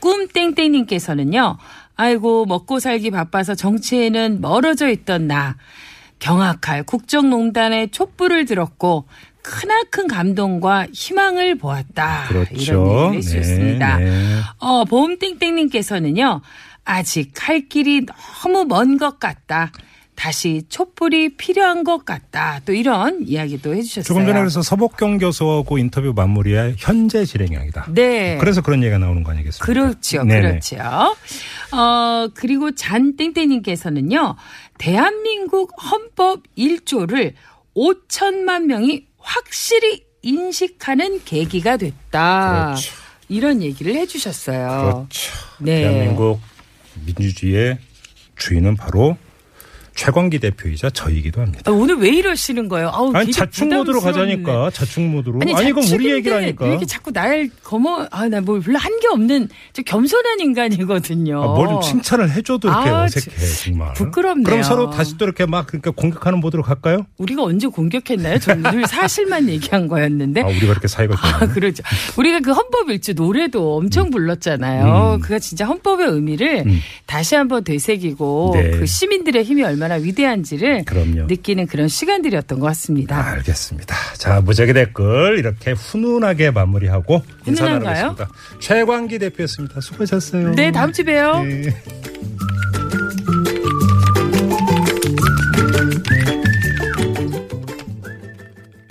꿈땡땡님께서는요. 0.00 1.56
아이고 1.96 2.44
먹고 2.44 2.78
살기 2.78 3.10
바빠서 3.10 3.54
정치에는 3.54 4.42
멀어져 4.42 4.90
있던 4.90 5.28
나 5.28 5.56
경악할 6.18 6.82
국정농단의 6.84 7.90
촛불을 7.90 8.44
들었고 8.44 9.06
크나큰 9.42 10.08
감동과 10.08 10.88
희망을 10.92 11.56
보았다. 11.56 12.26
그렇죠. 12.28 12.52
이런 12.54 12.86
얘기를 12.88 13.14
해주셨습니다. 13.16 13.98
네, 13.98 14.04
네. 14.04 14.40
어, 14.58 14.84
보험땡땡님께서는요, 14.84 16.40
아직 16.84 17.30
갈 17.34 17.68
길이 17.68 18.04
너무 18.42 18.64
먼 18.64 18.98
것 18.98 19.18
같다. 19.20 19.72
다시 20.14 20.64
촛불이 20.68 21.36
필요한 21.36 21.84
것 21.84 22.04
같다. 22.04 22.60
또 22.64 22.72
이런 22.72 23.20
이야기도 23.24 23.72
해주셨어요. 23.72 24.02
조금 24.02 24.26
전에 24.26 24.40
그래서 24.40 24.62
서복경 24.62 25.18
교수하고 25.18 25.78
인터뷰 25.78 26.12
마무리에 26.16 26.74
현재 26.76 27.24
실행형이다. 27.24 27.86
네. 27.94 28.36
그래서 28.38 28.60
그런 28.60 28.82
얘기가 28.82 28.98
나오는 28.98 29.22
거 29.22 29.30
아니겠습니까? 29.30 29.64
그렇죠. 29.64 30.24
네네. 30.24 30.40
그렇죠. 30.40 30.76
어, 31.70 32.28
그리고 32.34 32.72
잔땡땡님께서는요, 32.72 34.34
대한민국 34.78 35.72
헌법 35.90 36.42
1조를 36.56 37.34
5천만 37.76 38.64
명이 38.64 39.06
확실히 39.28 40.04
인식하는 40.22 41.22
계기가 41.24 41.76
됐다. 41.76 42.74
그렇죠. 42.76 42.94
이런 43.28 43.62
얘기를 43.62 43.94
해주셨어요. 43.94 45.06
그렇죠. 45.06 45.32
네. 45.58 45.82
대한민국 45.82 46.40
민주주의의 47.04 47.78
주인은 48.36 48.76
바로 48.76 49.18
최광기 49.98 50.38
대표이자 50.38 50.90
저이기도 50.90 51.40
합니다. 51.40 51.62
아, 51.66 51.70
오늘 51.72 51.96
왜 51.96 52.10
이러시는 52.10 52.68
거예요? 52.68 52.88
아우, 52.94 53.12
아니 53.16 53.32
자축 53.32 53.66
모드로. 53.66 54.00
가자니까 54.00 54.70
자축 54.70 55.02
모드로. 55.02 55.40
아니, 55.42 55.68
이건 55.68 55.82
우리 55.92 56.12
얘기라니까. 56.12 56.64
왜 56.64 56.70
이렇게 56.70 56.86
자꾸 56.86 57.10
날 57.12 57.50
거머 57.64 58.06
아나 58.12 58.40
뭐 58.40 58.60
별로 58.60 58.78
한 58.78 58.98
게 59.00 59.06
없는 59.08 59.48
저 59.72 59.82
겸손한 59.82 60.40
인간이거든요. 60.40 61.40
아, 61.42 61.46
뭘좀 61.54 61.80
칭찬을 61.82 62.30
해줘도 62.32 62.68
이렇게 62.68 62.90
아, 62.90 63.02
어색해 63.04 63.36
정말. 63.64 63.92
부끄럽네요. 63.94 64.44
그럼 64.44 64.62
서로 64.62 64.90
다시 64.90 65.16
또 65.18 65.24
이렇게 65.24 65.46
막 65.46 65.66
그러니까 65.68 65.90
공격하는 65.92 66.38
모드로 66.40 66.62
갈까요? 66.64 67.06
우리가 67.18 67.42
언제 67.44 67.66
공격했나요? 67.68 68.38
저는 68.38 68.70
늘 68.70 68.86
사실만 68.86 69.48
얘기한 69.50 69.86
거였는데. 69.88 70.42
아 70.42 70.46
우리가 70.46 70.66
이렇게 70.66 70.86
사이가 70.88 71.14
아, 71.20 71.38
좋네. 71.40 71.52
그러죠. 71.52 71.82
우리가 72.16 72.40
그 72.40 72.52
헌법 72.52 72.90
일주 72.90 73.14
노래도 73.14 73.76
엄청 73.76 74.10
불렀잖아요. 74.10 75.14
음. 75.16 75.20
그가 75.20 75.38
진짜 75.38 75.64
헌법의 75.66 76.06
의미를 76.08 76.64
음. 76.66 76.80
다시 77.06 77.34
한번 77.36 77.62
되새기고 77.64 78.50
네. 78.54 78.70
그 78.72 78.86
시민들의 78.86 79.42
힘이 79.44 79.62
얼마나 79.62 79.87
위대한지를 79.96 80.84
그럼요. 80.84 81.26
느끼는 81.26 81.66
그런 81.66 81.88
시간들이었던 81.88 82.58
것 82.58 82.66
같습니다. 82.66 83.24
알겠습니다. 83.32 83.94
자 84.14 84.40
무작위 84.40 84.72
댓글 84.72 85.38
이렇게 85.38 85.72
훈훈하게 85.72 86.50
마무리하고 86.50 87.22
인사 87.46 87.64
훈훈한가요? 87.64 88.02
나누겠습니다. 88.02 88.28
최광기 88.60 89.18
대표였습니다. 89.18 89.80
수고하셨어요. 89.80 90.52
네, 90.54 90.70
다음 90.72 90.92
주에 90.92 91.04
봬요. 91.04 91.42
네. 91.44 91.74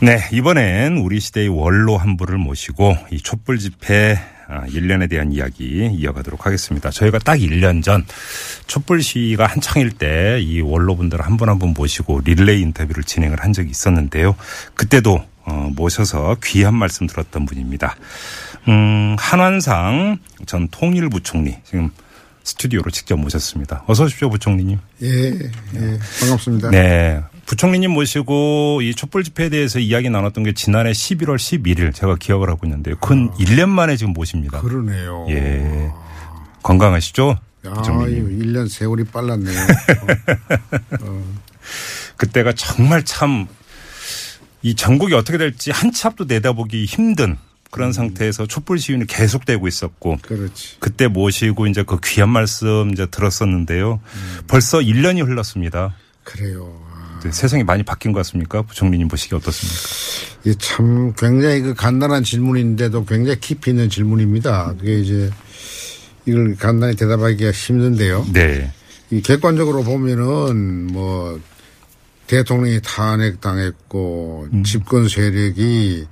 네, 0.01 0.19
이번엔 0.31 0.97
우리 0.97 1.19
시대의 1.19 1.47
원로 1.49 1.97
한 1.97 2.17
분을 2.17 2.37
모시고 2.37 2.95
이 3.11 3.19
촛불 3.21 3.57
집회 3.57 4.19
아, 4.47 4.61
1년에 4.67 5.09
대한 5.09 5.31
이야기 5.33 5.89
이어가도록 5.91 6.45
하겠습니다. 6.45 6.89
저희가 6.91 7.19
딱 7.19 7.35
1년 7.37 7.83
전 7.83 8.05
촛불 8.67 9.01
시위가 9.01 9.45
한창일 9.47 9.91
때 9.91 10.39
이 10.39 10.61
원로분들 10.61 11.19
한 11.21 11.35
분 11.37 11.49
한 11.49 11.57
분 11.59 11.73
모시고 11.75 12.21
릴레이 12.23 12.61
인터뷰를 12.61 13.03
진행을 13.03 13.43
한 13.43 13.51
적이 13.53 13.71
있었는데요. 13.71 14.35
그때도 14.75 15.25
어, 15.45 15.69
모셔서 15.75 16.37
귀한 16.43 16.75
말씀 16.75 17.07
들었던 17.07 17.45
분입니다. 17.45 17.95
음, 18.67 19.15
한완상 19.17 20.19
전 20.45 20.67
통일부총리 20.69 21.57
지금 21.63 21.89
스튜디오로 22.43 22.91
직접 22.91 23.17
모셨습니다. 23.17 23.83
어서 23.87 24.05
오십시오, 24.05 24.29
부총리님. 24.29 24.77
예, 25.01 25.07
예, 25.09 25.99
반갑습니다. 26.21 26.69
네. 26.69 27.21
부총리님 27.47 27.91
모시고 27.91 28.81
이 28.83 28.93
촛불 28.93 29.23
집회에 29.23 29.49
대해서 29.49 29.79
이야기 29.79 30.09
나눴던 30.09 30.43
게 30.43 30.53
지난해 30.53 30.91
11월 30.91 31.37
11일 31.37 31.93
제가 31.95 32.15
기억을 32.19 32.49
하고 32.49 32.67
있는데요. 32.67 32.95
근 32.97 33.31
1년 33.31 33.69
만에 33.69 33.97
지금 33.97 34.13
모십니다. 34.13 34.59
아. 34.59 34.61
그러네요. 34.61 35.25
예. 35.29 35.91
건강하시죠? 36.61 37.37
야, 37.65 37.73
부총리님. 37.73 38.39
1년 38.39 38.69
세월이 38.69 39.05
빨랐네요. 39.05 39.57
그때가 42.17 42.53
정말 42.53 43.03
참 43.03 43.47
이 44.63 44.73
전국이 44.75 45.13
어떻게 45.13 45.37
될지 45.37 45.71
한 45.71 45.91
치 45.93 46.07
앞도 46.07 46.25
내다보기 46.25 46.85
힘든 46.85 47.31
음. 47.31 47.37
그런 47.71 47.93
상태에서 47.93 48.47
촛불 48.47 48.79
시위는 48.79 49.05
계속되고 49.05 49.67
있었고 49.67 50.17
그렇지. 50.23 50.77
그때 50.79 51.07
모시고 51.07 51.67
이제 51.67 51.83
그 51.83 51.99
귀한 52.03 52.29
말씀 52.29 52.89
이제 52.91 53.05
들었었는데요. 53.05 53.99
음. 54.03 54.39
벌써 54.47 54.79
1년이 54.79 55.25
흘렀습니다. 55.25 55.93
그래요. 56.23 56.75
아, 57.17 57.19
네, 57.23 57.31
세상이 57.31 57.63
많이 57.63 57.83
바뀐 57.83 58.11
것 58.11 58.19
같습니까? 58.19 58.61
부총리님 58.61 59.07
보시기 59.07 59.35
어떻습니까? 59.35 60.39
이게 60.43 60.57
참 60.59 61.13
굉장히 61.17 61.61
그 61.61 61.73
간단한 61.73 62.23
질문인데도 62.23 63.05
굉장히 63.05 63.39
깊이 63.39 63.71
있는 63.71 63.89
질문입니다. 63.89 64.75
그게 64.79 64.99
이제 64.99 65.29
이걸 66.25 66.55
간단히 66.55 66.95
대답하기가 66.95 67.51
힘든데요. 67.51 68.25
네. 68.33 68.71
이 69.09 69.21
객관적으로 69.21 69.83
보면은 69.83 70.87
뭐 70.87 71.39
대통령이 72.27 72.81
탄핵당했고 72.83 74.49
음. 74.51 74.63
집권 74.63 75.07
세력이 75.07 76.05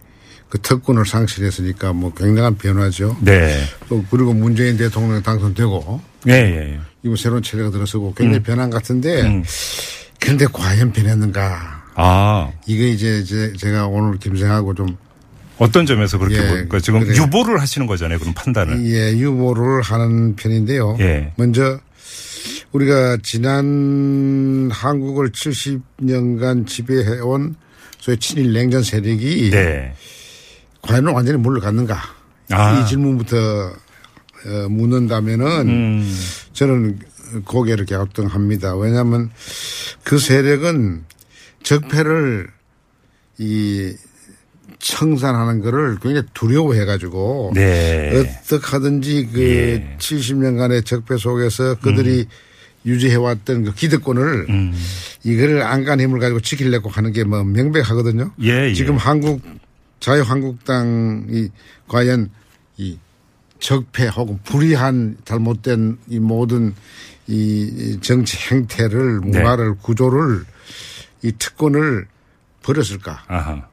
그 0.49 0.61
특권을 0.61 1.05
상실했으니까 1.05 1.91
뭐 1.91 2.13
굉장한 2.13 2.57
변화죠. 2.57 3.17
네. 3.21 3.61
또 3.89 4.03
그리고 4.09 4.33
문재인 4.33 4.77
대통령 4.77 5.21
당선되고 5.21 6.01
예, 6.27 6.31
예. 6.31 6.79
이번 7.03 7.17
새로운 7.17 7.43
체제가 7.43 7.71
들어서고 7.71 8.13
굉장히 8.13 8.41
변한 8.41 8.69
것 8.69 8.77
같은데 8.77 9.23
음. 9.23 9.43
그런데 10.19 10.45
과연 10.51 10.91
변했는가? 10.91 11.83
아, 11.95 12.51
이게 12.65 12.89
이제 12.89 13.23
제, 13.23 13.53
제가 13.53 13.87
오늘 13.87 14.17
김생하고 14.17 14.73
좀 14.73 14.97
어떤 15.57 15.85
점에서 15.85 16.17
그렇게 16.17 16.37
예, 16.37 16.47
보니까 16.49 16.79
지금 16.79 16.99
그래요. 17.01 17.23
유보를 17.23 17.61
하시는 17.61 17.87
거잖아요. 17.87 18.19
그럼 18.19 18.33
판단을. 18.33 18.85
예, 18.85 19.17
유보를 19.17 19.81
하는 19.81 20.35
편인데요. 20.35 20.97
예. 20.99 21.31
먼저 21.37 21.79
우리가 22.73 23.17
지난 23.23 24.69
한국을 24.71 25.31
70년간 25.31 26.67
지배해온 26.67 27.55
소위 27.99 28.17
친일 28.17 28.51
냉전 28.51 28.83
세력이 28.83 29.51
네. 29.51 29.93
과연 30.81 31.07
완전히 31.07 31.37
물러갔는가? 31.39 31.97
아. 32.51 32.79
이 32.79 32.87
질문부터 32.87 33.37
어, 33.37 34.69
묻는다면은 34.69 35.47
음. 35.69 36.17
저는 36.53 36.99
고개를 37.43 37.85
갸우뚱합니다. 37.85 38.75
왜냐하면 38.77 39.31
그 40.03 40.17
세력은 40.17 41.03
적폐를 41.63 42.47
이 43.37 43.93
청산하는 44.79 45.61
거를 45.61 45.97
굉장히 45.99 46.27
두려워해 46.33 46.85
가지고 46.85 47.51
네. 47.55 48.19
어떻게 48.43 48.65
하든지 48.67 49.29
그 49.33 49.41
예. 49.41 49.97
70년간의 49.97 50.85
적폐 50.85 51.17
속에서 51.17 51.75
그들이 51.79 52.27
유지해왔던 52.85 53.63
그 53.63 53.73
기득권을 53.73 54.45
음. 54.49 54.73
이거를 55.23 55.63
안간 55.63 55.99
힘을 55.99 56.19
가지고 56.19 56.39
지키려고 56.39 56.89
하는 56.89 57.11
게 57.11 57.23
뭐 57.23 57.43
명백하거든요. 57.43 58.31
예, 58.43 58.69
예. 58.69 58.73
지금 58.73 58.95
한국 58.97 59.41
자유한국당이 59.99 61.49
과연 61.87 62.29
이 62.77 62.99
적폐 63.59 64.07
혹은 64.07 64.39
불의한 64.43 65.17
잘못된 65.25 65.97
이 66.09 66.19
모든 66.19 66.75
이 67.27 67.97
정치 68.01 68.37
행태를 68.53 69.21
네. 69.21 69.27
문화를 69.39 69.75
구조를 69.77 70.43
이 71.23 71.31
특권을 71.37 72.07
버렸을까? 72.63 73.23
아하. 73.27 73.67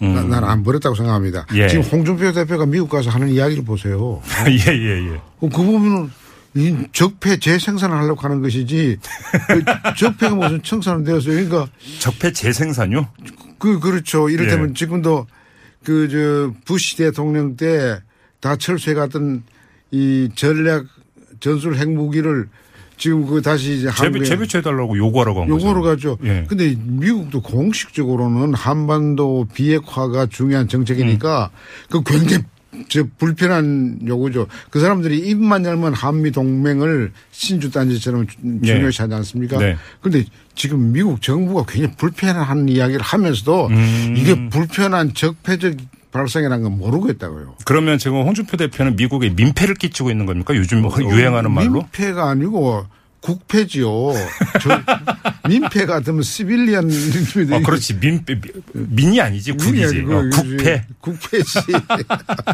난안 0.00 0.64
버렸다고 0.64 0.96
생각합니다. 0.96 1.46
음. 1.50 1.56
예. 1.56 1.68
지금 1.68 1.84
홍준표 1.84 2.32
대표가 2.32 2.66
미국 2.66 2.88
가서 2.90 3.10
하는 3.10 3.28
이야기를 3.28 3.64
보세요. 3.64 4.20
예, 4.48 4.72
예, 4.72 5.12
예. 5.12 5.20
그 5.40 5.48
부분은 5.48 6.10
이 6.56 6.76
적폐 6.92 7.36
재생산을 7.38 7.96
하려고 7.96 8.20
하는 8.22 8.42
것이지 8.42 8.98
그 9.48 9.64
적폐가 9.96 10.34
무슨 10.34 10.62
청산은 10.62 11.04
되었어요. 11.04 11.34
그러니까 11.34 11.68
적폐 12.00 12.32
재생산요? 12.32 13.08
그 13.58 13.78
그렇죠. 13.80 14.28
이를테면 14.28 14.70
예. 14.70 14.74
지금도 14.74 15.26
그 15.84 16.08
저 16.08 16.52
부시 16.64 16.96
대통령 16.96 17.56
때 17.56 18.00
다 18.44 18.56
철수해 18.56 18.94
갔던 18.94 19.42
이 19.90 20.28
전략 20.34 20.84
전술 21.44 21.76
핵무기를 21.76 22.48
지금 22.96 23.26
그 23.26 23.42
다시 23.42 23.74
이제 23.74 23.90
재배, 23.90 24.06
한국에 24.06 24.24
재배치해달라고 24.24 24.96
요구하라고 24.96 25.42
한 25.42 25.48
거죠. 25.48 25.66
요거로 25.66 25.82
가죠. 25.82 26.18
예. 26.24 26.46
근데 26.48 26.74
미국도 26.78 27.42
공식적으로는 27.42 28.54
한반도 28.54 29.46
비핵화가 29.52 30.26
중요한 30.26 30.68
정책이니까 30.68 31.50
음. 31.52 31.90
그 31.90 32.02
굉장히 32.02 32.44
저 32.88 33.04
불편한 33.18 33.98
요구죠. 34.06 34.46
그 34.70 34.80
사람들이 34.80 35.18
입만 35.18 35.66
열면 35.66 35.92
한미 35.92 36.30
동맹을 36.30 37.12
신주 37.30 37.70
단지처럼 37.70 38.26
중요시 38.64 39.02
하지 39.02 39.14
않습니까? 39.14 39.58
네. 39.58 39.76
그런데 40.00 40.26
지금 40.54 40.92
미국 40.92 41.20
정부가 41.20 41.64
굉장히 41.68 41.94
불편한 41.96 42.68
이야기를 42.68 43.02
하면서도 43.02 43.66
음. 43.66 44.14
이게 44.16 44.48
불편한 44.48 45.12
적폐적 45.12 45.74
발상이라는 46.18 46.62
건 46.62 46.78
모르고 46.78 47.10
있다고요. 47.10 47.56
그러면 47.64 47.98
지금 47.98 48.22
홍준표 48.22 48.56
대표는 48.56 48.94
미국에 48.96 49.30
민폐를 49.30 49.74
끼치고 49.74 50.10
있는 50.10 50.26
겁니까? 50.26 50.54
요즘 50.54 50.88
유행하는 51.10 51.50
말로? 51.50 51.72
민폐가 51.72 52.30
아니고 52.30 52.86
국패지요. 53.20 53.88
저 54.62 54.80
민폐 55.48 55.86
같으면 55.86 56.22
시빌리언 56.22 56.88
아, 57.52 57.58
그렇지. 57.66 57.98
민폐, 57.98 58.40
민이 58.74 59.20
아니지. 59.20 59.52
국이지. 59.52 60.04
어, 60.08 60.22
국패. 60.32 60.84
국패지. 61.00 61.58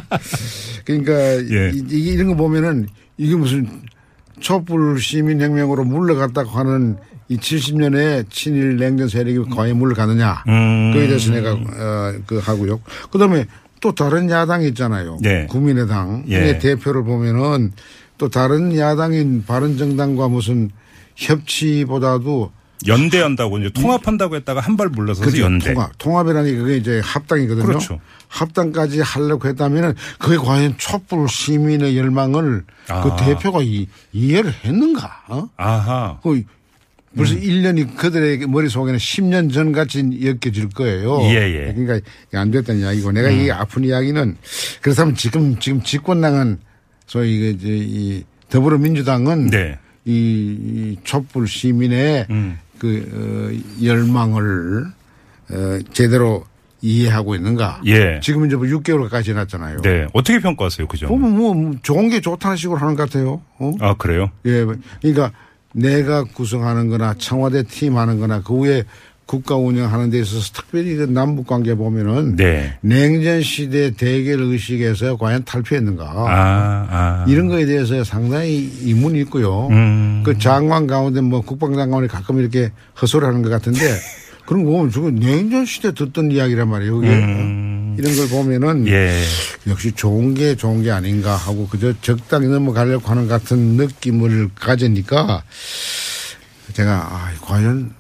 그러니까 0.86 1.12
예. 1.14 1.70
이, 1.74 1.84
이- 1.90 2.04
이런 2.14 2.28
거 2.28 2.34
보면은 2.36 2.88
이게 3.18 3.36
무슨 3.36 3.82
촛불 4.40 4.98
시민혁명으로 5.00 5.84
물러갔다고 5.84 6.48
하는 6.50 6.96
이 7.30 7.36
70년의 7.36 8.28
친일 8.28 8.76
냉전 8.76 9.08
세력이 9.08 9.48
과연 9.54 9.78
물러가느냐. 9.78 10.42
음. 10.48 10.92
그에 10.92 11.06
대해서 11.06 11.30
내가 11.30 11.52
어, 11.52 12.12
그 12.26 12.38
하고요. 12.38 12.80
그다음에 13.12 13.46
또 13.80 13.94
다른 13.94 14.28
야당이 14.28 14.66
있잖아요. 14.68 15.16
예. 15.24 15.46
국민의당 15.48 16.24
예. 16.28 16.38
의 16.38 16.58
대표를 16.58 17.04
보면은 17.04 17.72
또 18.18 18.28
다른 18.28 18.76
야당인 18.76 19.44
바른정당과 19.46 20.26
무슨 20.28 20.70
협치보다도 21.14 22.50
연대한다고 22.86 23.58
이제 23.58 23.70
통합한다고 23.70 24.36
했다가 24.36 24.60
한 24.60 24.76
발 24.76 24.88
물러서서 24.88 25.24
그죠. 25.30 25.42
연대. 25.42 25.72
통합. 25.72 25.92
통합이라는 25.98 26.50
게 26.50 26.56
그게 26.56 26.76
이제 26.78 27.00
합당이거든요. 27.04 27.64
그렇죠. 27.64 28.00
합당까지 28.28 29.00
하려고 29.02 29.46
했다면은 29.48 29.94
그게 30.18 30.36
과연 30.36 30.74
촛불 30.78 31.28
시민의 31.28 31.96
열망을 31.96 32.64
아. 32.88 33.02
그 33.02 33.24
대표가 33.24 33.60
이, 33.62 33.86
이해를 34.12 34.52
했는가? 34.64 35.22
어? 35.28 35.48
아하. 35.56 36.18
그 36.22 36.42
벌써 37.16 37.34
음. 37.34 37.42
일 37.42 37.62
1년이 37.62 37.96
그들의 37.96 38.46
머릿속에는 38.46 38.98
10년 38.98 39.52
전 39.52 39.72
같이 39.72 39.98
엮여질 40.22 40.68
거예요. 40.70 41.20
예, 41.22 41.68
예. 41.68 41.74
그러니까 41.74 42.08
안 42.32 42.50
됐다는 42.50 42.82
이야기고 42.82 43.12
내가 43.12 43.28
음. 43.28 43.40
이 43.40 43.50
아픈 43.50 43.84
이야기는 43.84 44.36
그렇다면 44.80 45.14
지금 45.16 45.58
지금 45.58 45.82
집권 45.82 46.20
당은 46.20 46.58
소위 47.06 47.40
그 47.40 47.46
이제 47.46 47.68
이 47.68 48.24
더불어민주당은 48.48 49.48
네. 49.48 49.78
이, 50.04 50.12
이 50.12 50.96
촛불 51.02 51.48
시민의 51.48 52.26
음. 52.30 52.58
그 52.78 53.08
어, 53.12 53.84
열망을 53.84 54.86
어, 55.50 55.78
제대로 55.92 56.44
이해하고 56.82 57.34
있는가? 57.34 57.82
예. 57.86 58.20
지금 58.22 58.46
이제 58.46 58.56
뭐 58.56 58.64
6개월 58.66 59.02
가까이 59.02 59.22
지났잖아요. 59.22 59.82
네. 59.82 60.06
어떻게 60.12 60.38
평가하세요, 60.38 60.86
그 60.88 60.96
점? 60.96 61.08
보면 61.08 61.36
뭐 61.36 61.74
좋은 61.82 62.08
게 62.08 62.20
좋다는 62.20 62.56
식으로 62.56 62.78
하는 62.78 62.94
것 62.94 63.10
같아요. 63.10 63.42
어? 63.58 63.72
아, 63.80 63.94
그래요? 63.94 64.30
예, 64.46 64.64
그러니까 65.02 65.32
내가 65.72 66.24
구성하는 66.24 66.88
거나 66.88 67.14
청와대 67.18 67.62
팀 67.62 67.96
하는 67.96 68.18
거나 68.18 68.42
그 68.42 68.54
후에 68.54 68.84
국가 69.30 69.54
운영하는 69.54 70.10
데 70.10 70.18
있어서 70.18 70.52
특별히 70.52 70.96
그 70.96 71.04
남북 71.04 71.46
관계 71.46 71.76
보면은 71.76 72.34
네. 72.34 72.76
냉전 72.80 73.42
시대 73.42 73.92
대결 73.92 74.40
의식에서 74.40 75.16
과연 75.18 75.44
탈피했는가 75.44 76.04
아, 76.04 76.86
아. 76.90 77.24
이런 77.28 77.46
거에 77.46 77.64
대해서 77.64 78.02
상당히 78.02 78.68
의문이 78.82 79.20
있고요. 79.20 79.68
음. 79.68 80.22
그 80.26 80.36
장관 80.36 80.88
가운데 80.88 81.20
뭐 81.20 81.42
국방장관이 81.42 82.08
가끔 82.08 82.40
이렇게 82.40 82.72
헛소리하는 83.00 83.42
것 83.42 83.50
같은데 83.50 83.78
그런 84.46 84.64
거 84.64 84.72
보면 84.72 84.90
저거 84.90 85.12
냉전 85.12 85.64
시대 85.64 85.94
듣던 85.94 86.32
이야기란 86.32 86.68
말이에요. 86.68 86.96
그게 86.96 87.08
음. 87.10 87.69
이런 88.00 88.16
걸 88.16 88.28
보면은 88.28 88.88
예. 88.88 89.22
역시 89.66 89.92
좋은 89.92 90.34
게 90.34 90.56
좋은 90.56 90.82
게 90.82 90.90
아닌가 90.90 91.36
하고 91.36 91.68
그저 91.68 91.92
적당히 92.00 92.46
넘어가려고 92.48 93.08
하는 93.08 93.28
같은 93.28 93.58
느낌을 93.76 94.50
가지니까 94.54 95.42
제가 96.72 96.92
아, 96.92 97.32
과연 97.42 97.94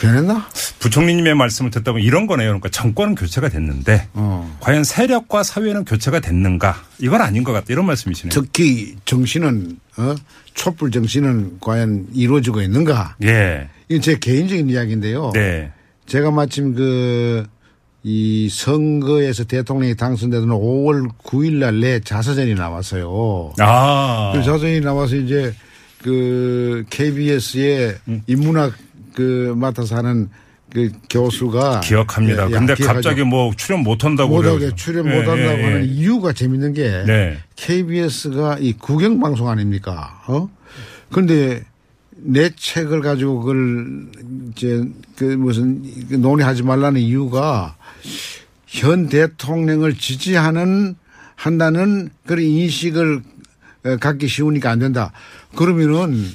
변했나? 0.00 0.46
부총리님의 0.80 1.34
말씀을 1.34 1.70
듣다 1.70 1.92
보면 1.92 2.04
이런 2.04 2.26
거네요. 2.26 2.48
그러니까 2.48 2.68
정권은 2.68 3.14
교체가 3.14 3.48
됐는데 3.48 4.08
어. 4.12 4.58
과연 4.60 4.84
세력과 4.84 5.42
사회는 5.42 5.84
교체가 5.84 6.20
됐는가? 6.20 6.82
이건 6.98 7.22
아닌 7.22 7.44
것 7.44 7.52
같다. 7.52 7.66
이런 7.70 7.86
말씀이시네요. 7.86 8.30
특히 8.30 8.96
정신은 9.04 9.78
어? 9.96 10.14
촛불 10.54 10.90
정신은 10.90 11.58
과연 11.60 12.08
이루어지고 12.12 12.60
있는가? 12.62 13.16
예. 13.22 13.68
이건 13.88 14.02
제 14.02 14.18
개인적인 14.18 14.68
이야기인데요. 14.68 15.30
네. 15.32 15.70
제가 16.06 16.30
마침 16.30 16.74
그, 16.74 17.46
이 18.08 18.48
선거에서 18.48 19.42
대통령이 19.42 19.96
당선되던 19.96 20.48
5월 20.50 21.08
9일 21.24 21.54
날 21.54 21.80
내 21.80 21.98
자서전이 21.98 22.54
나왔어요. 22.54 23.52
아. 23.58 24.30
그 24.32 24.44
자서전이 24.44 24.80
나와서 24.80 25.16
이제 25.16 25.52
그 26.04 26.84
KBS의 26.88 27.96
음. 28.06 28.22
인문학 28.28 28.74
그 29.12 29.52
맡아서 29.56 29.96
하는 29.96 30.28
그 30.72 30.92
교수가 31.10 31.80
기억합니다. 31.80 32.46
예, 32.46 32.50
근데 32.52 32.74
기억하죠. 32.76 32.94
갑자기 32.94 33.24
뭐 33.24 33.52
출연 33.56 33.82
못 33.82 34.04
한다고 34.04 34.36
못하게. 34.36 34.70
출연 34.76 35.06
예, 35.06 35.10
못 35.10 35.18
한다고 35.28 35.40
예, 35.40 35.58
예. 35.58 35.64
하는 35.64 35.84
이유가 35.86 36.32
재밌는 36.32 36.74
게 36.74 37.02
네. 37.06 37.38
KBS가 37.56 38.58
이 38.60 38.72
국영 38.74 39.18
방송 39.18 39.48
아닙니까? 39.48 40.22
어? 40.28 40.48
그런데 41.10 41.64
내 42.18 42.50
책을 42.54 43.00
가지고 43.00 43.40
그걸 43.40 44.06
이제 44.52 44.84
그 45.16 45.24
무슨 45.24 45.82
그 46.08 46.14
논의하지 46.14 46.62
말라는 46.62 47.00
이유가 47.00 47.74
현 48.66 49.08
대통령을 49.08 49.94
지지하는 49.94 50.96
한다는 51.34 52.10
그런 52.26 52.44
인식을 52.44 53.22
어, 53.84 53.96
갖기 53.98 54.28
쉬우니까 54.28 54.70
안 54.70 54.78
된다. 54.78 55.12
그러면은 55.54 56.26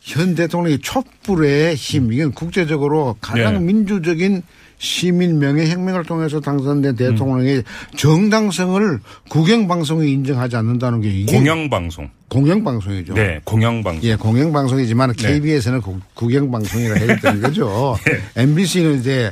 현 0.00 0.34
대통령의 0.34 0.80
촛불의 0.80 1.74
힘, 1.74 2.12
이건 2.12 2.32
국제적으로 2.32 3.16
가장 3.20 3.54
네. 3.54 3.60
민주적인 3.60 4.42
시민 4.78 5.38
명예 5.38 5.68
혁명을 5.68 6.04
통해서 6.04 6.40
당선된 6.40 6.92
음. 6.92 6.96
대통령의 6.96 7.64
정당성을 7.96 9.00
국영방송이 9.30 10.12
인정하지 10.12 10.56
않는다는 10.56 11.00
게 11.00 11.10
이게 11.10 11.36
공영방송. 11.36 12.10
공영방송이죠. 12.28 13.14
네. 13.14 13.40
공영방송. 13.44 14.02
예, 14.02 14.16
공영방송이지만 14.16 15.12
네. 15.12 15.28
KBS는 15.34 15.80
국영방송이라 16.14 16.94
해야 16.96 17.16
되는 17.20 17.40
거죠. 17.42 17.96
MBC는 18.36 18.98
이제 19.00 19.30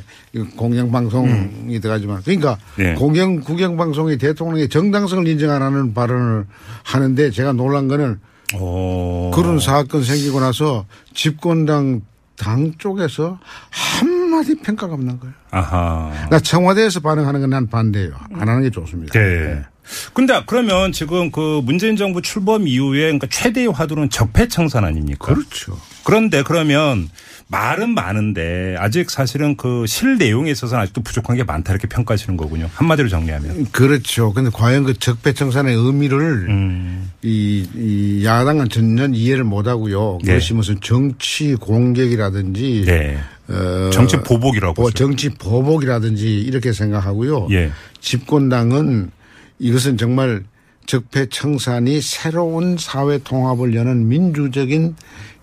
공영방송이 0.55 1.79
들어가지만 1.79 2.21
그러니까 2.23 2.57
네. 2.77 2.93
공영 2.95 3.41
국영방송이 3.41 4.17
대통령의 4.17 4.69
정당성을 4.69 5.27
인정하라는 5.27 5.93
발언을 5.93 6.45
하는데 6.83 7.31
제가 7.31 7.51
놀란 7.51 7.87
거는 7.87 8.19
오. 8.57 9.31
그런 9.31 9.59
사건 9.59 10.03
생기고 10.03 10.39
나서 10.39 10.85
집권당 11.13 12.01
당 12.37 12.73
쪽에서 12.77 13.39
한 13.69 14.14
마디 14.35 14.55
평가가 14.55 14.93
없는 14.93 15.19
거예요. 15.19 15.33
아하. 15.51 16.11
나 16.29 16.39
청와대에서 16.39 16.99
반응하는 16.99 17.41
건 17.41 17.49
난 17.49 17.67
반대예요. 17.67 18.11
안 18.33 18.47
하는 18.49 18.63
게 18.63 18.69
좋습니다. 18.69 19.13
네. 19.17 19.61
근데 20.13 20.41
그러면 20.47 20.91
지금 20.91 21.29
그 21.31 21.61
문재인 21.63 21.95
정부 21.95 22.21
출범 22.21 22.67
이후에 22.67 23.01
그러니까 23.03 23.27
최대의 23.29 23.67
화두는 23.67 24.09
적폐 24.09 24.47
청산 24.47 24.83
아닙니까? 24.83 25.25
그렇죠. 25.33 25.77
그런데 26.03 26.41
그러면 26.41 27.07
말은 27.47 27.89
많은데 27.93 28.75
아직 28.79 29.11
사실은 29.11 29.55
그 29.55 29.85
실 29.87 30.17
내용에 30.17 30.49
있어서는 30.49 30.81
아직도 30.81 31.01
부족한 31.01 31.35
게 31.37 31.43
많다 31.43 31.71
이렇게 31.71 31.87
평가하시는 31.87 32.35
거군요. 32.35 32.67
한마디로 32.73 33.07
정리하면. 33.09 33.67
그렇죠. 33.71 34.33
근데 34.33 34.49
과연 34.51 34.83
그 34.85 34.95
적폐 34.97 35.33
청산의 35.33 35.75
의미를 35.75 36.47
음. 36.49 37.11
이, 37.21 37.67
이 37.75 38.25
야당은 38.25 38.69
전혀 38.69 39.05
이해를 39.07 39.43
못 39.43 39.67
하고요. 39.67 40.17
네. 40.23 40.33
그것이 40.33 40.55
무슨 40.55 40.81
정치 40.81 41.53
공격이라든지 41.53 42.85
네. 42.87 43.19
어, 43.47 43.89
정치 43.91 44.17
보복이라고. 44.17 44.81
뭐. 44.81 44.91
정치 44.91 45.29
보복이라든지 45.29 46.41
이렇게 46.41 46.73
생각하고요. 46.73 47.47
예. 47.51 47.71
집권당은 48.01 49.11
이것은 49.59 49.97
정말 49.97 50.43
적폐청산이 50.85 52.01
새로운 52.01 52.77
사회 52.77 53.17
통합을 53.17 53.75
여는 53.75 54.07
민주적인 54.07 54.95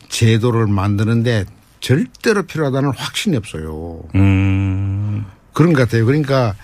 제도를 0.09 0.67
만드는데 0.67 1.47
절대로 1.81 2.45
필요하다는 2.45 2.93
확신이 2.97 3.37
없어요. 3.37 4.03
음. 4.15 5.25
그런 5.53 5.73
것 5.73 5.81
같아요. 5.81 6.07
그러니까 6.07 6.55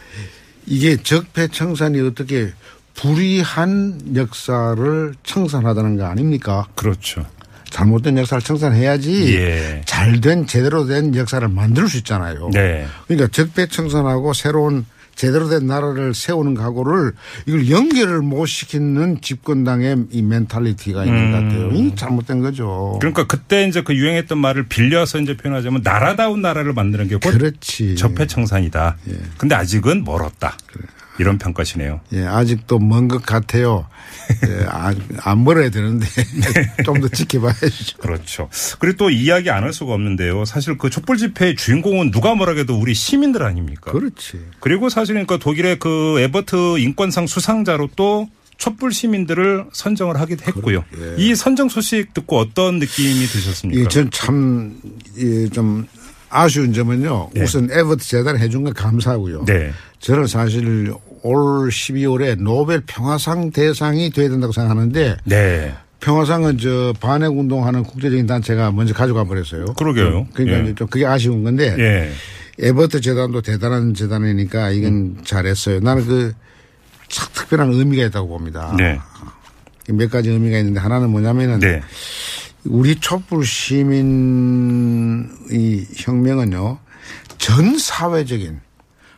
이게 0.66 0.96
적폐청산이 0.96 2.00
어떻게 2.00 2.52
불의한 2.94 4.16
역사를 4.16 5.14
청산하다는 5.22 5.96
거 5.96 6.04
아닙니까? 6.04 6.66
그렇죠. 6.74 7.24
잘못된 7.70 8.18
역사를 8.18 8.40
청산해야지 8.42 9.36
예. 9.36 9.82
잘된 9.84 10.46
제대로 10.46 10.86
된 10.86 11.14
역사를 11.14 11.46
만들 11.48 11.88
수 11.88 11.96
있잖아요. 11.98 12.50
네. 12.52 12.86
그러니까 13.06 13.28
적폐 13.28 13.66
청산하고 13.66 14.32
새로운 14.32 14.84
제대로 15.14 15.48
된 15.48 15.66
나라를 15.66 16.14
세우는 16.14 16.54
각오를 16.54 17.10
이걸 17.46 17.68
연결을 17.68 18.22
못 18.22 18.46
시키는 18.46 19.20
집권당의 19.20 20.04
이 20.12 20.22
mentality가 20.22 21.04
있는 21.04 21.32
것 21.32 21.38
같아요. 21.42 21.70
이 21.72 21.92
잘못된 21.96 22.38
거죠. 22.40 22.92
음. 22.94 22.98
그러니까 23.00 23.26
그때 23.26 23.66
이제 23.66 23.82
그 23.82 23.96
유행했던 23.96 24.38
말을 24.38 24.68
빌려서 24.68 25.18
이제 25.18 25.36
표현하자면 25.36 25.80
나라다운 25.82 26.40
나라를 26.40 26.72
만드는 26.72 27.08
게 27.08 27.16
곧 27.16 27.32
그렇지. 27.32 27.96
적폐 27.96 28.28
청산이다. 28.28 28.96
예. 29.10 29.14
근데 29.36 29.56
아직은 29.56 30.04
멀었다. 30.04 30.56
이런 31.18 31.38
평가시네요. 31.38 32.00
예, 32.12 32.24
아직도 32.24 32.78
먼 32.78 33.08
것 33.08 33.24
같아요. 33.24 33.86
예, 34.46 34.64
안, 34.66 35.00
안 35.20 35.44
멀어야 35.44 35.70
되는데 35.70 36.06
좀 36.84 37.00
더 37.00 37.08
지켜봐야죠. 37.08 37.98
그렇죠. 37.98 38.48
그리고 38.78 38.96
또 38.96 39.10
이야기 39.10 39.50
안 39.50 39.62
할 39.64 39.72
수가 39.72 39.92
없는데요. 39.94 40.44
사실 40.44 40.78
그 40.78 40.90
촛불 40.90 41.16
집회의 41.16 41.56
주인공은 41.56 42.10
누가 42.10 42.34
뭐라 42.34 42.54
해도 42.54 42.78
우리 42.78 42.94
시민들 42.94 43.42
아닙니까? 43.42 43.90
그렇지. 43.92 44.40
그리고 44.60 44.88
사실은 44.88 45.26
그 45.26 45.38
독일의 45.38 45.78
그 45.78 46.20
에버트 46.20 46.78
인권상 46.78 47.26
수상자로 47.26 47.90
또 47.96 48.28
촛불 48.56 48.92
시민들을 48.92 49.66
선정을 49.72 50.18
하기도 50.20 50.44
했고요. 50.46 50.84
이 51.16 51.34
선정 51.34 51.68
소식 51.68 52.12
듣고 52.14 52.38
어떤 52.38 52.78
느낌이 52.80 53.26
드셨습니까? 53.26 53.82
예, 53.82 53.88
전참 53.88 54.80
예, 55.16 55.48
좀 55.48 55.86
아쉬운 56.30 56.72
점은요. 56.72 57.30
네. 57.34 57.42
우선 57.42 57.70
에버트 57.70 58.04
재단 58.06 58.36
해준 58.38 58.64
건 58.64 58.74
감사하고요. 58.74 59.44
네. 59.44 59.72
저는 60.00 60.26
사실 60.26 60.92
올 61.22 61.68
12월에 61.68 62.40
노벨 62.40 62.82
평화상 62.86 63.50
대상이 63.50 64.10
돼야 64.10 64.28
된다고 64.28 64.52
생각하는데 64.52 65.16
네. 65.24 65.74
평화상은 66.00 66.58
저 66.58 66.94
반핵 67.00 67.28
운동하는 67.36 67.82
국제적인 67.82 68.26
단체가 68.26 68.70
먼저 68.70 68.94
가져가 68.94 69.24
버렸어요. 69.24 69.66
그러게요. 69.74 70.28
그러니까 70.32 70.58
예. 70.58 70.62
이제 70.62 70.74
좀 70.74 70.86
그게 70.86 71.04
아쉬운 71.04 71.42
건데 71.42 71.74
예. 71.78 72.10
에버트 72.60 73.00
재단도 73.00 73.42
대단한 73.42 73.94
재단이니까 73.94 74.70
이건 74.70 75.18
잘했어요. 75.24 75.80
나는 75.80 76.04
그 76.04 76.66
참 76.66 77.28
특별한 77.32 77.72
의미가 77.72 78.04
있다고 78.06 78.28
봅니다. 78.28 78.74
네. 78.76 79.00
몇 79.88 80.10
가지 80.10 80.30
의미가 80.30 80.58
있는데 80.58 80.80
하나는 80.80 81.10
뭐냐면은 81.10 81.60
네. 81.60 81.82
우리 82.64 82.96
촛불 82.96 83.46
시민의 83.46 85.28
혁명은요 85.96 86.78
전 87.38 87.78
사회적인 87.78 88.60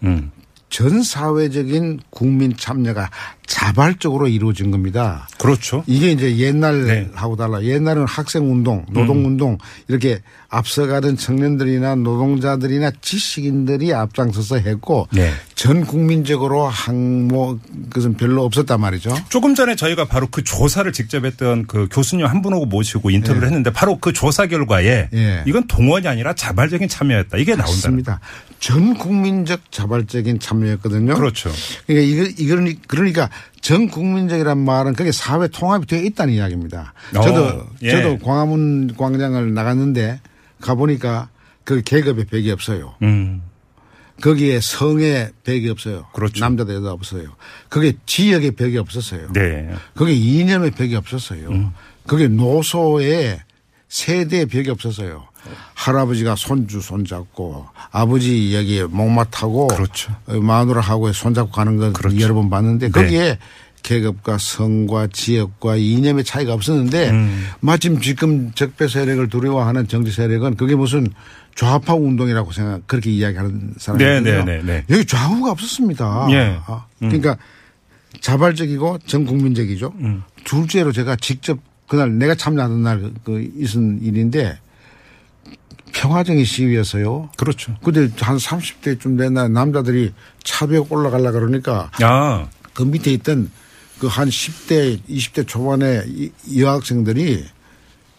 음. 0.04 0.30
전 0.70 1.02
사회적인 1.02 2.00
국민 2.10 2.56
참여가 2.56 3.10
자발적으로 3.50 4.28
이루어진 4.28 4.70
겁니다. 4.70 5.26
그렇죠. 5.36 5.82
이게 5.88 6.12
이제 6.12 6.26
네. 6.26 6.32
음. 6.34 6.38
옛날하고 6.38 7.34
달라. 7.34 7.60
옛날은 7.60 8.06
학생 8.06 8.48
운동, 8.50 8.86
노동 8.90 9.26
운동 9.26 9.58
이렇게 9.88 10.20
앞서가던 10.50 11.16
청년들이나 11.16 11.96
노동자들이나 11.96 12.92
지식인들이 13.00 13.92
앞장서서 13.92 14.58
했고 14.58 15.08
네. 15.12 15.32
전 15.56 15.84
국민적으로 15.84 16.68
항모 16.68 17.58
그것은 17.88 18.14
별로 18.14 18.44
없었단 18.44 18.80
말이죠. 18.80 19.16
조금 19.28 19.56
전에 19.56 19.74
저희가 19.74 20.04
바로 20.04 20.28
그 20.30 20.44
조사를 20.44 20.90
직접 20.92 21.24
했던 21.24 21.66
그 21.66 21.88
교수님 21.90 22.26
한분 22.26 22.52
오고 22.52 22.66
모시고 22.66 23.10
인터뷰를 23.10 23.48
했는데 23.48 23.72
바로 23.72 23.98
그 23.98 24.12
조사 24.12 24.46
결과에 24.46 25.08
예. 25.12 25.42
이건 25.44 25.66
동원이 25.66 26.06
아니라 26.06 26.34
자발적인 26.34 26.88
참여였다. 26.88 27.36
이게 27.38 27.56
나온다. 27.56 28.20
전 28.60 28.94
국민적 28.94 29.72
자발적인 29.72 30.38
참여였거든요. 30.38 31.14
그렇죠. 31.14 31.50
그러니까 31.86 32.06
이거 32.06 32.30
이거는 32.38 32.74
그러니까 32.86 33.30
전 33.60 33.88
국민적이란 33.88 34.58
말은 34.58 34.94
그게 34.94 35.12
사회 35.12 35.48
통합이 35.48 35.86
되어 35.86 36.02
있다는 36.02 36.34
이야기입니다. 36.34 36.94
저도 37.12 37.44
어, 37.44 37.66
예. 37.82 37.90
저도 37.90 38.18
광화문 38.18 38.94
광장을 38.96 39.52
나갔는데 39.54 40.20
가 40.60 40.74
보니까 40.74 41.28
그 41.64 41.82
계급의 41.82 42.26
벽이 42.26 42.50
없어요. 42.50 42.94
음. 43.02 43.42
거기에 44.22 44.60
성의 44.60 45.30
벽이 45.44 45.68
없어요. 45.70 46.06
그렇죠. 46.12 46.40
남자도 46.40 46.74
여자 46.74 46.92
없어요. 46.92 47.30
거기에 47.70 47.94
지역의 48.04 48.52
벽이 48.52 48.76
없었어요. 48.76 49.32
네. 49.32 49.70
거기에 49.96 50.14
이념의 50.14 50.72
벽이 50.72 50.94
없었어요. 50.94 51.72
거기에 52.06 52.28
노소의 52.28 53.40
세대의 53.88 54.46
벽이 54.46 54.68
없었어요. 54.68 55.29
할아버지가 55.74 56.36
손주 56.36 56.80
손잡고 56.80 57.66
아버지 57.90 58.54
여기에 58.54 58.84
목마 58.84 59.24
타고 59.24 59.66
그렇죠. 59.68 60.14
마누라하고 60.26 61.12
손잡고 61.12 61.50
가는 61.50 61.76
걸 61.76 61.92
그렇죠. 61.92 62.20
여러 62.20 62.34
번 62.34 62.50
봤는데 62.50 62.90
네. 62.90 62.92
거기에 62.92 63.38
계급과 63.82 64.36
성과 64.38 65.06
지역과 65.06 65.76
이념의 65.76 66.24
차이가 66.24 66.52
없었는데 66.52 67.10
음. 67.10 67.46
마침 67.60 68.00
지금 68.00 68.52
적폐 68.52 68.88
세력을 68.88 69.26
두려워하는 69.28 69.88
정치 69.88 70.12
세력은 70.12 70.56
그게 70.56 70.74
무슨 70.74 71.08
좌파 71.54 71.94
운동이라고 71.94 72.52
생각 72.52 72.86
그렇게 72.86 73.10
이야기하는 73.10 73.74
사람이 73.78 74.04
네, 74.04 74.18
있거든요. 74.18 74.44
네, 74.44 74.56
네, 74.58 74.62
네. 74.62 74.84
여기 74.90 75.04
좌우가 75.06 75.50
없었습니다. 75.52 76.26
예. 76.30 76.58
아, 76.66 76.84
그러니까 76.98 77.36
자발적이고 78.20 78.98
전 79.06 79.24
국민적이죠. 79.24 79.92
음. 80.00 80.22
둘째로 80.44 80.92
제가 80.92 81.16
직접 81.16 81.58
그날 81.88 82.18
내가 82.18 82.34
참여하던 82.34 82.82
날 82.82 83.12
그 83.24 83.50
있은 83.56 84.00
일인데 84.02 84.58
평화적인 85.92 86.44
시위였어요. 86.44 87.30
그렇죠. 87.36 87.74
근데 87.82 88.08
한 88.20 88.36
30대쯤 88.36 89.18
된날 89.18 89.52
남자들이 89.52 90.12
차벽 90.44 90.92
올라가려 90.92 91.32
그러니까 91.32 91.90
아. 92.02 92.46
그 92.74 92.82
밑에 92.82 93.12
있던 93.12 93.50
그 93.98 94.06
한 94.08 94.28
10대, 94.28 94.98
20대 95.08 95.46
초반의 95.46 96.04
이- 96.08 96.32
여학생들이 96.60 97.44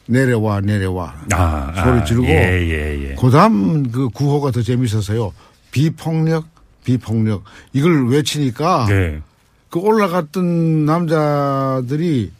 내려와 0.06 0.62
내려와 0.62 1.16
아. 1.32 1.74
소리 1.76 2.00
아, 2.00 2.04
지르고 2.04 2.28
예, 2.28 2.32
예, 2.70 3.10
예. 3.12 3.16
그다음 3.16 3.90
그 3.92 4.10
구호가 4.10 4.52
더 4.52 4.62
재밌었어요. 4.62 5.34
비폭력, 5.72 6.46
비폭력 6.84 7.44
이걸 7.74 8.10
외치니까 8.10 8.86
네. 8.90 9.22
그 9.70 9.80
올라갔던 9.80 10.86
남자들이 10.86 12.32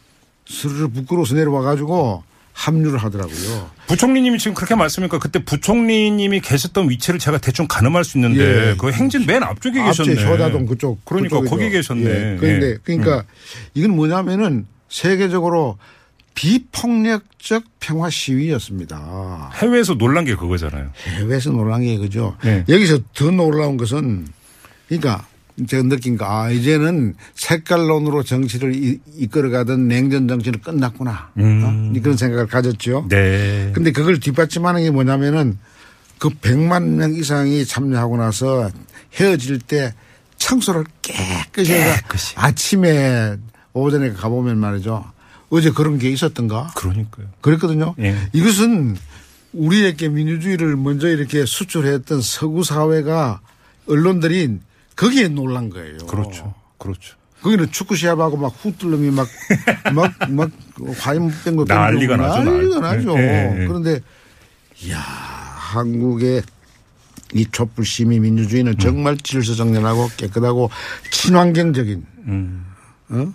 스르르 0.48 0.90
부끄러워서 0.90 1.34
내려와 1.36 1.62
가지고 1.62 2.24
합류를 2.54 3.00
하더라고요. 3.00 3.72
부총리님이 3.88 4.38
지금 4.38 4.54
그렇게 4.54 4.76
말씀하니까 4.76 5.20
그때 5.20 5.44
부총리님이 5.44 6.42
계셨던 6.42 6.90
위치를 6.90 7.20
제가 7.20 7.38
대충 7.38 7.68
가늠할 7.68 8.04
수 8.04 8.18
있는데 8.18 8.72
예. 8.72 8.76
그 8.78 8.92
행진 8.92 9.26
맨 9.26 9.44
앞쪽에 9.44 9.82
계셨네. 9.84 10.26
효다동 10.26 10.66
그쪽 10.66 11.04
그러니까 11.06 11.42
그쪽이죠. 11.42 11.50
거기 11.50 11.70
계셨네. 11.70 12.04
예. 12.04 12.38
그런데 12.40 12.70
예. 12.72 12.78
그러니까 12.84 13.24
이건 13.74 13.96
뭐냐면은 13.96 14.68
세계적으로 14.90 15.78
비폭력적 16.34 17.64
평화 17.80 18.10
시위였습니다. 18.10 19.52
해외에서 19.56 19.96
놀란 19.96 20.26
게 20.26 20.36
그거잖아요. 20.36 20.92
해외에서 21.18 21.52
놀란 21.52 21.82
게 21.82 21.98
그죠. 21.98 22.38
네. 22.44 22.64
여기서 22.70 23.00
더 23.14 23.32
놀라운 23.32 23.78
것은 23.78 24.28
그러니까 24.88 25.26
제가 25.68 25.84
느낀 25.84 26.18
거, 26.18 26.26
아, 26.26 26.50
이제는 26.50 27.16
색깔론으로 27.36 28.24
정치를 28.24 28.76
이- 28.76 29.00
이끌어가던 29.18 29.88
냉전 29.88 30.28
정치는 30.28 30.60
끝났구나. 30.62 31.30
어? 31.38 31.92
그런 32.02 32.18
생각을 32.18 32.48
가졌죠. 32.48 33.00
음. 33.00 33.08
네. 33.10 33.72
근데 33.74 33.92
그걸 33.92 34.20
뒷받침하는 34.20 34.84
게 34.84 34.92
뭐냐면은 34.92 35.58
그 36.20 36.30
100만 36.30 36.84
명 36.96 37.14
이상이 37.14 37.66
참여하고 37.66 38.18
나서 38.18 38.70
헤어질 39.16 39.60
때 39.60 39.94
청소를 40.38 40.86
깨끗이 41.02 41.74
해서 41.74 41.96
깨끗이. 42.02 42.34
아침에 42.38 43.38
오전에 43.74 44.12
가보면 44.14 44.58
말이죠. 44.58 45.04
어제 45.50 45.70
그런 45.72 45.98
게 45.98 46.10
있었던가? 46.10 46.72
그러니까요. 46.76 47.28
그랬거든요. 47.42 47.94
예. 48.00 48.16
이것은 48.34 48.96
우리에게 49.54 50.08
민주주의를 50.08 50.78
먼저 50.78 51.10
이렇게 51.10 51.46
수출했던 51.46 52.22
서구 52.22 52.64
사회가 52.64 53.42
언론들이 53.88 54.60
거기에 55.02 55.28
놀란 55.30 55.70
거예요. 55.72 55.98
그렇죠. 56.06 56.54
그렇죠. 56.78 57.18
거기는 57.42 57.72
축구 57.72 57.96
시합하고 57.96 58.38
막 58.38 58.54
후들름이 58.62 59.10
막, 59.12 59.28
막, 59.94 60.14
막, 60.30 60.52
화염 61.00 61.32
뺀거 61.44 61.66
난리가 61.68 62.18
나죠, 62.18 62.44
난리가 62.44 62.80
난- 62.80 62.98
나죠. 62.98 63.18
예, 63.18 63.62
예. 63.62 63.68
그런데, 63.68 64.00
이야, 64.84 65.00
한국의 65.00 66.44
이 67.34 67.46
촛불 67.52 67.84
시민 67.86 68.20
음. 68.20 68.24
민주주의는 68.24 68.78
정말 68.78 69.18
질서정연하고 69.18 70.10
깨끗하고 70.18 70.70
친환경적인, 71.10 72.06
음. 72.28 72.66
어? 73.10 73.34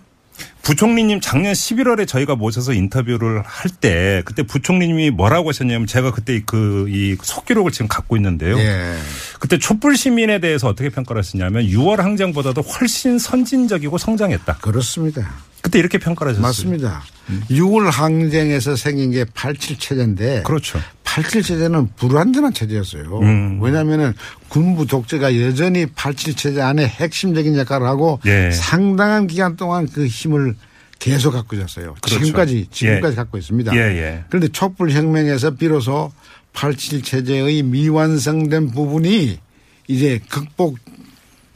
부총리님 0.67 1.21
작년 1.21 1.53
11월에 1.53 2.09
저희가 2.09 2.35
모셔서 2.35 2.73
인터뷰를 2.73 3.43
할 3.45 3.71
때 3.81 4.23
그때 4.25 4.43
부총리님이 4.43 5.11
뭐라고 5.11 5.51
하셨냐면 5.51 5.87
제가 5.87 6.11
그때 6.13 6.43
그 6.45 6.87
이 6.89 7.17
속기록을 7.21 7.73
지금 7.73 7.89
갖고 7.89 8.17
있는데요. 8.17 8.59
예. 8.59 8.97
그때 9.41 9.59
촛불 9.59 9.97
시민에 9.97 10.39
대해서 10.41 10.69
어떻게 10.69 10.89
평가를 10.89 11.21
했었냐면 11.21 11.67
6월 11.67 11.97
항쟁보다도 11.99 12.63
훨씬 12.63 13.19
선진적이고 13.19 13.99
성장했다. 13.99 14.59
그렇습니다. 14.61 15.29
그때 15.67 15.81
이렇게 15.81 15.99
평가를 15.99 16.31
하셨어요. 16.31 16.47
맞습니다. 16.47 17.03
6월 17.51 17.91
항쟁에서 17.91 18.77
생긴 18.77 19.11
게 19.11 19.25
87 19.35 19.79
체제인데 19.79 20.45
그렇죠. 20.45 20.79
87 21.03 21.43
체제는 21.43 21.89
불완전한 21.97 22.55
체제였어요. 22.55 23.19
음. 23.19 23.61
왜냐하면은 23.61 24.13
군부 24.49 24.87
독재가 24.87 25.41
여전히 25.41 25.87
87 25.87 26.35
체제 26.35 26.61
안에 26.63 26.87
핵심적인 26.87 27.57
역할을 27.59 27.85
하고 27.85 28.21
예. 28.27 28.53
상당한 28.53 29.27
기간 29.27 29.57
동안 29.57 29.89
그 29.93 30.07
힘을 30.07 30.55
계속 31.01 31.33
갖고 31.33 31.57
있었어요. 31.57 31.97
그렇죠. 32.01 32.21
지금까지 32.21 32.69
지금까지 32.71 33.13
예. 33.13 33.17
갖고 33.17 33.37
있습니다. 33.37 33.75
예, 33.75 33.81
예. 33.81 34.25
그런데 34.29 34.47
촛불 34.49 34.93
혁명에서 34.93 35.57
비로소 35.57 36.13
87 36.53 37.03
체제의 37.03 37.65
미완성된 37.65 38.71
부분이 38.71 39.41
이제 39.89 40.21
극복 40.29 40.79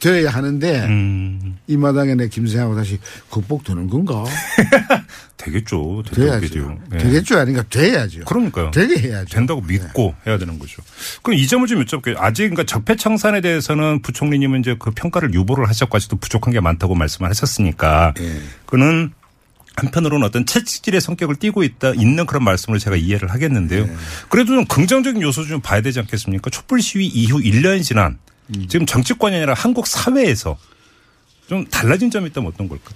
되어야 0.01 0.31
하는데 0.31 0.85
음, 0.85 1.59
이 1.67 1.77
마당에 1.77 2.15
내 2.15 2.27
김생하고 2.27 2.75
다시 2.75 2.99
극복되는 3.29 3.87
건가? 3.87 4.25
되겠죠. 5.37 6.03
돼야죠. 6.11 6.39
되겠죠. 6.41 6.79
예. 6.93 6.97
되겠죠. 6.97 7.37
아닌가? 7.39 7.63
돼야죠. 7.69 8.25
그러니까요. 8.25 8.71
되게 8.71 8.97
해야죠. 8.97 9.35
된다고 9.35 9.61
믿고 9.61 10.15
해야 10.25 10.37
되는 10.37 10.57
거죠. 10.57 10.81
그럼 11.21 11.39
이 11.39 11.47
점을 11.47 11.65
좀 11.67 11.83
여쭤볼게요. 11.85 12.15
아직 12.17 12.49
그러니까 12.49 12.63
적폐청산에 12.63 13.41
대해서는 13.41 14.01
부총리님은 14.01 14.61
이제 14.61 14.75
그 14.77 14.91
평가를 14.91 15.33
유보를 15.35 15.69
하셨고 15.69 15.95
아직도 15.95 16.17
부족한 16.17 16.51
게 16.51 16.59
많다고 16.59 16.95
말씀을 16.95 17.29
하셨으니까 17.29 18.13
예. 18.19 18.41
그는 18.65 19.11
한편으로는 19.75 20.25
어떤 20.25 20.45
채찍질의 20.45 20.99
성격을 20.99 21.35
띠고 21.37 21.63
있다 21.63 21.93
있는 21.95 22.25
그런 22.25 22.43
말씀을 22.43 22.79
제가 22.79 22.95
이해를 22.95 23.31
하겠는데요. 23.31 23.85
네. 23.85 23.95
그래도 24.29 24.53
좀 24.53 24.65
긍정적인 24.65 25.21
요소 25.21 25.45
좀 25.45 25.61
봐야 25.61 25.81
되지 25.81 25.99
않겠습니까? 25.99 26.49
촛불 26.49 26.81
시위 26.81 27.07
이후 27.07 27.39
1년이 27.39 27.83
지난 27.83 28.17
음. 28.55 28.67
지금 28.67 28.85
정치권이 28.85 29.35
아니라 29.35 29.53
한국 29.53 29.87
사회에서 29.87 30.57
좀 31.47 31.65
달라진 31.67 32.09
점이 32.11 32.27
있다면 32.29 32.51
어떤 32.53 32.67
걸까요? 32.69 32.95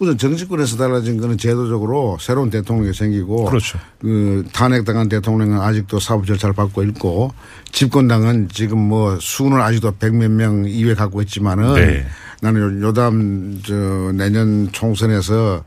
우선 0.00 0.16
정치권에서 0.16 0.76
달라진 0.76 1.20
거는 1.20 1.38
제도적으로 1.38 2.18
새로운 2.20 2.50
대통령이 2.50 2.94
생기고 2.94 3.46
그렇죠. 3.46 3.78
그 4.00 4.44
탄핵당한 4.52 5.08
대통령은 5.08 5.60
아직도 5.60 5.98
사법 5.98 6.24
절차를 6.26 6.54
밟고 6.54 6.84
있고 6.84 7.32
집권당은 7.72 8.48
지금 8.52 8.78
뭐 8.78 9.18
수는 9.20 9.60
아직도 9.60 9.96
백몇 9.96 10.30
명 10.30 10.64
이외 10.68 10.94
갖고 10.94 11.20
있지만은 11.22 11.74
네. 11.74 12.06
나는 12.40 12.80
요- 12.80 12.88
요담 12.88 13.60
저 13.66 13.74
내년 14.14 14.70
총선에서 14.70 15.64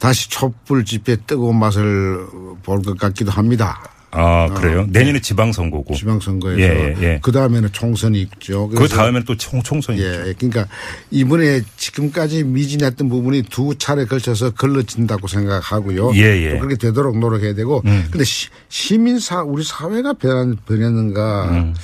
다시 0.00 0.28
촛불 0.28 0.84
집회 0.84 1.14
뜨거운 1.26 1.56
맛을 1.58 2.26
볼 2.64 2.82
것 2.82 2.98
같기도 2.98 3.30
합니다. 3.30 3.80
아 4.10 4.48
그래요? 4.54 4.86
내년에 4.88 5.20
지방선거고 5.20 5.92
어, 5.92 5.92
네. 5.92 5.98
지방선거에서 5.98 6.60
예, 6.60 6.96
예. 7.00 7.20
그 7.22 7.30
다음에는 7.30 7.70
총선이 7.72 8.20
있죠. 8.22 8.68
그 8.68 8.88
다음에는 8.88 9.24
또 9.26 9.36
총, 9.36 9.62
총선이 9.62 9.98
있죠. 9.98 10.28
예, 10.28 10.32
그러니까 10.32 10.66
이번에 11.10 11.60
지금까지 11.76 12.44
미진했던 12.44 13.08
부분이 13.08 13.42
두 13.50 13.76
차례 13.76 14.06
걸쳐서 14.06 14.52
걸러진다고 14.52 15.28
생각하고요. 15.28 16.14
예, 16.14 16.20
예. 16.20 16.50
또 16.54 16.58
그렇게 16.60 16.76
되도록 16.76 17.18
노력해야 17.18 17.54
되고. 17.54 17.82
근데 17.82 18.24
시, 18.24 18.48
시민사 18.70 19.42
우리 19.42 19.62
사회가 19.62 20.14
변, 20.14 20.56
변했는가 20.66 21.50
음. 21.50 21.74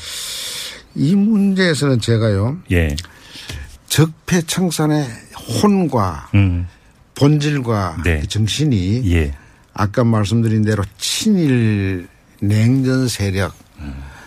이 0.95 1.15
문제에서는 1.15 2.01
제가요 2.01 2.59
예. 2.73 2.97
적폐청산의 3.89 5.07
혼과 5.63 6.31
음. 6.35 6.67
본질과 7.17 8.03
네. 8.05 8.21
그 8.21 8.29
정신이 8.29 9.13
예. 9.13 9.35
아까 9.73 10.05
말씀드린 10.05 10.65
대로 10.65 10.85
친일 10.99 12.09
냉전 12.49 13.09
세력 13.09 13.55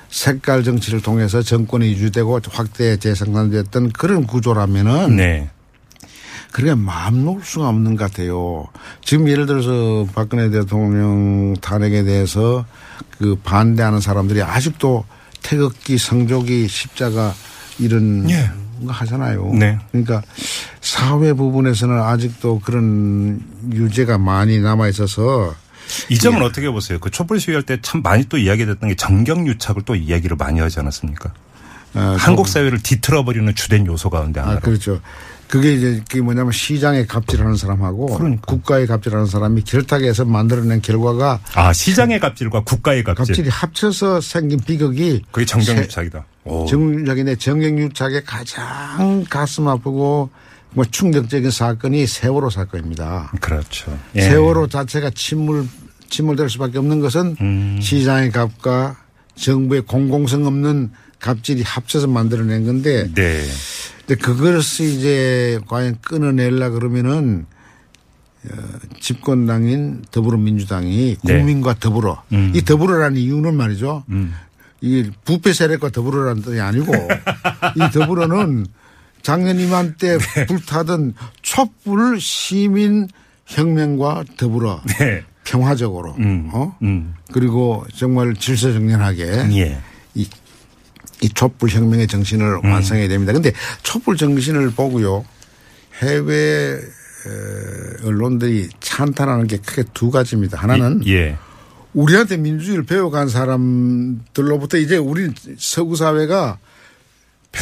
색깔 0.09 0.63
정치를 0.63 1.01
통해서 1.01 1.41
정권이 1.41 1.89
유지되고 1.91 2.39
확대 2.49 2.97
재생산됐던 2.97 3.91
그런 3.91 4.25
구조라면은 4.25 5.15
네. 5.15 5.49
그게 6.51 6.73
마음 6.73 7.25
놓을 7.25 7.41
수가 7.43 7.67
없는 7.69 7.97
것 7.97 8.09
같아요. 8.09 8.65
지금 9.03 9.27
예를 9.27 9.45
들어서 9.45 10.07
박근혜 10.15 10.49
대통령 10.49 11.55
탄핵에 11.61 12.03
대해서 12.03 12.65
그 13.17 13.35
반대하는 13.43 13.99
사람들이 13.99 14.41
아직도 14.41 15.05
태극기, 15.43 15.97
성조기, 15.97 16.67
십자가 16.67 17.33
이런 17.79 18.29
예. 18.29 18.49
거 18.85 18.91
하잖아요. 18.91 19.53
네. 19.53 19.77
그러니까 19.91 20.21
사회 20.81 21.33
부분에서는 21.33 21.99
아직도 21.99 22.59
그런 22.61 23.41
유죄가 23.71 24.17
많이 24.17 24.59
남아 24.59 24.87
있어서 24.89 25.53
이 26.09 26.17
점은 26.17 26.41
예. 26.41 26.45
어떻게 26.45 26.69
보세요? 26.69 26.99
그 26.99 27.09
촛불 27.11 27.39
시위할 27.39 27.63
때 27.63 27.77
참 27.81 28.01
많이 28.01 28.25
또 28.25 28.37
이야기됐던 28.37 28.89
게 28.89 28.95
정경유착을 28.95 29.83
또 29.85 29.95
이야기를 29.95 30.35
많이 30.37 30.59
하지 30.59 30.79
않았습니까? 30.79 31.31
어, 31.93 32.15
한국 32.19 32.47
사회를 32.47 32.81
뒤틀어버리는 32.83 33.53
주된 33.55 33.85
요소 33.87 34.09
가운데 34.09 34.39
아, 34.39 34.43
하나로. 34.43 34.59
그렇죠. 34.61 34.99
그게 35.47 35.73
이제 35.75 36.01
그게 36.09 36.21
뭐냐면 36.21 36.51
시장에 36.51 37.05
갑질하는 37.05 37.55
사람하고 37.55 38.17
그러니까. 38.17 38.41
국가에 38.45 38.85
갑질하는 38.85 39.27
사람이 39.27 39.63
결탁해 39.63 40.11
서 40.11 40.25
만들어낸 40.25 40.81
결과가 40.81 41.39
아 41.53 41.71
시장의 41.71 42.19
갑질과 42.19 42.63
국가의 42.65 43.03
갑질. 43.05 43.27
갑질이 43.27 43.49
합쳐서 43.49 44.19
생긴 44.19 44.59
비극이 44.59 45.21
그게 45.31 45.45
정경유착이다. 45.45 46.25
오. 46.43 46.65
정유착인데 46.65 47.37
정경유착의 47.37 48.25
가장 48.25 49.25
가슴 49.29 49.69
아프고 49.69 50.29
뭐 50.77 50.85
충격적인 50.85 51.49
사건이 51.49 52.05
세월호 52.05 52.51
사건입니다. 52.51 53.31
그렇죠. 53.41 53.97
예. 54.13 54.21
세월호 54.21 54.67
자체가 54.67 55.09
침몰 55.09 55.65
침몰될 56.07 56.51
수밖에 56.51 56.77
없는 56.77 56.99
것은 56.99 57.35
음. 57.41 57.79
시장의 57.81 58.29
갑과 58.29 58.95
정부의 59.33 59.81
공공성 59.81 60.45
없는 60.45 60.91
갑질이 61.19 61.63
합쳐서 61.63 62.05
만들어낸 62.05 62.63
건데 62.67 63.09
네. 63.15 63.41
근데 64.05 64.21
그것을 64.21 64.85
이제 64.85 65.59
과연 65.67 65.97
끊어내려 65.99 66.69
그러면은 66.69 67.47
어, 68.45 68.55
집권당인 69.01 70.03
더불어민주당이 70.11 71.17
네. 71.23 71.37
국민과 71.39 71.73
더불어 71.79 72.21
음. 72.33 72.51
이 72.53 72.61
더불어라는 72.61 73.17
이유는 73.17 73.55
말이죠. 73.55 74.03
이 74.81 75.09
부패 75.25 75.53
세력과 75.53 75.89
더불어라는 75.89 76.43
뜻이 76.43 76.61
아니고 76.61 76.93
이 77.77 77.91
더불어는 77.91 78.67
작년 79.21 79.59
이맘때 79.59 80.17
네. 80.35 80.45
불타던 80.45 81.13
촛불 81.41 82.19
시민 82.19 83.07
혁명과 83.45 84.25
더불어 84.37 84.81
네. 84.99 85.23
평화적으로 85.43 86.15
음. 86.19 86.49
어 86.53 86.75
음. 86.81 87.13
그리고 87.31 87.85
정말 87.95 88.33
질서정연하게 88.35 89.23
예. 89.53 89.81
이, 90.13 90.27
이 91.21 91.29
촛불 91.29 91.69
혁명의 91.69 92.07
정신을 92.07 92.59
음. 92.63 92.71
완성해야 92.71 93.07
됩니다. 93.07 93.33
근데 93.33 93.51
촛불 93.83 94.17
정신을 94.17 94.71
보고요. 94.71 95.25
해외 96.01 96.73
에, 96.75 98.05
언론들이 98.05 98.69
찬탄하는 98.79 99.47
게 99.47 99.57
크게 99.57 99.83
두 99.93 100.11
가지입니다. 100.11 100.57
하나는 100.59 101.05
예. 101.07 101.37
우리한테 101.93 102.37
민주주의를 102.37 102.85
배워간 102.85 103.27
사람들로부터 103.27 104.77
이제 104.77 104.97
우리 104.97 105.31
서구 105.57 105.95
사회가 105.95 106.59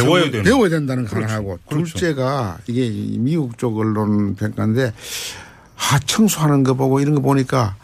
배워야 0.03 0.23
되는. 0.31 0.43
배워야 0.43 0.69
된다는 0.69 1.05
거 1.05 1.15
그렇죠. 1.15 1.43
그렇죠. 1.43 1.59
둘째가 1.69 2.57
이게 2.67 2.85
이 2.85 3.17
미국 3.17 3.57
쪽 3.57 3.77
언론 3.77 4.35
평가인데 4.35 4.93
아 5.77 5.99
청소하는 5.99 6.63
거 6.63 6.73
보고 6.73 6.99
이런 6.99 7.15
거 7.15 7.21
보니까 7.21 7.75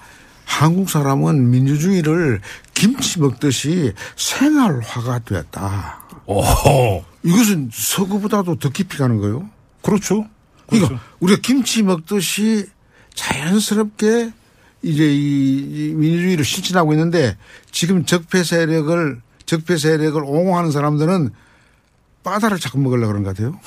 한국 0.45 0.89
사람은 0.89 1.49
민주주의를 1.49 2.41
김치 2.73 3.19
먹듯이 3.19 3.93
생활화가 4.15 5.19
됐다. 5.19 6.01
오. 6.25 7.03
이것은 7.23 7.69
서구보다도 7.73 8.55
더 8.59 8.69
깊이 8.69 8.97
가는 8.97 9.17
거예요. 9.17 9.49
그렇죠. 9.81 10.27
그러니까 10.67 10.89
그렇죠. 10.89 11.03
우리가 11.19 11.39
김치 11.41 11.83
먹듯이 11.83 12.65
자연스럽게 13.13 14.31
이제 14.83 15.13
이, 15.13 15.89
이 15.89 15.93
민주주의를 15.93 16.43
실천하고 16.43 16.93
있는데 16.93 17.37
지금 17.71 18.05
적폐 18.05 18.43
세력을 18.43 19.21
적폐 19.45 19.77
세력을 19.77 20.21
옹호하는 20.23 20.71
사람들은 20.71 21.29
바다를 22.23 22.59
자꾸 22.59 22.79
먹으려고 22.79 23.07
그런 23.07 23.23
것 23.23 23.35
같아요. 23.35 23.59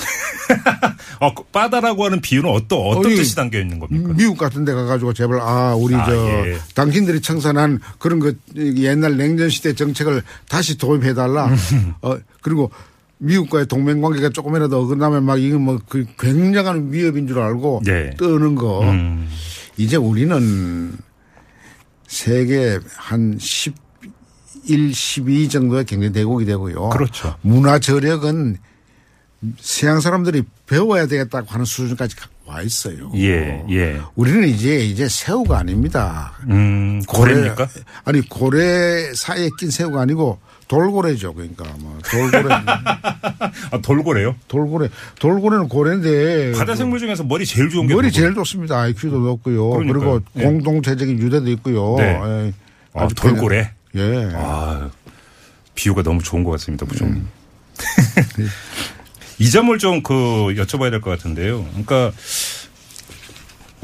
어, 1.20 1.34
그 1.34 1.42
빠다라고 1.44 2.05
하는 2.05 2.20
비유는 2.20 2.50
어떤 2.50 2.78
어떤 2.78 3.07
어이, 3.07 3.16
뜻이 3.16 3.34
담겨 3.34 3.59
있는 3.59 3.78
겁니까? 3.78 4.12
미국 4.16 4.36
같은 4.36 4.64
데 4.64 4.72
가가지고 4.72 5.12
제발 5.12 5.40
아 5.40 5.74
우리 5.74 5.94
아, 5.94 6.05
저 6.05 6.14
예. 6.14 6.59
당신들이 6.74 7.20
청산한 7.20 7.80
그런 7.98 8.20
그 8.20 8.36
옛날 8.55 9.16
냉전 9.16 9.48
시대 9.48 9.74
정책을 9.74 10.22
다시 10.48 10.76
도입해 10.76 11.14
달라. 11.14 11.50
어 12.02 12.16
그리고 12.42 12.70
미국과의 13.18 13.66
동맹 13.66 14.00
관계가 14.00 14.30
조금이라도 14.30 14.82
어긋나면 14.82 15.24
막 15.24 15.40
이건 15.40 15.62
뭐그 15.62 16.07
굉장한 16.18 16.92
위협인 16.92 17.26
줄 17.26 17.40
알고 17.40 17.82
네. 17.84 18.11
뜨는 18.18 18.55
거. 18.55 18.82
음. 18.82 19.28
이제 19.76 19.96
우리는 19.96 20.92
세계 22.07 22.78
한 22.96 23.38
11, 24.66 24.94
12 24.94 25.48
정도의 25.48 25.84
경제 25.84 26.10
대국이 26.12 26.44
되고요. 26.44 26.88
그렇죠. 26.90 27.34
문화 27.42 27.78
저력은 27.78 28.56
서양 29.58 30.00
사람들이 30.00 30.42
배워야 30.66 31.06
되겠다고 31.06 31.46
하는 31.50 31.64
수준까지 31.64 32.16
와 32.46 32.60
있어요. 32.62 33.10
예, 33.16 33.62
예. 33.70 34.00
우리는 34.16 34.46
이제 34.48 34.76
이제 34.84 35.08
새우가 35.08 35.58
아닙니다. 35.58 36.32
음, 36.48 37.00
고래입니까? 37.06 37.54
고래- 37.54 37.68
아니 38.04 38.20
고래 38.28 39.12
사이에 39.14 39.48
낀 39.58 39.70
새우가 39.70 40.00
아니고 40.02 40.38
돌고래죠. 40.68 41.34
그러니까 41.34 41.64
뭐 41.78 41.98
돌고래 42.10 42.54
아, 43.70 43.78
돌고래요? 43.82 44.34
돌고래 44.48 44.88
돌고래는 45.18 45.68
고래인데 45.68 46.52
바다 46.52 46.74
생물 46.74 46.98
중에서 46.98 47.24
머리 47.24 47.44
제일 47.46 47.68
좋은 47.70 47.86
게 47.86 47.94
머리 47.94 48.08
돌고래. 48.08 48.12
제일 48.12 48.34
좋습니다. 48.34 48.78
IQ도 48.80 49.18
높고요. 49.20 49.70
그러니까요. 49.70 49.92
그리고 50.00 50.20
예. 50.38 50.42
공동체적인 50.44 51.18
유대도 51.18 51.50
있고요. 51.52 51.96
네. 51.98 52.04
예. 52.24 52.52
아, 52.94 53.08
돌고래. 53.08 53.72
예. 53.97 54.28
아, 54.34 54.90
비유가 55.74 56.03
너무 56.03 56.22
좋은 56.22 56.45
것 56.45 56.51
같습니다, 56.53 56.86
부총님. 56.86 57.16
음. 57.18 57.28
이 59.38 59.51
점을 59.51 59.76
좀 59.78 60.03
그 60.03 60.14
여쭤봐야 60.57 60.90
될 60.90 61.01
것 61.01 61.11
같은데요. 61.11 61.64
그러니까 61.70 62.12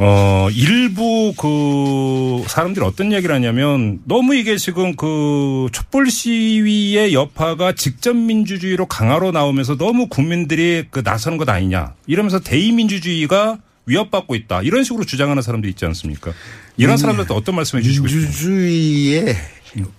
어 0.02 0.48
일부 0.52 1.34
그 1.36 2.42
사람들이 2.48 2.84
어떤 2.86 3.12
얘기를 3.12 3.34
하냐면 3.34 4.00
너무 4.04 4.34
이게 4.34 4.56
지금 4.56 4.96
그 4.96 5.66
촛불 5.72 6.10
시위의 6.10 7.12
여파가 7.12 7.72
직접 7.74 8.14
민주주의로 8.16 8.86
강화로 8.86 9.30
나오면서 9.32 9.76
너무 9.76 10.06
국민들이 10.08 10.86
그 10.90 11.02
나서는 11.04 11.36
것 11.36 11.48
아니냐 11.50 11.94
이러면서 12.06 12.40
대의민주주의가 12.40 13.58
위협받고 13.84 14.36
있다 14.36 14.62
이런 14.62 14.84
식으로 14.84 15.04
주장하는 15.04 15.42
사람들이 15.42 15.70
있지 15.72 15.84
않습니까? 15.84 16.32
이런 16.78 16.96
사람들한테 16.96 17.34
어떤 17.34 17.56
말씀해 17.56 17.82
주시고 17.82 18.06
싶어요? 18.06 18.22
민주주의의 18.22 19.36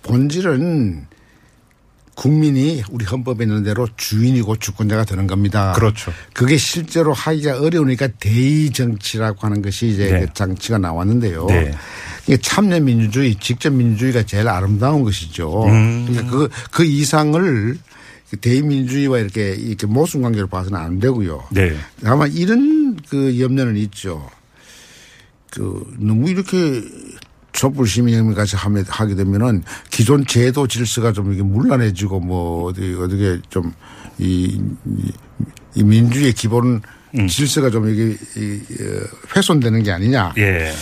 본질은 0.02 1.06
국민이 2.14 2.82
우리 2.90 3.04
헌법에 3.04 3.44
있는 3.44 3.62
대로 3.62 3.88
주인이고 3.96 4.56
주권자가 4.56 5.04
되는 5.04 5.26
겁니다. 5.26 5.72
그렇죠. 5.72 6.12
그게 6.34 6.56
실제로 6.56 7.12
하기가 7.12 7.60
어려우니까 7.60 8.08
대의 8.20 8.70
정치라고 8.70 9.38
하는 9.40 9.62
것이 9.62 9.88
이제 9.88 10.10
네. 10.10 10.20
그 10.20 10.34
장치가 10.34 10.78
나왔는데요. 10.78 11.46
네. 11.46 11.74
이게 12.26 12.36
참여 12.36 12.80
민주주의, 12.80 13.34
직접 13.36 13.72
민주주의가 13.72 14.24
제일 14.24 14.48
아름다운 14.48 15.02
것이죠. 15.02 15.64
음. 15.64 16.06
그러니까 16.06 16.30
그, 16.30 16.48
그 16.70 16.84
이상을 16.84 17.78
대의민주주의와 18.40 19.18
이렇게 19.18 19.54
이렇게 19.54 19.86
모순 19.86 20.22
관계로 20.22 20.46
봐서는 20.46 20.78
안 20.78 20.98
되고요. 20.98 21.44
네. 21.50 21.74
다만 22.02 22.32
이런 22.32 22.96
그 23.08 23.40
염려는 23.40 23.76
있죠. 23.78 24.28
그 25.50 25.84
너무 25.98 26.30
이렇게 26.30 26.82
촛불 27.52 27.86
하면 28.56 28.84
하게 28.88 29.14
되면은 29.14 29.62
기존 29.90 30.26
제도 30.26 30.66
질서가 30.66 31.12
좀 31.12 31.32
이게 31.32 31.42
문란해지고 31.42 32.20
뭐 32.20 32.64
어디 32.70 32.94
어떻게 32.98 33.40
좀 33.50 33.72
이 34.18 34.60
이 35.74 35.82
민주의 35.82 36.32
기본 36.32 36.82
질서가 37.28 37.70
좀 37.70 37.88
이게 37.88 38.16
이, 38.36 38.60
어, 38.82 39.04
훼손되는 39.36 39.82
게 39.82 39.92
아니냐. 39.92 40.34
예. 40.38 40.72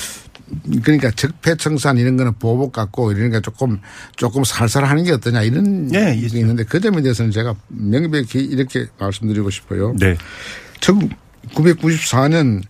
그러니까 0.82 1.12
적폐청산 1.12 1.96
이런 1.96 2.16
거는 2.16 2.32
보복 2.40 2.72
같고 2.72 3.12
이러니까 3.12 3.40
조금 3.40 3.80
조금 4.16 4.42
살살 4.42 4.84
하는 4.84 5.04
게 5.04 5.12
어떠냐 5.12 5.42
이런 5.42 5.88
예, 5.94 6.06
게 6.06 6.14
있죠. 6.22 6.38
있는데 6.38 6.64
그 6.64 6.80
점에 6.80 7.02
대해서는 7.02 7.30
제가 7.30 7.54
명백히 7.68 8.40
이렇게 8.40 8.86
말씀드리고 8.98 9.50
싶어요. 9.50 9.94
네. 9.96 10.16
1994년 10.80 12.62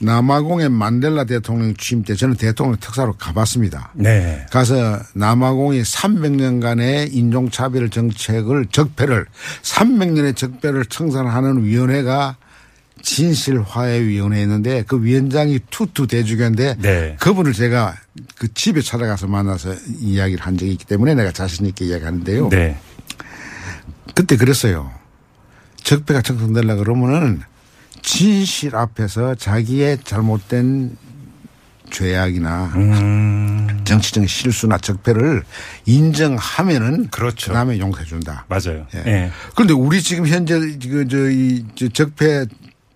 남아공의 0.00 0.68
만델라 0.68 1.24
대통령 1.24 1.74
취임 1.74 2.02
때 2.02 2.14
저는 2.14 2.36
대통령 2.36 2.76
특사로 2.78 3.14
가봤습니다. 3.14 3.92
네. 3.94 4.46
가서 4.50 5.00
남아공이 5.14 5.82
300년간의 5.82 7.12
인종차별 7.12 7.90
정책을 7.90 8.66
적폐를 8.66 9.26
300년의 9.62 10.36
적폐를 10.36 10.84
청산하는 10.86 11.64
위원회가 11.64 12.36
진실화해위원회였는데 13.02 14.84
그 14.86 15.02
위원장이 15.02 15.60
투투 15.70 16.06
대주교인데 16.06 16.76
네. 16.80 17.16
그분을 17.18 17.52
제가 17.52 17.94
그 18.36 18.52
집에 18.54 18.80
찾아가서 18.80 19.26
만나서 19.26 19.74
이야기를 20.00 20.44
한 20.44 20.56
적이 20.56 20.72
있기 20.72 20.84
때문에 20.84 21.14
내가 21.14 21.32
자신 21.32 21.66
있게 21.66 21.86
이야기하는데요. 21.86 22.48
네. 22.50 22.78
그때 24.14 24.36
그랬어요. 24.36 24.90
적폐가 25.76 26.22
청산되려 26.22 26.76
그러면은 26.76 27.42
진실 28.02 28.76
앞에서 28.76 29.34
자기의 29.34 29.98
잘못된 30.04 30.96
죄악이나 31.90 32.72
음. 32.76 33.80
정치적인 33.84 34.26
실수나 34.26 34.78
적폐를 34.78 35.42
인정하면은 35.86 37.08
그렇죠. 37.08 37.48
그다음에 37.48 37.78
용서해 37.78 38.04
준다. 38.04 38.44
맞아요. 38.48 38.86
예. 38.94 39.02
예. 39.06 39.32
그런데 39.54 39.72
우리 39.72 40.02
지금 40.02 40.26
현재 40.26 40.58
그저이 40.58 41.64
적폐 41.92 42.46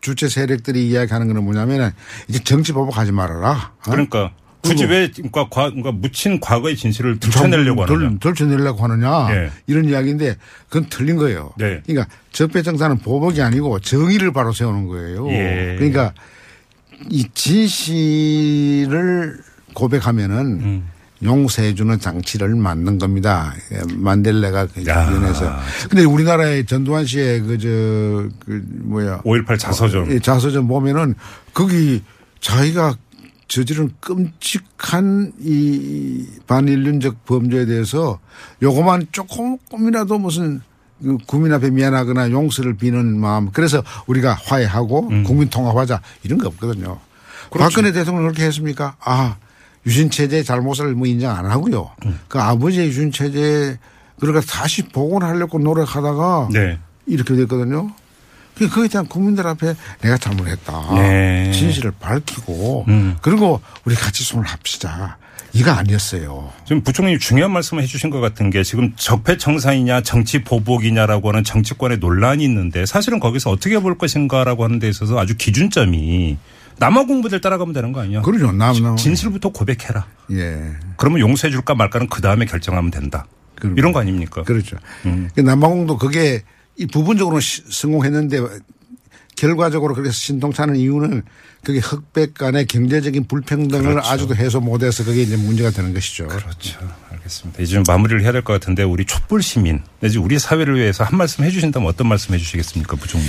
주체 0.03 0.29
세력들이 0.29 0.89
이야기하는 0.89 1.29
거는 1.29 1.45
뭐냐면은 1.45 1.93
이제 2.29 2.41
정치 2.41 2.73
보복하지 2.73 3.13
말아라. 3.13 3.73
어? 3.87 3.91
그러니까 3.91 4.33
굳이 4.63 4.85
왜 4.85 5.11
그러니까, 5.11 5.49
과, 5.49 5.71
그러니까 5.71 5.91
묻힌 5.93 6.39
과거의 6.41 6.77
진실을 6.77 7.19
들춰내려고 7.19 7.85
덜- 7.87 7.99
하느냐. 8.05 8.19
덜쳐내려고 8.21 8.85
하느냐 8.85 9.29
예. 9.35 9.51
이런 9.67 9.85
이야기인데 9.87 10.37
그건 10.69 10.89
틀린 10.89 11.17
거예요. 11.17 11.53
네. 11.59 11.81
그러니까 11.85 12.13
적폐청산은 12.33 12.99
보복이 12.99 13.43
아니고 13.43 13.81
정의를 13.81 14.33
바로 14.33 14.53
세우는 14.53 14.87
거예요. 14.87 15.29
예. 15.31 15.75
그러니까 15.79 16.13
이 17.11 17.27
진실을 18.23 19.39
고백하면은 19.75 20.37
음. 20.61 20.89
용서해주는 21.25 22.01
장치를 22.01 22.57
만든 22.57 22.99
겁니다. 22.99 23.55
예, 23.73 23.81
만델레가 23.95 24.67
그 24.67 24.85
야. 24.89 25.09
위원회에서. 25.09 25.57
근데 25.89 26.05
우리나라의 26.05 26.67
전두환 26.67 27.07
씨의 27.07 27.41
그, 27.43 27.59
저, 27.59 27.69
그, 28.45 28.61
뭐야. 28.83 29.21
5.18 29.23 29.57
자서전. 29.59 30.11
예, 30.11 30.19
자서전 30.19 30.67
보면은 30.67 31.15
거기 31.55 32.03
자기가 32.41 32.97
저지른 33.53 33.91
끔찍한 34.01 35.35
이 35.41 36.27
반인륜적 36.47 37.27
범죄에 37.27 37.67
대해서 37.67 38.19
요거만 38.63 39.09
조금이라도 39.13 40.19
무슨 40.19 40.63
그 41.03 41.19
국민 41.27 41.53
앞에 41.53 41.69
미안하거나 41.69 42.31
용서를 42.31 42.79
비는 42.79 43.21
마음 43.21 43.51
그래서 43.53 43.83
우리가 44.07 44.33
화해하고 44.33 45.09
국민 45.25 45.51
통합하자 45.51 46.01
이런 46.23 46.39
거 46.39 46.49
없거든요. 46.49 46.99
박근혜 47.51 47.93
대통령 47.93 48.23
그렇게 48.23 48.45
했습니까? 48.45 48.97
아 49.01 49.37
유신 49.85 50.09
체제 50.09 50.43
잘못을 50.43 50.95
뭐 50.95 51.07
인정 51.07 51.37
안 51.37 51.45
하고요. 51.45 51.91
그 52.29 52.41
아버지의 52.41 52.89
유신 52.89 53.13
체제 53.13 53.79
그러니까 54.19 54.41
다시 54.51 54.83
복원하려고 54.89 55.59
노력하다가 55.59 56.49
네. 56.55 56.79
이렇게 57.05 57.37
됐거든요. 57.37 57.93
그 58.57 58.69
그거에 58.69 58.89
대한 58.89 59.07
국민들 59.07 59.47
앞에 59.47 59.75
내가 60.01 60.17
잘못했다. 60.19 60.95
네. 60.95 61.51
진실을 61.53 61.93
밝히고 61.99 62.85
음. 62.89 63.17
그리고 63.23 63.61
우리 63.85 63.95
같이 63.95 64.23
손을 64.25 64.47
합시다. 64.47 65.19
이거 65.55 65.71
아니었어요. 65.71 66.51
지금 66.65 66.83
부총리님 66.83 67.19
중요한 67.19 67.53
말씀을 67.53 67.83
해주신 67.83 68.09
것 68.11 68.21
같은 68.21 68.49
게 68.51 68.63
지금 68.63 68.93
적폐청산이냐 68.97 70.03
정치 70.03 70.43
보복이냐라고 70.45 71.29
하는 71.29 71.45
정치권의 71.45 71.99
논란이 71.99 72.43
있는데 72.45 72.87
사실은 72.87 73.21
거기서 73.21 73.51
어떻게 73.51 73.79
볼 73.79 73.99
것인가라고 73.99 74.65
하는 74.65 74.79
데 74.79 74.89
있어서 74.89 75.19
아주 75.19 75.37
기준점이 75.37 76.39
남아 76.79 77.05
공부들 77.05 77.41
따라가면 77.43 77.75
되는 77.75 77.93
거 77.93 78.01
아니야? 78.01 78.23
그러죠. 78.23 78.51
남, 78.53 78.75
남. 78.83 78.97
진실부터 78.97 79.51
고백해라. 79.51 80.07
예. 80.33 80.71
그러면 80.97 81.21
용서해 81.21 81.51
줄까 81.51 81.75
말까는 81.75 82.09
그 82.09 82.23
다음에 82.23 82.47
결정하면 82.47 82.91
된다. 82.91 83.27
그럼- 83.57 83.77
이런 83.77 83.93
거 83.93 84.01
아닙니까? 84.01 84.43
그렇죠. 84.45 84.77
음. 85.05 85.29
그 85.35 85.41
남아공도 85.43 85.99
그게 85.99 86.43
이 86.77 86.87
부분적으로 86.87 87.41
시- 87.41 87.63
성공했는데 87.69 88.41
결과적으로 89.37 89.95
그렇게 89.95 90.11
신통차는 90.13 90.77
이유는 90.77 91.23
그게 91.65 91.79
흑백 91.79 92.35
간의 92.35 92.67
경제적인 92.67 93.27
불평등을 93.29 93.91
그렇죠. 93.91 94.09
아주도 94.09 94.35
해소 94.37 94.61
못해서 94.61 95.05
그게 95.05 95.23
이제 95.23 95.37
문제가 95.37 95.71
되는 95.71 95.95
것이죠. 95.95 96.27
그렇죠. 96.29 96.79
알겠습니다. 97.11 97.63
이제 97.63 97.75
좀 97.75 97.85
마무리를 97.87 98.23
해야 98.23 98.33
될 98.33 98.43
것 98.43 98.53
같은데 98.55 98.83
우리 98.83 99.05
촛불 99.05 99.43
시민 99.43 99.81
내지 100.01 100.19
우리 100.19 100.39
사회를 100.39 100.77
위해서 100.77 101.05
한 101.05 101.17
말씀 101.17 101.45
해주신다면 101.45 101.89
어떤 101.89 102.09
말씀 102.09 102.35
해주시겠습니까, 102.35 102.97
부총리? 102.97 103.25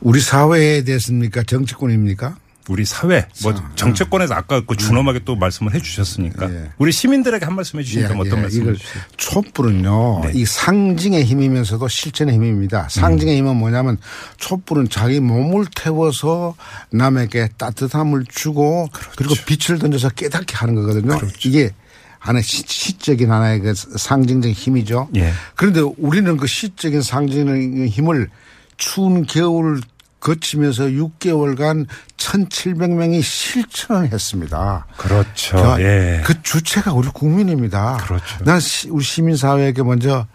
우리 0.00 0.20
사회에 0.20 0.82
대해서입니까? 0.84 1.42
정치권입니까? 1.44 2.36
우리 2.68 2.84
사회, 2.84 3.26
뭐 3.42 3.54
사- 3.54 3.70
정치권에서 3.74 4.34
아까 4.34 4.60
그 4.64 4.76
준엄하게 4.76 5.20
또 5.24 5.34
말씀을 5.34 5.74
해주셨으니까 5.74 6.52
예. 6.52 6.70
우리 6.78 6.92
시민들에게 6.92 7.44
한 7.44 7.54
말씀 7.56 7.78
해주신다면 7.80 8.26
어떤 8.26 8.42
말씀 8.42 8.62
이걸? 8.62 8.76
촛불은요, 9.16 10.20
네. 10.24 10.32
이 10.34 10.44
상징의 10.44 11.24
힘이면서도 11.24 11.88
실천의 11.88 12.34
힘입니다. 12.34 12.88
상징의 12.90 13.36
힘은 13.38 13.56
뭐냐면 13.56 13.96
촛불은 14.38 14.88
자기 14.88 15.20
몸을 15.20 15.66
태워서 15.74 16.54
남에게 16.90 17.48
따뜻함을 17.56 18.24
주고 18.28 18.88
그리고 19.16 19.34
그렇죠. 19.34 19.44
빛을 19.46 19.78
던져서 19.78 20.10
깨닫게 20.10 20.56
하는 20.56 20.74
거거든요. 20.74 21.18
이게 21.44 21.70
하나의 22.18 22.42
시, 22.42 22.62
시적인 22.66 23.30
하나의 23.30 23.60
그 23.60 23.74
상징적인 23.74 24.54
힘이죠. 24.54 25.08
예. 25.16 25.32
그런데 25.54 25.80
우리는 25.96 26.36
그 26.36 26.46
시적인 26.46 27.02
상징적인 27.02 27.88
힘을 27.88 28.28
추운 28.76 29.24
겨울 29.26 29.80
거치면서 30.20 30.84
6개월간 30.84 31.86
1,700명이 32.16 33.22
실천을 33.22 34.12
했습니다. 34.12 34.86
그렇죠. 34.96 35.56
그, 35.76 35.82
예. 35.82 36.22
그 36.24 36.42
주체가 36.42 36.92
우리 36.92 37.08
국민입니다. 37.08 37.96
그렇죠. 38.04 38.44
난 38.44 38.60
시- 38.60 38.88
우리 38.90 39.02
시민사회에게 39.04 39.82
먼저 39.82 40.26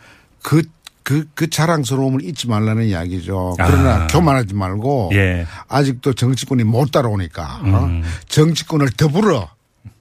그, 0.41 0.63
그, 1.03 1.27
그 1.35 1.49
자랑스러움을 1.49 2.23
잊지 2.23 2.47
말라는 2.47 2.85
이야기죠. 2.85 3.55
그러나 3.57 4.03
아. 4.03 4.07
교만하지 4.07 4.55
말고 4.55 5.11
예. 5.13 5.45
아직도 5.67 6.13
정치권이 6.13 6.63
못 6.63 6.91
따라오니까 6.91 7.43
어? 7.63 7.85
음. 7.85 8.03
정치권을 8.27 8.89
더불어 8.91 9.49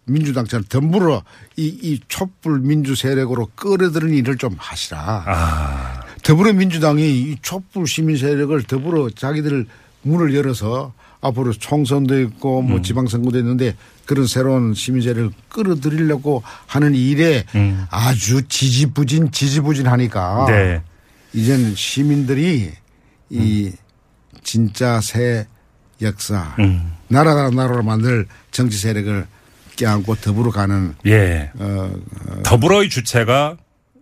민주당처럼 0.06 0.64
더불어 0.68 1.22
이, 1.56 1.66
이 1.66 2.00
촛불 2.08 2.60
민주 2.60 2.94
세력으로 2.94 3.48
끌어들이는 3.54 4.14
일을 4.14 4.36
좀 4.36 4.54
하시라. 4.58 5.24
아, 5.26 6.00
더불어민주당이 6.24 7.02
이 7.02 7.36
촛불 7.42 7.86
시민 7.86 8.16
세력을 8.16 8.60
더불어 8.64 9.10
자기들 9.10 9.66
문을 10.02 10.34
열어서 10.34 10.92
앞으로 11.20 11.52
총선도 11.52 12.20
있고 12.22 12.60
음. 12.60 12.68
뭐 12.68 12.82
지방선거도 12.82 13.38
있는데 13.38 13.76
그런 14.04 14.26
새로운 14.26 14.74
시민 14.74 15.02
세력을 15.02 15.30
끌어들이려고 15.48 16.42
하는 16.66 16.94
일에 16.94 17.44
아주 17.90 18.42
지지부진 18.48 19.30
지지부진하니까 19.30 20.46
네. 20.48 20.82
이제는 21.32 21.74
시민들이 21.74 22.72
이 23.30 23.72
진짜 24.42 25.00
새 25.00 25.46
역사 26.02 26.54
음. 26.58 26.92
나라 27.08 27.50
나라로 27.50 27.82
만들 27.82 28.26
정치 28.50 28.78
세력을 28.78 29.26
껴안고 29.76 30.16
더불어 30.16 30.50
가는 30.50 30.94
예. 31.06 31.50
어, 31.58 31.90
더불어의 32.44 32.88
주체가 32.88 33.56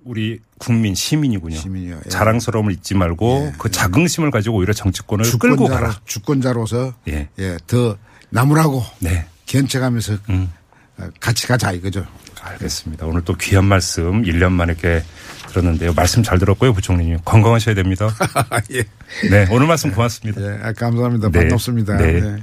우리 0.04 0.40
국민 0.58 0.94
시민이군요. 0.94 1.56
시민이요. 1.56 2.00
예. 2.04 2.08
자랑스러움을 2.08 2.72
잊지 2.72 2.94
말고 2.94 3.52
그 3.58 3.70
자긍심을 3.70 4.30
가지고 4.30 4.56
오히려 4.56 4.72
정치권을 4.72 5.24
끌고 5.38 5.64
주권자로, 5.66 5.68
가라. 5.68 6.00
주권자로서 6.04 6.94
예. 7.08 7.28
예, 7.38 7.56
더 7.66 7.96
나무라고 8.30 8.82
네. 9.00 9.26
견책하면서 9.46 10.18
음. 10.30 10.50
어, 10.98 11.08
같이 11.20 11.46
가자 11.46 11.72
이거죠. 11.72 12.06
알겠습니다. 12.40 13.06
오늘 13.06 13.22
또 13.22 13.34
귀한 13.34 13.64
말씀 13.64 14.22
1년 14.22 14.52
만에 14.52 14.72
이렇게 14.72 15.04
들었는데요. 15.48 15.92
말씀 15.94 16.22
잘 16.22 16.38
들었고요, 16.38 16.72
부총리님. 16.72 17.18
건강하셔야 17.24 17.74
됩니다. 17.74 18.08
예. 18.72 18.84
네, 19.30 19.46
오늘 19.50 19.66
말씀 19.66 19.92
고맙습니다. 19.92 20.40
예, 20.40 20.58
아, 20.62 20.72
감사합니다. 20.72 21.30
네. 21.30 21.40
반갑습니다. 21.40 21.96
네. 21.98 22.20
네. 22.20 22.42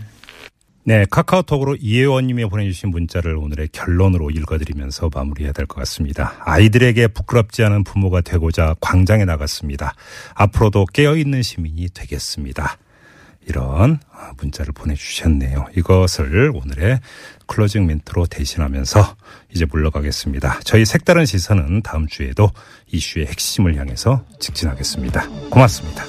네, 0.85 1.05
카카오톡으로 1.11 1.75
이혜원님이 1.79 2.45
보내주신 2.45 2.89
문자를 2.89 3.35
오늘의 3.35 3.69
결론으로 3.71 4.31
읽어드리면서 4.31 5.09
마무리해야 5.13 5.51
될 5.53 5.67
것 5.67 5.75
같습니다. 5.81 6.33
아이들에게 6.45 7.09
부끄럽지 7.09 7.63
않은 7.63 7.83
부모가 7.83 8.21
되고자 8.21 8.75
광장에 8.79 9.25
나갔습니다. 9.25 9.93
앞으로도 10.33 10.85
깨어있는 10.93 11.43
시민이 11.43 11.89
되겠습니다. 11.93 12.77
이런 13.47 13.99
문자를 14.37 14.73
보내주셨네요. 14.73 15.67
이것을 15.75 16.51
오늘의 16.53 16.99
클로징 17.47 17.85
멘트로 17.85 18.25
대신하면서 18.27 19.15
이제 19.53 19.65
물러가겠습니다. 19.65 20.59
저희 20.63 20.85
색다른 20.85 21.25
시선은 21.25 21.81
다음 21.83 22.07
주에도 22.07 22.51
이슈의 22.91 23.27
핵심을 23.27 23.75
향해서 23.77 24.23
직진하겠습니다. 24.39 25.27
고맙습니다. 25.49 26.03